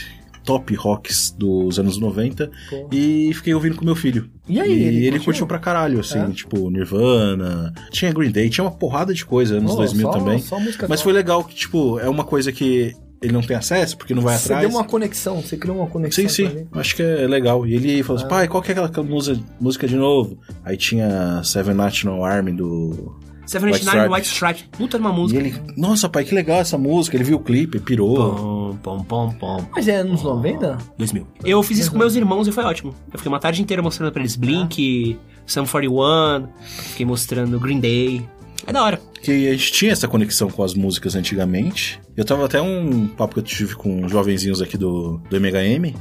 top 0.47 0.75
rocks 0.75 1.35
dos 1.37 1.79
anos 1.79 1.99
90 1.99 2.51
Pô. 2.71 2.89
e 2.91 3.31
fiquei 3.35 3.53
ouvindo 3.53 3.77
com 3.77 3.85
meu 3.85 3.95
filho. 3.97 4.31
E 4.49 4.59
aí, 4.61 4.71
E 4.71 4.73
ele 4.85 4.97
ele, 4.99 5.11
curtiu? 5.11 5.25
curtiu 5.25 5.47
pra 5.47 5.59
caralho, 5.59 6.01
assim, 6.01 6.19
É? 6.19 6.31
tipo, 6.31 6.71
Nirvana, 6.71 7.75
tinha 7.91 8.13
Green 8.13 8.31
Day, 8.31 8.49
tinha 8.49 8.65
uma 8.65 8.71
porrada 8.71 9.13
de 9.13 9.27
coisa, 9.27 9.57
anos 9.57 9.73
Oh, 9.73 9.77
2000 9.77 10.07
só- 10.07 10.19
também. 10.19 10.39
só 10.39 10.59
música 10.61 10.87
Mas 10.89 11.03
foi 11.03 11.13
legal 11.13 11.45
que, 11.45 11.55
tipo, 11.55 11.99
é 11.99 12.09
uma 12.09 12.25
coisa 12.25 12.51
que 12.53 12.95
ele 13.21 13.33
não 13.33 13.43
tem 13.43 13.57
acesso, 13.57 13.97
porque 13.97 14.15
não 14.15 14.23
vai 14.23 14.37
Você 14.39 14.45
atrás. 14.53 14.61
deu 14.69 14.71
uma 14.79 14.85
conexão, 14.85 15.41
você 15.43 15.57
criou 15.57 15.79
uma 15.79 15.87
conexão. 15.89 16.29
Sim, 16.29 16.29
sim, 16.29 16.67
acho 16.73 16.95
que 16.97 17.03
é 17.03 17.27
legal. 17.27 17.67
E 17.67 17.75
ele 17.75 18.03
falou 18.03 18.21
assim, 18.21 18.29
pai, 18.29 18.47
qual 18.47 18.63
que 18.63 18.71
é 18.71 18.79
aquela 18.79 19.03
música, 19.07 19.41
música 19.61 19.89
de 19.89 19.97
novo? 19.97 20.39
Aí 20.65 20.77
tinha 20.77 21.43
Seven 21.43 21.75
National 21.75 22.25
Army 22.25 22.53
do... 22.53 23.17
Seven 23.47 23.71
White 23.73 23.85
Stripes. 23.87 24.29
Stripe. 24.33 24.65
Puta 24.77 24.99
de 24.99 25.05
uma 25.05 25.13
E 25.13 25.17
música. 25.17 25.41
ele, 25.41 25.55
nossa, 25.77 26.09
pai, 26.09 26.25
que 26.25 26.35
legal 26.35 26.59
essa 26.61 26.77
música. 26.77 27.17
Ele 27.17 27.25
viu 27.25 27.37
o 27.37 27.41
clipe, 27.41 27.79
pirou. 27.81 28.77
Pom, 28.83 28.99
pom, 29.05 29.05
pom, 29.05 29.33
pom. 29.35 29.67
Mas 29.75 29.89
é 29.89 29.97
anos 29.97 30.23
90? 30.23 30.79
2000. 30.99 31.27
Eu 31.45 31.63
fiz 31.63 31.79
isso 31.79 31.91
com 31.93 31.99
meus 31.99 32.15
irmãos 32.17 32.47
e 32.49 32.53
foi 32.53 32.65
ótimo. 32.65 32.95
Eu 33.13 33.19
fiquei 33.19 33.29
uma 33.33 33.39
tarde 33.41 33.63
inteira 33.63 33.83
mostrando 33.83 34.13
pra 34.13 34.21
eles 34.21 34.37
Blink, 34.37 35.19
Sum 35.47 35.65
41, 35.65 36.49
fiquei 36.67 37.07
mostrando 37.07 37.59
Green 37.61 37.81
Day. 37.81 38.23
É 38.67 38.73
da 38.73 38.83
hora. 38.83 39.01
Que 39.23 39.49
a 39.49 39.53
gente 39.53 39.71
tinha 39.73 39.93
essa 39.93 40.09
conexão 40.09 40.51
com 40.51 40.63
as 40.63 40.75
músicas 40.75 41.15
antigamente. 41.15 42.01
Eu 42.17 42.25
tava 42.25 42.45
até 42.47 42.61
um 42.61 43.07
papo 43.07 43.35
que 43.35 43.41
eu 43.41 43.45
tive 43.45 43.77
com 43.77 44.09
jovenzinhos 44.09 44.61
aqui 44.61 44.77
do, 44.77 45.21
do 45.31 45.37
MHM. 45.37 45.95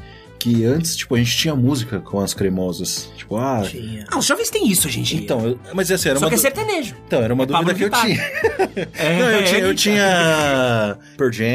Que 0.45 0.63
antes, 0.63 0.95
tipo, 0.95 1.15
a 1.15 1.17
gente 1.17 1.35
tinha 1.35 1.55
música 1.55 1.99
com 1.99 2.19
as 2.19 2.31
cremosas. 2.35 3.09
Tipo, 3.17 3.35
ah. 3.37 3.63
Tinha. 3.67 4.05
Ah, 4.11 4.19
os 4.19 4.25
jovens 4.27 4.51
têm 4.51 4.69
isso 4.69 4.87
hoje 4.87 4.99
em 4.99 5.01
dia. 5.01 5.19
Então, 5.19 5.43
eu- 5.43 5.59
mas 5.73 5.89
assim, 5.89 6.09
era 6.09 6.19
Só 6.19 6.25
uma, 6.25 6.29
que 6.29 6.35
é 6.35 6.37
sertanejo. 6.37 6.93
então, 7.07 7.19
era 7.23 7.33
uma 7.33 7.45
é 7.45 7.47
Pablo 7.47 7.73
dúvida 7.73 7.89
que 7.89 7.95
eu 7.95 7.99
tinha. 7.99 8.21
É, 8.93 9.17
Não, 9.17 9.31
eu 9.31 9.43
tinha, 9.43 9.59
eu 9.61 9.71
é, 9.71 9.73
tinha 9.73 10.97
Pearl 11.15 11.31
Jam, 11.31 11.45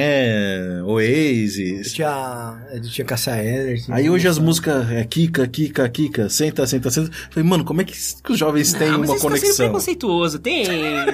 Eu 0.79 0.87
Oasis. 0.89 1.93
tinha, 1.93 2.59
eu 2.73 2.81
tinha 2.83 3.05
Cassia 3.05 3.37
Eller. 3.43 3.83
Aí 3.91 4.09
hoje 4.09 4.27
as 4.27 4.39
músicas 4.39 4.91
é 4.91 5.05
Kika, 5.05 5.47
Kika, 5.47 5.89
Kika, 5.89 6.29
senta, 6.29 6.67
senta, 6.67 6.91
senta. 6.91 7.11
Falei, 7.31 7.49
mano, 7.49 7.65
como 7.65 7.81
é 7.81 7.85
que, 7.85 7.93
que 7.93 8.33
os 8.33 8.39
jovens 8.39 8.73
têm 8.73 8.89
Ah, 8.89 8.97
uma 8.97 9.05
isso 9.05 9.15
tá 9.15 9.21
sendo 9.21 9.29
conexão? 9.31 9.67
preconceituoso. 9.67 10.39
Tem, 10.39 10.65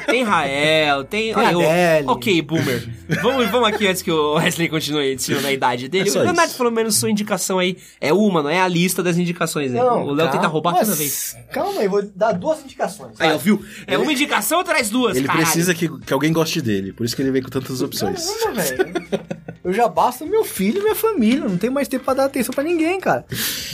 tem 0.06 0.22
Rael, 0.24 1.04
tem... 1.04 1.34
Tem 1.34 1.46
Adele. 1.46 2.06
ok, 2.08 2.42
boomer. 2.42 2.88
Vamos, 3.22 3.48
vamos 3.50 3.68
aqui 3.68 3.86
antes 3.86 4.02
que 4.02 4.10
o 4.10 4.34
Wesley 4.34 4.68
continue 4.68 5.14
ensinando 5.14 5.46
a 5.46 5.52
idade 5.52 5.88
dele. 5.88 6.08
É 6.08 6.12
o 6.12 6.22
Leonardo, 6.22 6.54
pelo 6.54 6.70
menos, 6.70 6.96
sua 6.96 7.10
indicação 7.10 7.58
aí 7.58 7.76
é 8.00 8.12
uma, 8.12 8.42
não 8.42 8.50
é 8.50 8.60
a 8.60 8.68
lista 8.68 9.02
das 9.02 9.16
indicações. 9.18 9.72
Né? 9.72 9.82
o 9.82 10.12
Léo 10.12 10.30
tenta 10.30 10.46
roubar 10.46 10.72
mas- 10.72 10.86
toda 10.86 10.96
vez. 10.96 11.36
Calma 11.52 11.80
aí, 11.80 11.88
vou 11.88 12.02
dar 12.14 12.32
duas 12.32 12.60
indicações. 12.64 13.12
Aí, 13.20 13.32
ó, 13.32 13.38
viu? 13.38 13.62
É 13.86 13.96
uma 13.98 14.12
indicação, 14.12 14.62
traz 14.64 14.88
duas, 14.90 15.16
Ele 15.16 15.26
caralho. 15.26 15.44
precisa 15.44 15.74
que, 15.74 15.88
que 16.00 16.12
alguém 16.12 16.32
goste 16.32 16.60
dele, 16.60 16.92
por 16.92 17.04
isso 17.04 17.14
que 17.16 17.22
ele 17.22 17.30
vem 17.30 17.42
com 17.42 17.48
tantas 17.50 17.80
opções. 17.82 18.26
Caramba, 18.38 18.62
velho. 18.62 19.26
Eu 19.64 19.72
já 19.72 19.88
basto 19.88 20.24
meu 20.24 20.44
filho 20.44 20.78
e 20.78 20.82
minha 20.82 20.94
família, 20.94 21.48
não 21.48 21.58
tenho 21.58 21.72
mais 21.72 21.88
tempo 21.88 22.04
pra 22.04 22.14
dar 22.14 22.26
atenção 22.26 22.54
pra 22.54 22.62
ninguém, 22.62 23.00
cara. 23.00 23.26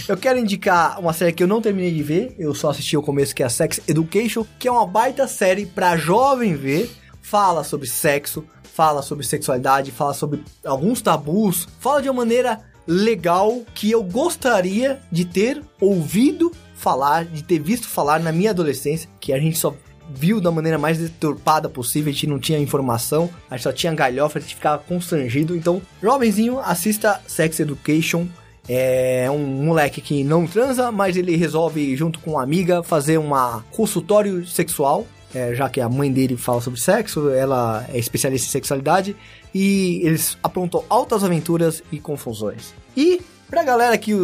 Eu 0.08 0.16
quero 0.16 0.38
indicar 0.38 0.98
uma 0.98 1.12
série 1.12 1.32
que 1.32 1.42
eu 1.42 1.46
não 1.46 1.60
terminei 1.60 1.92
de 1.92 2.02
ver, 2.02 2.34
eu 2.38 2.54
só 2.54 2.70
assisti 2.70 2.96
o 2.96 3.02
começo, 3.02 3.34
que 3.34 3.42
é 3.42 3.46
a 3.46 3.50
Sex 3.50 3.80
Education, 3.86 4.46
que 4.58 4.66
é 4.66 4.72
uma 4.72 4.86
baita 4.86 5.28
série 5.28 5.66
pra 5.66 5.96
jovem 5.96 6.56
ver. 6.56 6.90
Fala 7.20 7.62
sobre 7.62 7.86
sexo, 7.86 8.44
fala 8.62 9.02
sobre 9.02 9.26
sexualidade, 9.26 9.92
fala 9.92 10.14
sobre 10.14 10.42
alguns 10.64 11.02
tabus, 11.02 11.68
fala 11.78 12.00
de 12.00 12.08
uma 12.08 12.22
maneira 12.22 12.60
legal 12.86 13.60
que 13.74 13.90
eu 13.90 14.02
gostaria 14.02 15.00
de 15.10 15.24
ter 15.24 15.62
ouvido 15.80 16.50
falar, 16.74 17.24
de 17.24 17.44
ter 17.44 17.60
visto 17.60 17.86
falar 17.86 18.18
na 18.18 18.32
minha 18.32 18.50
adolescência, 18.50 19.08
que 19.20 19.32
a 19.32 19.38
gente 19.38 19.56
só 19.56 19.74
viu 20.14 20.40
da 20.40 20.50
maneira 20.50 20.78
mais 20.78 20.98
deturpada 20.98 21.68
possível, 21.68 22.10
a 22.10 22.12
gente 22.12 22.26
não 22.26 22.38
tinha 22.38 22.58
informação, 22.58 23.28
a 23.50 23.56
gente 23.56 23.64
só 23.64 23.72
tinha 23.72 23.94
galhofa, 23.94 24.38
a 24.38 24.42
gente 24.42 24.54
ficava 24.54 24.82
constrangido. 24.82 25.56
Então, 25.56 25.80
jovenzinho, 26.02 26.58
assista 26.60 27.20
Sex 27.26 27.60
Education. 27.60 28.26
É 28.68 29.28
um 29.28 29.44
moleque 29.44 30.00
que 30.00 30.22
não 30.22 30.46
transa, 30.46 30.92
mas 30.92 31.16
ele 31.16 31.34
resolve, 31.34 31.96
junto 31.96 32.20
com 32.20 32.32
uma 32.32 32.42
amiga, 32.44 32.82
fazer 32.82 33.18
um 33.18 33.30
consultório 33.72 34.46
sexual. 34.46 35.06
É, 35.34 35.54
já 35.54 35.68
que 35.68 35.80
a 35.80 35.88
mãe 35.88 36.12
dele 36.12 36.36
fala 36.36 36.60
sobre 36.60 36.78
sexo, 36.78 37.30
ela 37.30 37.84
é 37.92 37.98
especialista 37.98 38.46
em 38.46 38.50
sexualidade. 38.50 39.16
E 39.52 40.00
eles 40.04 40.38
aprontam 40.42 40.84
altas 40.88 41.24
aventuras 41.24 41.82
e 41.90 41.98
confusões. 41.98 42.72
E 42.96 43.20
pra 43.48 43.64
galera 43.64 43.98
que 43.98 44.14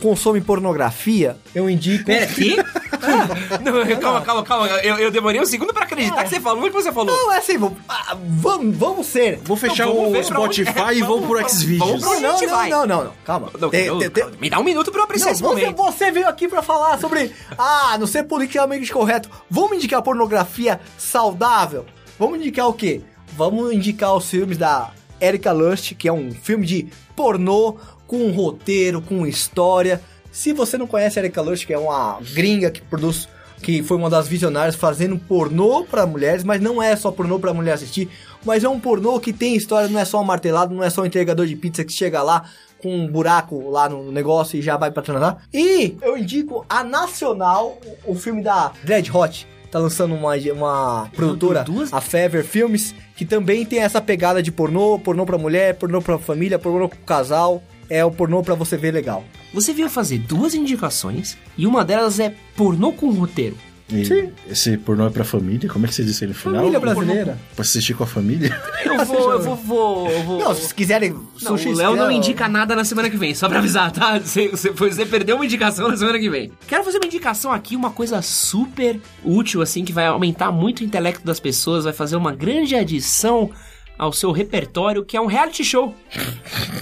consome 0.00 0.40
pornografia, 0.40 1.36
eu 1.54 1.68
indico. 1.70 2.04
Pera, 2.04 2.26
quê? 2.26 2.56
não, 3.62 4.00
calma, 4.00 4.20
calma, 4.22 4.42
calma. 4.42 4.66
Eu, 4.68 4.96
eu 4.98 5.10
demorei 5.10 5.40
um 5.40 5.46
segundo 5.46 5.72
pra 5.72 5.84
acreditar 5.84 6.22
que 6.24 6.30
você 6.30 6.40
falou 6.40 6.62
o 6.64 6.66
que 6.66 6.72
você 6.72 6.92
falou. 6.92 7.14
Não, 7.16 7.32
é 7.32 7.38
assim, 7.38 7.56
vamos, 7.58 7.78
ah, 7.88 8.16
vamos, 8.20 8.76
vamos 8.76 9.06
ser. 9.06 9.40
Vou 9.44 9.56
fechar 9.56 9.86
Não, 9.86 9.94
vamos 9.94 10.26
o 10.26 10.28
pra 10.28 10.40
onde- 10.40 10.64
Spotify 10.64 10.98
e 10.98 11.02
vou 11.02 11.22
pro 11.22 11.48
Xvideos. 11.48 12.00
vamos 12.02 12.06
a 12.24 12.30
gente 12.30 12.46
não, 12.46 12.56
vai? 12.56 12.68
não, 12.68 12.86
não, 12.86 13.04
não, 13.04 13.12
calma. 13.24 13.50
Não, 13.58 13.70
Tem- 13.70 13.86
eu- 13.86 13.98
tem- 13.98 14.10
tem- 14.10 14.26
Me 14.40 14.50
dá 14.50 14.58
um 14.58 14.64
minuto 14.64 14.90
pra 14.90 15.00
eu 15.00 15.04
apreciar 15.04 15.26
Não, 15.26 15.32
esse 15.32 15.42
você, 15.42 15.60
momento. 15.66 15.76
você 15.76 16.10
veio 16.10 16.28
aqui 16.28 16.48
pra 16.48 16.62
falar 16.62 16.98
sobre. 16.98 17.32
Ah, 17.58 17.96
não 17.98 18.06
ser 18.06 18.24
politicamente 18.24 18.92
correto. 18.92 19.30
Vamos 19.50 19.76
indicar 19.76 20.02
pornografia 20.02 20.80
saudável? 20.98 21.84
Vamos 22.18 22.38
indicar 22.38 22.68
o 22.68 22.72
quê? 22.72 23.00
Vamos 23.36 23.72
indicar 23.72 24.14
os 24.14 24.28
filmes 24.28 24.56
da 24.56 24.90
Erika 25.20 25.52
Lust, 25.52 25.94
que 25.94 26.08
é 26.08 26.12
um 26.12 26.30
filme 26.30 26.66
de 26.66 26.88
pornô 27.14 27.76
com 28.06 28.16
um 28.16 28.32
roteiro, 28.32 29.00
com 29.00 29.26
história. 29.26 30.00
Se 30.30 30.52
você 30.52 30.76
não 30.76 30.86
conhece 30.86 31.18
a 31.18 31.22
Erika 31.22 31.40
Lust, 31.40 31.66
que 31.66 31.72
é 31.72 31.78
uma 31.78 32.18
gringa 32.34 32.70
que 32.70 32.82
produz. 32.82 33.28
Que 33.62 33.82
foi 33.82 33.96
uma 33.96 34.10
das 34.10 34.28
visionárias 34.28 34.76
fazendo 34.76 35.18
pornô 35.18 35.84
pra 35.84 36.06
mulheres, 36.06 36.44
mas 36.44 36.60
não 36.60 36.82
é 36.82 36.94
só 36.94 37.10
pornô 37.10 37.38
pra 37.38 37.54
mulher 37.54 37.72
assistir, 37.72 38.06
mas 38.44 38.62
é 38.62 38.68
um 38.68 38.78
pornô 38.78 39.18
que 39.18 39.32
tem 39.32 39.56
história, 39.56 39.88
não 39.88 39.98
é 39.98 40.04
só 40.04 40.20
um 40.20 40.24
martelado, 40.24 40.74
não 40.74 40.84
é 40.84 40.90
só 40.90 41.00
um 41.00 41.06
entregador 41.06 41.46
de 41.46 41.56
pizza 41.56 41.82
que 41.82 41.92
chega 41.92 42.22
lá 42.22 42.44
com 42.78 42.94
um 42.94 43.08
buraco 43.08 43.70
lá 43.70 43.88
no 43.88 44.12
negócio 44.12 44.58
e 44.58 44.62
já 44.62 44.76
vai 44.76 44.90
pra 44.90 45.02
transar. 45.02 45.38
E 45.52 45.96
eu 46.02 46.18
indico 46.18 46.66
a 46.68 46.84
Nacional, 46.84 47.78
o 48.04 48.14
filme 48.14 48.42
da 48.42 48.72
Dread 48.84 49.10
Hot. 49.10 49.46
Tá 49.70 49.78
lançando 49.78 50.14
uma, 50.14 50.34
uma 50.54 51.10
produtora, 51.14 51.64
a 51.90 52.00
Fever 52.00 52.44
Filmes, 52.44 52.94
que 53.16 53.24
também 53.24 53.64
tem 53.64 53.80
essa 53.80 54.00
pegada 54.00 54.42
de 54.42 54.52
pornô, 54.52 54.98
pornô 54.98 55.26
pra 55.26 55.38
mulher, 55.38 55.74
pornô 55.76 56.00
pra 56.00 56.18
família, 56.18 56.58
pornô 56.58 56.88
pro 56.88 56.98
casal. 57.00 57.62
É 57.88 58.04
o 58.04 58.10
pornô 58.10 58.42
pra 58.42 58.54
você 58.54 58.76
ver 58.76 58.92
legal. 58.92 59.24
Você 59.52 59.72
veio 59.72 59.88
fazer 59.88 60.18
duas 60.18 60.54
indicações 60.54 61.36
e 61.56 61.66
uma 61.66 61.84
delas 61.84 62.18
é 62.20 62.34
pornô 62.56 62.92
com 62.92 63.10
roteiro. 63.10 63.56
E 63.88 64.32
esse 64.50 64.76
pornô 64.78 65.06
é 65.06 65.10
pra 65.10 65.24
família? 65.24 65.70
Como 65.70 65.84
é 65.84 65.88
que 65.88 65.94
você 65.94 66.02
disse 66.02 66.24
aí 66.24 66.28
no 66.28 66.34
final? 66.34 66.58
Família 66.58 66.80
brasileira. 66.80 67.38
Pra 67.54 67.62
assistir 67.62 67.94
com 67.94 68.02
a 68.02 68.06
família? 68.06 68.60
Eu 68.84 69.04
vou, 69.04 69.32
eu 69.32 69.42
vou, 69.42 69.56
vou, 69.56 70.10
eu 70.10 70.22
vou. 70.22 70.38
Não, 70.38 70.54
se 70.54 70.74
quiserem 70.74 71.14
Não, 71.42 71.54
o 71.54 71.74
Léo 71.74 71.96
não 71.96 72.10
indica 72.10 72.48
nada 72.48 72.74
na 72.74 72.82
semana 72.82 73.10
que 73.10 73.16
vem, 73.16 73.34
só 73.34 73.46
pra 73.46 73.58
avisar, 73.58 73.92
tá? 73.92 74.18
Você, 74.24 74.48
você, 74.48 74.70
você 74.70 75.04
perdeu 75.04 75.36
uma 75.36 75.44
indicação 75.44 75.88
na 75.88 75.96
semana 75.96 76.18
que 76.18 76.30
vem. 76.30 76.50
Quero 76.66 76.82
fazer 76.82 76.96
uma 76.96 77.06
indicação 77.06 77.52
aqui, 77.52 77.76
uma 77.76 77.90
coisa 77.90 78.22
super 78.22 78.98
útil, 79.22 79.60
assim, 79.60 79.84
que 79.84 79.92
vai 79.92 80.06
aumentar 80.06 80.50
muito 80.50 80.80
o 80.80 80.84
intelecto 80.84 81.26
das 81.26 81.38
pessoas, 81.38 81.84
vai 81.84 81.92
fazer 81.92 82.16
uma 82.16 82.34
grande 82.34 82.74
adição 82.74 83.50
ao 83.98 84.12
seu 84.12 84.32
repertório, 84.32 85.04
que 85.04 85.16
é 85.16 85.20
um 85.20 85.26
reality 85.26 85.64
show. 85.64 85.94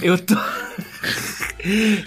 Eu 0.01 0.17
tô. 0.17 0.35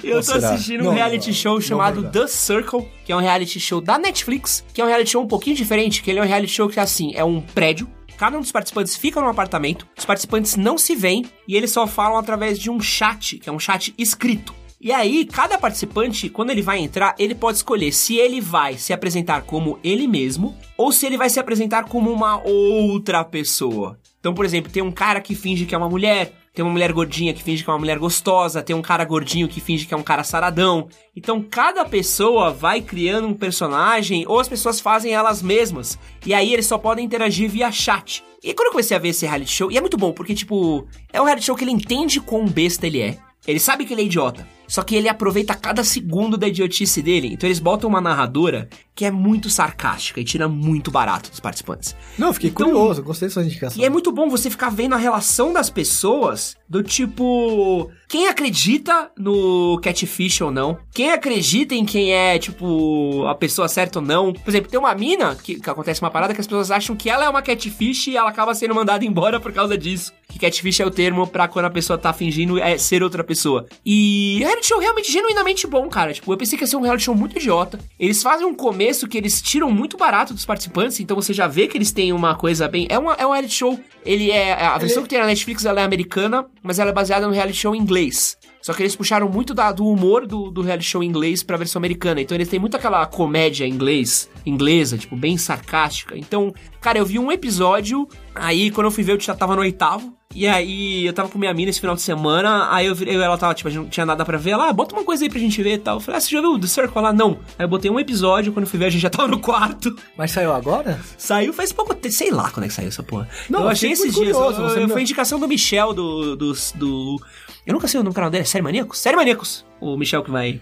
Eu 0.04 0.22
tô 0.24 0.34
assistindo 0.34 0.82
um 0.82 0.84
Não, 0.84 0.92
reality 0.92 1.30
não, 1.30 1.34
show 1.34 1.54
não 1.54 1.60
chamado 1.60 2.08
The 2.12 2.28
Circle, 2.28 2.88
que 3.04 3.10
é 3.10 3.16
um 3.16 3.18
reality 3.18 3.58
show 3.58 3.80
da 3.80 3.98
Netflix, 3.98 4.64
que 4.72 4.80
é 4.80 4.84
um 4.84 4.86
reality 4.86 5.10
show 5.10 5.22
um 5.24 5.26
pouquinho 5.26 5.56
diferente, 5.56 6.00
que 6.00 6.08
ele 6.08 6.20
é 6.20 6.22
um 6.22 6.26
reality 6.26 6.52
show 6.52 6.68
que, 6.68 6.78
assim, 6.78 7.12
é 7.16 7.24
um 7.24 7.40
prédio, 7.40 7.88
Cada 8.18 8.36
um 8.36 8.40
dos 8.40 8.50
participantes 8.50 8.96
fica 8.96 9.20
num 9.20 9.28
apartamento, 9.28 9.86
os 9.96 10.04
participantes 10.04 10.56
não 10.56 10.76
se 10.76 10.96
veem 10.96 11.24
e 11.46 11.56
eles 11.56 11.70
só 11.70 11.86
falam 11.86 12.18
através 12.18 12.58
de 12.58 12.68
um 12.68 12.80
chat, 12.80 13.38
que 13.38 13.48
é 13.48 13.52
um 13.52 13.60
chat 13.60 13.94
escrito. 13.96 14.52
E 14.80 14.92
aí, 14.92 15.24
cada 15.24 15.56
participante, 15.56 16.28
quando 16.28 16.50
ele 16.50 16.60
vai 16.60 16.78
entrar, 16.78 17.14
ele 17.16 17.34
pode 17.34 17.58
escolher 17.58 17.92
se 17.92 18.16
ele 18.16 18.40
vai 18.40 18.76
se 18.76 18.92
apresentar 18.92 19.42
como 19.42 19.78
ele 19.84 20.08
mesmo 20.08 20.56
ou 20.76 20.90
se 20.90 21.06
ele 21.06 21.16
vai 21.16 21.30
se 21.30 21.38
apresentar 21.38 21.84
como 21.84 22.12
uma 22.12 22.42
outra 22.44 23.24
pessoa. 23.24 23.96
Então, 24.20 24.34
por 24.34 24.44
exemplo, 24.44 24.70
tem 24.70 24.82
um 24.82 24.90
cara 24.90 25.20
que 25.20 25.34
finge 25.34 25.64
que 25.64 25.74
é 25.74 25.78
uma 25.78 25.88
mulher, 25.88 26.32
tem 26.52 26.64
uma 26.64 26.72
mulher 26.72 26.92
gordinha 26.92 27.32
que 27.32 27.42
finge 27.42 27.62
que 27.62 27.70
é 27.70 27.72
uma 27.72 27.78
mulher 27.78 27.98
gostosa, 27.98 28.62
tem 28.62 28.74
um 28.74 28.82
cara 28.82 29.04
gordinho 29.04 29.48
que 29.48 29.60
finge 29.60 29.86
que 29.86 29.94
é 29.94 29.96
um 29.96 30.02
cara 30.02 30.24
saradão. 30.24 30.88
Então, 31.14 31.40
cada 31.40 31.84
pessoa 31.84 32.50
vai 32.50 32.80
criando 32.80 33.28
um 33.28 33.34
personagem 33.34 34.24
ou 34.26 34.40
as 34.40 34.48
pessoas 34.48 34.80
fazem 34.80 35.12
elas 35.12 35.40
mesmas. 35.40 35.98
E 36.26 36.34
aí 36.34 36.52
eles 36.52 36.66
só 36.66 36.76
podem 36.76 37.04
interagir 37.04 37.48
via 37.48 37.70
chat. 37.70 38.24
E 38.42 38.52
quando 38.54 38.66
eu 38.66 38.72
comecei 38.72 38.96
a 38.96 39.00
ver 39.00 39.08
esse 39.08 39.26
reality 39.26 39.52
show, 39.52 39.70
e 39.70 39.76
é 39.76 39.80
muito 39.80 39.96
bom, 39.96 40.12
porque, 40.12 40.34
tipo, 40.34 40.86
é 41.12 41.20
um 41.20 41.24
reality 41.24 41.46
show 41.46 41.56
que 41.56 41.64
ele 41.64 41.70
entende 41.70 42.20
quão 42.20 42.46
besta 42.46 42.86
ele 42.86 43.00
é. 43.00 43.18
Ele 43.46 43.60
sabe 43.60 43.84
que 43.84 43.94
ele 43.94 44.02
é 44.02 44.04
idiota. 44.04 44.46
Só 44.68 44.82
que 44.82 44.94
ele 44.94 45.08
aproveita 45.08 45.54
cada 45.54 45.82
segundo 45.82 46.36
da 46.36 46.46
idiotice 46.46 47.02
dele. 47.02 47.30
Então 47.32 47.48
eles 47.48 47.58
botam 47.58 47.88
uma 47.88 48.00
narradora 48.00 48.68
que 48.94 49.04
é 49.04 49.10
muito 49.10 49.48
sarcástica 49.48 50.20
e 50.20 50.24
tira 50.24 50.48
muito 50.48 50.90
barato 50.90 51.30
dos 51.30 51.40
participantes. 51.40 51.96
Não, 52.18 52.32
fiquei 52.32 52.50
Então- 52.50 52.66
curioso, 52.66 53.02
gostei 53.02 53.28
da 53.28 53.34
sua 53.34 53.44
indicação. 53.44 53.80
E 53.80 53.84
é 53.84 53.88
muito 53.90 54.10
bom 54.12 54.28
você 54.28 54.50
ficar 54.50 54.70
vendo 54.70 54.94
a 54.94 54.98
relação 54.98 55.52
das 55.52 55.70
pessoas 55.70 56.56
do 56.68 56.82
tipo. 56.82 57.90
Quem 58.08 58.26
acredita 58.28 59.10
no 59.18 59.78
catfish 59.82 60.40
ou 60.40 60.50
não? 60.50 60.78
Quem 60.92 61.10
acredita 61.12 61.74
em 61.74 61.84
quem 61.84 62.12
é, 62.12 62.38
tipo, 62.38 63.24
a 63.26 63.34
pessoa 63.34 63.68
certa 63.68 63.98
ou 64.00 64.04
não? 64.04 64.32
Por 64.32 64.48
exemplo, 64.50 64.70
tem 64.70 64.80
uma 64.80 64.94
mina 64.94 65.36
que, 65.36 65.60
que 65.60 65.70
acontece 65.70 66.00
uma 66.02 66.10
parada 66.10 66.34
que 66.34 66.40
as 66.40 66.46
pessoas 66.46 66.70
acham 66.70 66.96
que 66.96 67.08
ela 67.08 67.24
é 67.24 67.28
uma 67.28 67.42
catfish 67.42 68.08
e 68.08 68.16
ela 68.16 68.30
acaba 68.30 68.54
sendo 68.54 68.74
mandada 68.74 69.04
embora 69.04 69.38
por 69.38 69.52
causa 69.52 69.76
disso. 69.78 70.12
Que 70.28 70.38
catfish 70.38 70.80
é 70.80 70.86
o 70.86 70.90
termo 70.90 71.26
pra 71.26 71.46
quando 71.48 71.66
a 71.66 71.70
pessoa 71.70 71.98
tá 71.98 72.12
fingindo 72.12 72.58
é 72.58 72.76
ser 72.78 73.02
outra 73.02 73.22
pessoa. 73.22 73.66
E 73.84 74.42
é 74.42 74.57
reality 74.58 74.66
show 74.68 74.78
realmente 74.78 75.12
genuinamente 75.12 75.66
bom, 75.66 75.88
cara. 75.88 76.12
Tipo, 76.12 76.32
eu 76.32 76.36
pensei 76.36 76.58
que 76.58 76.64
ia 76.64 76.68
ser 76.68 76.76
um 76.76 76.80
reality 76.82 77.04
show 77.04 77.14
muito 77.14 77.36
idiota. 77.38 77.78
Eles 77.98 78.22
fazem 78.22 78.46
um 78.46 78.54
começo 78.54 79.06
que 79.08 79.16
eles 79.16 79.40
tiram 79.40 79.70
muito 79.70 79.96
barato 79.96 80.34
dos 80.34 80.44
participantes, 80.44 81.00
então 81.00 81.16
você 81.16 81.32
já 81.32 81.46
vê 81.46 81.66
que 81.66 81.76
eles 81.78 81.92
têm 81.92 82.12
uma 82.12 82.34
coisa 82.34 82.68
bem. 82.68 82.86
É, 82.90 82.98
uma, 82.98 83.14
é 83.14 83.26
um 83.26 83.30
reality 83.32 83.54
show. 83.54 83.78
Ele 84.04 84.30
é. 84.30 84.52
A 84.64 84.76
versão 84.78 85.02
que 85.02 85.08
tem 85.08 85.18
na 85.18 85.26
Netflix 85.26 85.64
ela 85.64 85.80
é 85.80 85.84
americana, 85.84 86.46
mas 86.62 86.78
ela 86.78 86.90
é 86.90 86.92
baseada 86.92 87.26
no 87.26 87.32
reality 87.32 87.58
show 87.58 87.74
inglês. 87.74 88.36
Só 88.60 88.74
que 88.74 88.82
eles 88.82 88.96
puxaram 88.96 89.28
muito 89.28 89.54
da- 89.54 89.72
do 89.72 89.86
humor 89.86 90.26
do, 90.26 90.50
do 90.50 90.60
reality 90.62 90.86
show 90.88 91.02
inglês 91.02 91.42
pra 91.42 91.56
versão 91.56 91.78
americana. 91.80 92.20
Então 92.20 92.36
eles 92.36 92.48
têm 92.48 92.58
muito 92.58 92.76
aquela 92.76 93.06
comédia 93.06 93.66
inglês, 93.66 94.28
inglesa, 94.44 94.98
tipo, 94.98 95.16
bem 95.16 95.38
sarcástica. 95.38 96.18
Então, 96.18 96.52
cara, 96.80 96.98
eu 96.98 97.06
vi 97.06 97.18
um 97.18 97.30
episódio, 97.32 98.06
aí 98.34 98.70
quando 98.70 98.86
eu 98.86 98.90
fui 98.90 99.04
ver, 99.04 99.12
eu 99.12 99.20
já 99.20 99.34
tava 99.34 99.54
no 99.54 99.62
oitavo. 99.62 100.12
E 100.34 100.46
aí 100.46 101.06
eu 101.06 101.12
tava 101.14 101.28
com 101.30 101.38
minha 101.38 101.52
mina 101.54 101.70
esse 101.70 101.80
final 101.80 101.96
de 101.96 102.02
semana, 102.02 102.68
aí 102.70 102.86
eu 102.86 102.94
virei, 102.94 103.16
ela 103.16 103.38
tava, 103.38 103.54
tipo, 103.54 103.66
a 103.66 103.70
gente 103.72 103.80
não 103.82 103.88
tinha 103.88 104.04
nada 104.04 104.24
pra 104.26 104.36
ver. 104.36 104.50
Ela, 104.50 104.68
ah, 104.68 104.72
bota 104.74 104.94
uma 104.94 105.02
coisa 105.02 105.24
aí 105.24 105.30
pra 105.30 105.38
gente 105.38 105.62
ver 105.62 105.74
e 105.74 105.78
tal. 105.78 105.96
Eu 105.96 106.00
falei, 106.00 106.18
ah, 106.18 106.20
você 106.20 106.30
já 106.30 106.40
viu 106.42 106.58
The 106.60 106.66
Circle 106.66 107.00
lá? 107.02 107.12
Não. 107.14 107.38
Aí 107.58 107.64
eu 107.64 107.68
botei 107.68 107.90
um 107.90 107.98
episódio, 107.98 108.52
quando 108.52 108.64
eu 108.66 108.70
fui 108.70 108.78
ver, 108.78 108.84
a 108.86 108.90
gente 108.90 109.00
já 109.00 109.08
tava 109.10 109.26
no 109.26 109.40
quarto. 109.40 109.96
Mas 110.18 110.30
saiu 110.30 110.52
agora? 110.52 111.00
Saiu 111.16 111.52
faz 111.54 111.72
pouco 111.72 111.94
tempo, 111.94 112.14
sei 112.14 112.30
lá 112.30 112.50
quando 112.50 112.64
é 112.64 112.68
que 112.68 112.74
saiu 112.74 112.88
essa 112.88 113.02
porra. 113.02 113.26
Não, 113.48 113.60
eu 113.60 113.64
eu 113.64 113.70
achei 113.70 113.90
esses 113.90 114.14
dias. 114.14 114.36
curioso, 114.36 114.60
eu- 114.60 114.80
eu- 114.82 114.88
Foi 114.90 115.00
indicação 115.00 115.40
do 115.40 115.48
Michel, 115.48 115.94
do, 115.94 116.36
do, 116.36 116.52
do- 116.74 117.22
Eu 117.66 117.72
nunca 117.72 117.88
sei 117.88 117.98
o 117.98 118.02
nome 118.04 118.12
do 118.12 118.14
canal 118.14 118.30
dele, 118.30 118.42
é 118.42 118.46
Série 118.46 118.62
Maníacos? 118.62 118.98
Série 118.98 119.16
Maníacos. 119.16 119.64
O 119.80 119.96
Michel 119.96 120.22
que 120.22 120.30
vai. 120.30 120.60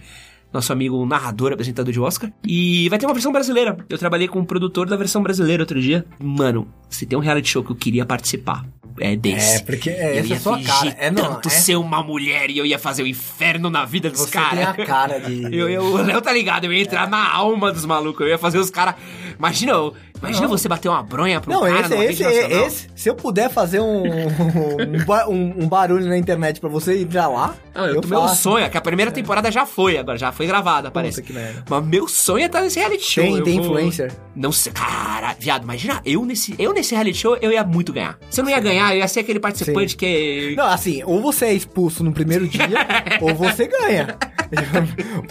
Nosso 0.53 0.71
amigo 0.71 1.05
narrador, 1.05 1.51
apresentador 1.53 1.91
de 1.91 1.99
Oscar. 1.99 2.31
E 2.45 2.87
vai 2.89 2.97
ter 2.97 3.05
uma 3.05 3.13
versão 3.13 3.31
brasileira. 3.31 3.77
Eu 3.89 3.97
trabalhei 3.97 4.27
com 4.27 4.39
o 4.39 4.45
produtor 4.45 4.87
da 4.87 4.95
versão 4.95 5.21
brasileira 5.21 5.61
outro 5.63 5.79
dia. 5.81 6.05
Mano, 6.19 6.67
se 6.89 7.05
tem 7.05 7.17
um 7.17 7.21
reality 7.21 7.49
show 7.49 7.63
que 7.63 7.71
eu 7.71 7.75
queria 7.75 8.05
participar, 8.05 8.65
é 8.99 9.15
desse. 9.15 9.57
É, 9.57 9.59
porque 9.59 9.89
é, 9.89 10.15
eu 10.15 10.19
essa 10.19 10.27
ia 10.29 10.35
é 10.35 10.39
sua 10.39 10.57
fingir 10.57 10.73
cara. 10.73 10.95
É, 10.97 11.11
não, 11.11 11.35
tanto 11.35 11.47
é, 11.49 11.51
ser 11.51 11.75
uma 11.75 12.01
mulher 12.01 12.49
e 12.49 12.57
eu 12.57 12.65
ia 12.65 12.79
fazer 12.79 13.03
o 13.03 13.07
inferno 13.07 13.69
na 13.69 13.85
vida 13.85 14.09
dos 14.09 14.21
você 14.21 14.31
tem 14.31 14.41
caras. 14.41 14.67
a 14.69 14.73
cara 14.85 15.19
de... 15.19 15.37
Eu, 15.55 15.69
eu, 15.69 15.83
o 15.83 15.97
Léo 15.97 16.21
tá 16.21 16.31
ligado, 16.33 16.63
eu 16.65 16.73
ia 16.73 16.81
entrar 16.81 17.07
na 17.09 17.31
alma 17.31 17.71
dos 17.71 17.85
malucos, 17.85 18.21
eu 18.21 18.27
ia 18.29 18.37
fazer 18.37 18.57
os 18.57 18.69
caras. 18.69 18.95
Imagina, 19.37 19.73
eu- 19.73 19.93
imagina 20.21 20.47
você 20.47 20.67
bater 20.67 20.89
uma 20.89 21.03
bronha 21.03 21.39
pro 21.41 21.51
Não, 21.51 21.61
cara 21.61 21.79
esse, 21.81 21.93
esse, 21.95 22.23
nacional. 22.23 22.67
esse, 22.67 22.87
se 22.95 23.09
eu 23.09 23.15
puder 23.15 23.49
fazer 23.49 23.79
um, 23.79 24.03
um, 24.07 25.29
um- 25.29 25.63
um 25.63 25.67
barulho 25.67 26.05
na 26.07 26.17
internet 26.17 26.59
pra 26.59 26.69
você 26.69 26.95
ir 27.01 27.05
pra 27.05 27.27
lá, 27.27 27.55
Não, 27.75 27.85
eu, 27.87 27.95
eu 28.01 28.07
meu 28.07 28.27
sonho 28.29 28.65
é 28.65 28.69
que 28.69 28.77
a 28.77 28.81
primeira 28.81 29.11
temporada 29.11 29.51
já 29.51 29.65
foi, 29.65 29.97
agora 29.97 30.17
já 30.17 30.31
foi 30.31 30.47
gravada, 30.47 30.89
parece. 30.91 31.21
que 31.21 31.33
merda. 31.33 31.63
Mas 31.69 31.85
meu 31.85 32.07
sonho 32.07 32.43
é 32.43 32.45
estar 32.47 32.61
nesse 32.61 32.79
reality 32.79 33.03
show. 33.03 33.23
Tem, 33.23 33.37
eu 33.37 33.43
tem 33.43 33.55
vou- 33.59 33.65
influencer. 33.65 34.11
Não 34.35 34.51
sei, 34.51 34.71
cara, 34.71 35.35
viado, 35.39 35.63
imagina, 35.63 36.01
eu 36.05 36.23
nesse, 36.25 36.53
eu 36.59 36.73
nesse 36.73 36.93
reality 36.93 37.17
show, 37.17 37.37
eu 37.41 37.51
ia 37.51 37.63
muito 37.63 37.91
ganhar. 37.91 38.17
Se 38.29 38.39
eu 38.39 38.43
não 38.45 38.51
ia 38.51 38.59
ganhar, 38.59 38.93
eu 38.93 38.99
ia 38.99 39.07
ser 39.07 39.21
aquele 39.21 39.39
participante 39.39 39.91
Sim. 39.91 39.97
que... 39.97 40.53
Não, 40.55 40.67
assim, 40.67 41.01
ou 41.05 41.21
você 41.21 41.45
é 41.45 41.53
expulso 41.53 42.03
no 42.03 42.11
primeiro 42.11 42.47
dia, 42.47 42.67
ou 43.21 43.33
você 43.33 43.67
ganha. 43.67 44.15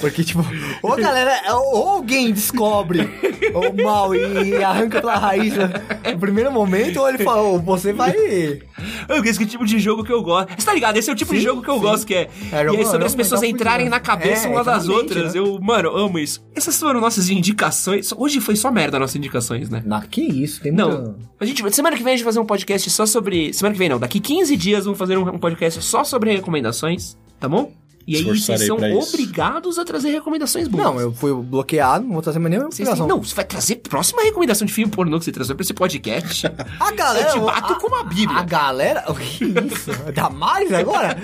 Porque, 0.00 0.22
tipo, 0.24 0.44
ou 0.82 0.92
a 0.92 0.96
galera, 0.96 1.40
ou 1.54 1.88
alguém 1.88 2.32
descobre 2.32 3.08
o 3.54 3.82
mal 3.82 4.14
e 4.14 4.62
arranca 4.76 5.00
pela 5.00 5.16
raiz 5.16 5.54
no 6.12 6.18
primeiro 6.18 6.52
momento, 6.52 7.00
ou 7.00 7.08
ele 7.08 7.18
fala, 7.24 7.42
ou 7.42 7.58
você 7.60 7.92
vai. 7.92 8.12
Eu 9.08 9.22
esse 9.24 9.38
que 9.38 9.46
tipo 9.46 9.64
de 9.64 9.78
jogo 9.78 10.04
que 10.04 10.12
eu 10.12 10.22
gosto. 10.22 10.48
Você 10.56 10.66
tá 10.66 10.74
ligado? 10.74 10.96
Esse 10.96 11.08
é 11.10 11.12
o 11.12 11.16
tipo 11.16 11.32
de 11.32 11.38
Sim, 11.38 11.44
jogo 11.46 11.62
que 11.62 11.68
eu 11.70 11.74
sim. 11.76 11.80
gosto, 11.80 12.06
que 12.06 12.14
é. 12.14 12.28
É, 12.52 12.64
e 12.64 12.76
aí, 12.76 12.84
sobre 12.84 13.06
as 13.06 13.12
jogo 13.12 13.16
pessoas 13.16 13.42
entrarem 13.42 13.88
na 13.88 13.98
cabeça 14.00 14.46
É, 14.48 14.50
uma 14.50 14.62
das 14.64 14.88
outras. 14.88 15.34
né? 15.34 15.40
Eu, 15.40 15.58
mano, 15.60 15.90
amo 15.96 16.18
isso. 16.18 16.44
Essas 16.54 16.78
foram 16.78 17.00
nossas 17.00 17.28
indicações. 17.30 18.12
Hoje 18.16 18.40
foi 18.40 18.56
só 18.56 18.70
merda 18.70 18.98
nossas 18.98 19.16
indicações, 19.16 19.70
né? 19.70 19.82
Na, 19.84 20.02
que 20.02 20.20
isso, 20.22 20.60
tem 20.60 20.72
Não. 20.72 20.90
muita- 20.90 21.16
A 21.40 21.44
gente, 21.44 21.74
semana 21.74 21.96
que 21.96 22.02
vem 22.02 22.14
a 22.14 22.16
gente 22.16 22.24
vai 22.24 22.32
fazer 22.32 22.40
um 22.40 22.46
podcast 22.46 22.90
só 22.90 23.06
sobre. 23.06 23.52
Semana 23.52 23.72
que 23.74 23.78
vem 23.78 23.88
não, 23.88 23.98
daqui 23.98 24.20
15 24.20 24.56
dias 24.56 24.84
vamos 24.84 24.98
fazer 24.98 25.16
um 25.16 25.38
podcast 25.38 25.82
só 25.82 26.04
sobre 26.04 26.34
recomendações, 26.34 27.16
tá 27.40 27.48
bom? 27.48 27.72
E 28.06 28.16
aí 28.16 28.22
vocês 28.22 28.64
são 28.66 28.76
pra 28.76 28.88
isso. 28.88 29.08
obrigados 29.08 29.78
a 29.78 29.84
trazer 29.84 30.10
recomendações 30.10 30.68
boas. 30.68 30.84
Não, 30.84 31.00
eu 31.00 31.12
fui 31.12 31.34
bloqueado, 31.34 32.04
não 32.04 32.12
vou 32.12 32.22
trazer 32.22 32.38
mais 32.38 32.50
nenhuma 32.50 32.70
Vocês 32.70 32.88
recomendação. 32.88 33.16
não, 33.16 33.22
você 33.22 33.34
vai 33.34 33.44
trazer 33.44 33.76
próxima 33.76 34.22
recomendação 34.22 34.64
de 34.66 34.72
filme 34.72 34.92
pornô 34.92 35.18
que 35.18 35.24
você 35.24 35.32
trazer 35.32 35.54
pra 35.54 35.62
esse 35.64 35.74
podcast. 35.74 36.46
A 36.78 36.92
galera. 36.92 37.30
Eu 37.30 37.32
te 37.32 37.40
bato 37.40 37.72
a, 37.72 37.76
com 37.80 37.88
uma 37.88 38.04
bíblia. 38.04 38.38
A 38.38 38.44
galera. 38.44 39.04
O 39.10 39.14
que 39.14 39.44
isso? 39.44 39.90
Dá 40.14 40.30
mais 40.30 40.72
agora? 40.72 41.16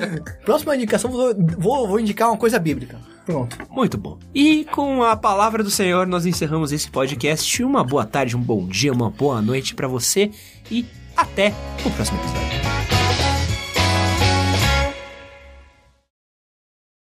Próxima 0.45 0.75
indicação, 0.75 1.11
vou, 1.11 1.35
vou, 1.59 1.87
vou 1.89 2.01
indicar 2.01 2.29
uma 2.29 2.37
coisa 2.37 2.59
bíblica. 2.59 2.99
Pronto. 3.25 3.57
Muito 3.71 3.97
bom. 3.97 4.19
E 4.35 4.65
com 4.65 5.03
a 5.05 5.15
palavra 5.15 5.63
do 5.63 5.71
Senhor, 5.71 6.07
nós 6.07 6.27
encerramos 6.27 6.73
esse 6.73 6.91
podcast. 6.91 7.63
Uma 7.63 7.85
boa 7.85 8.05
tarde, 8.05 8.37
um 8.37 8.41
bom 8.41 8.67
dia, 8.67 8.93
uma 8.93 9.11
boa 9.11 9.41
noite 9.41 9.75
pra 9.75 9.87
você 9.87 10.31
e 10.71 10.85
até 11.17 11.55
o 11.85 11.91
próximo 11.91 12.19
episódio. 12.19 13.02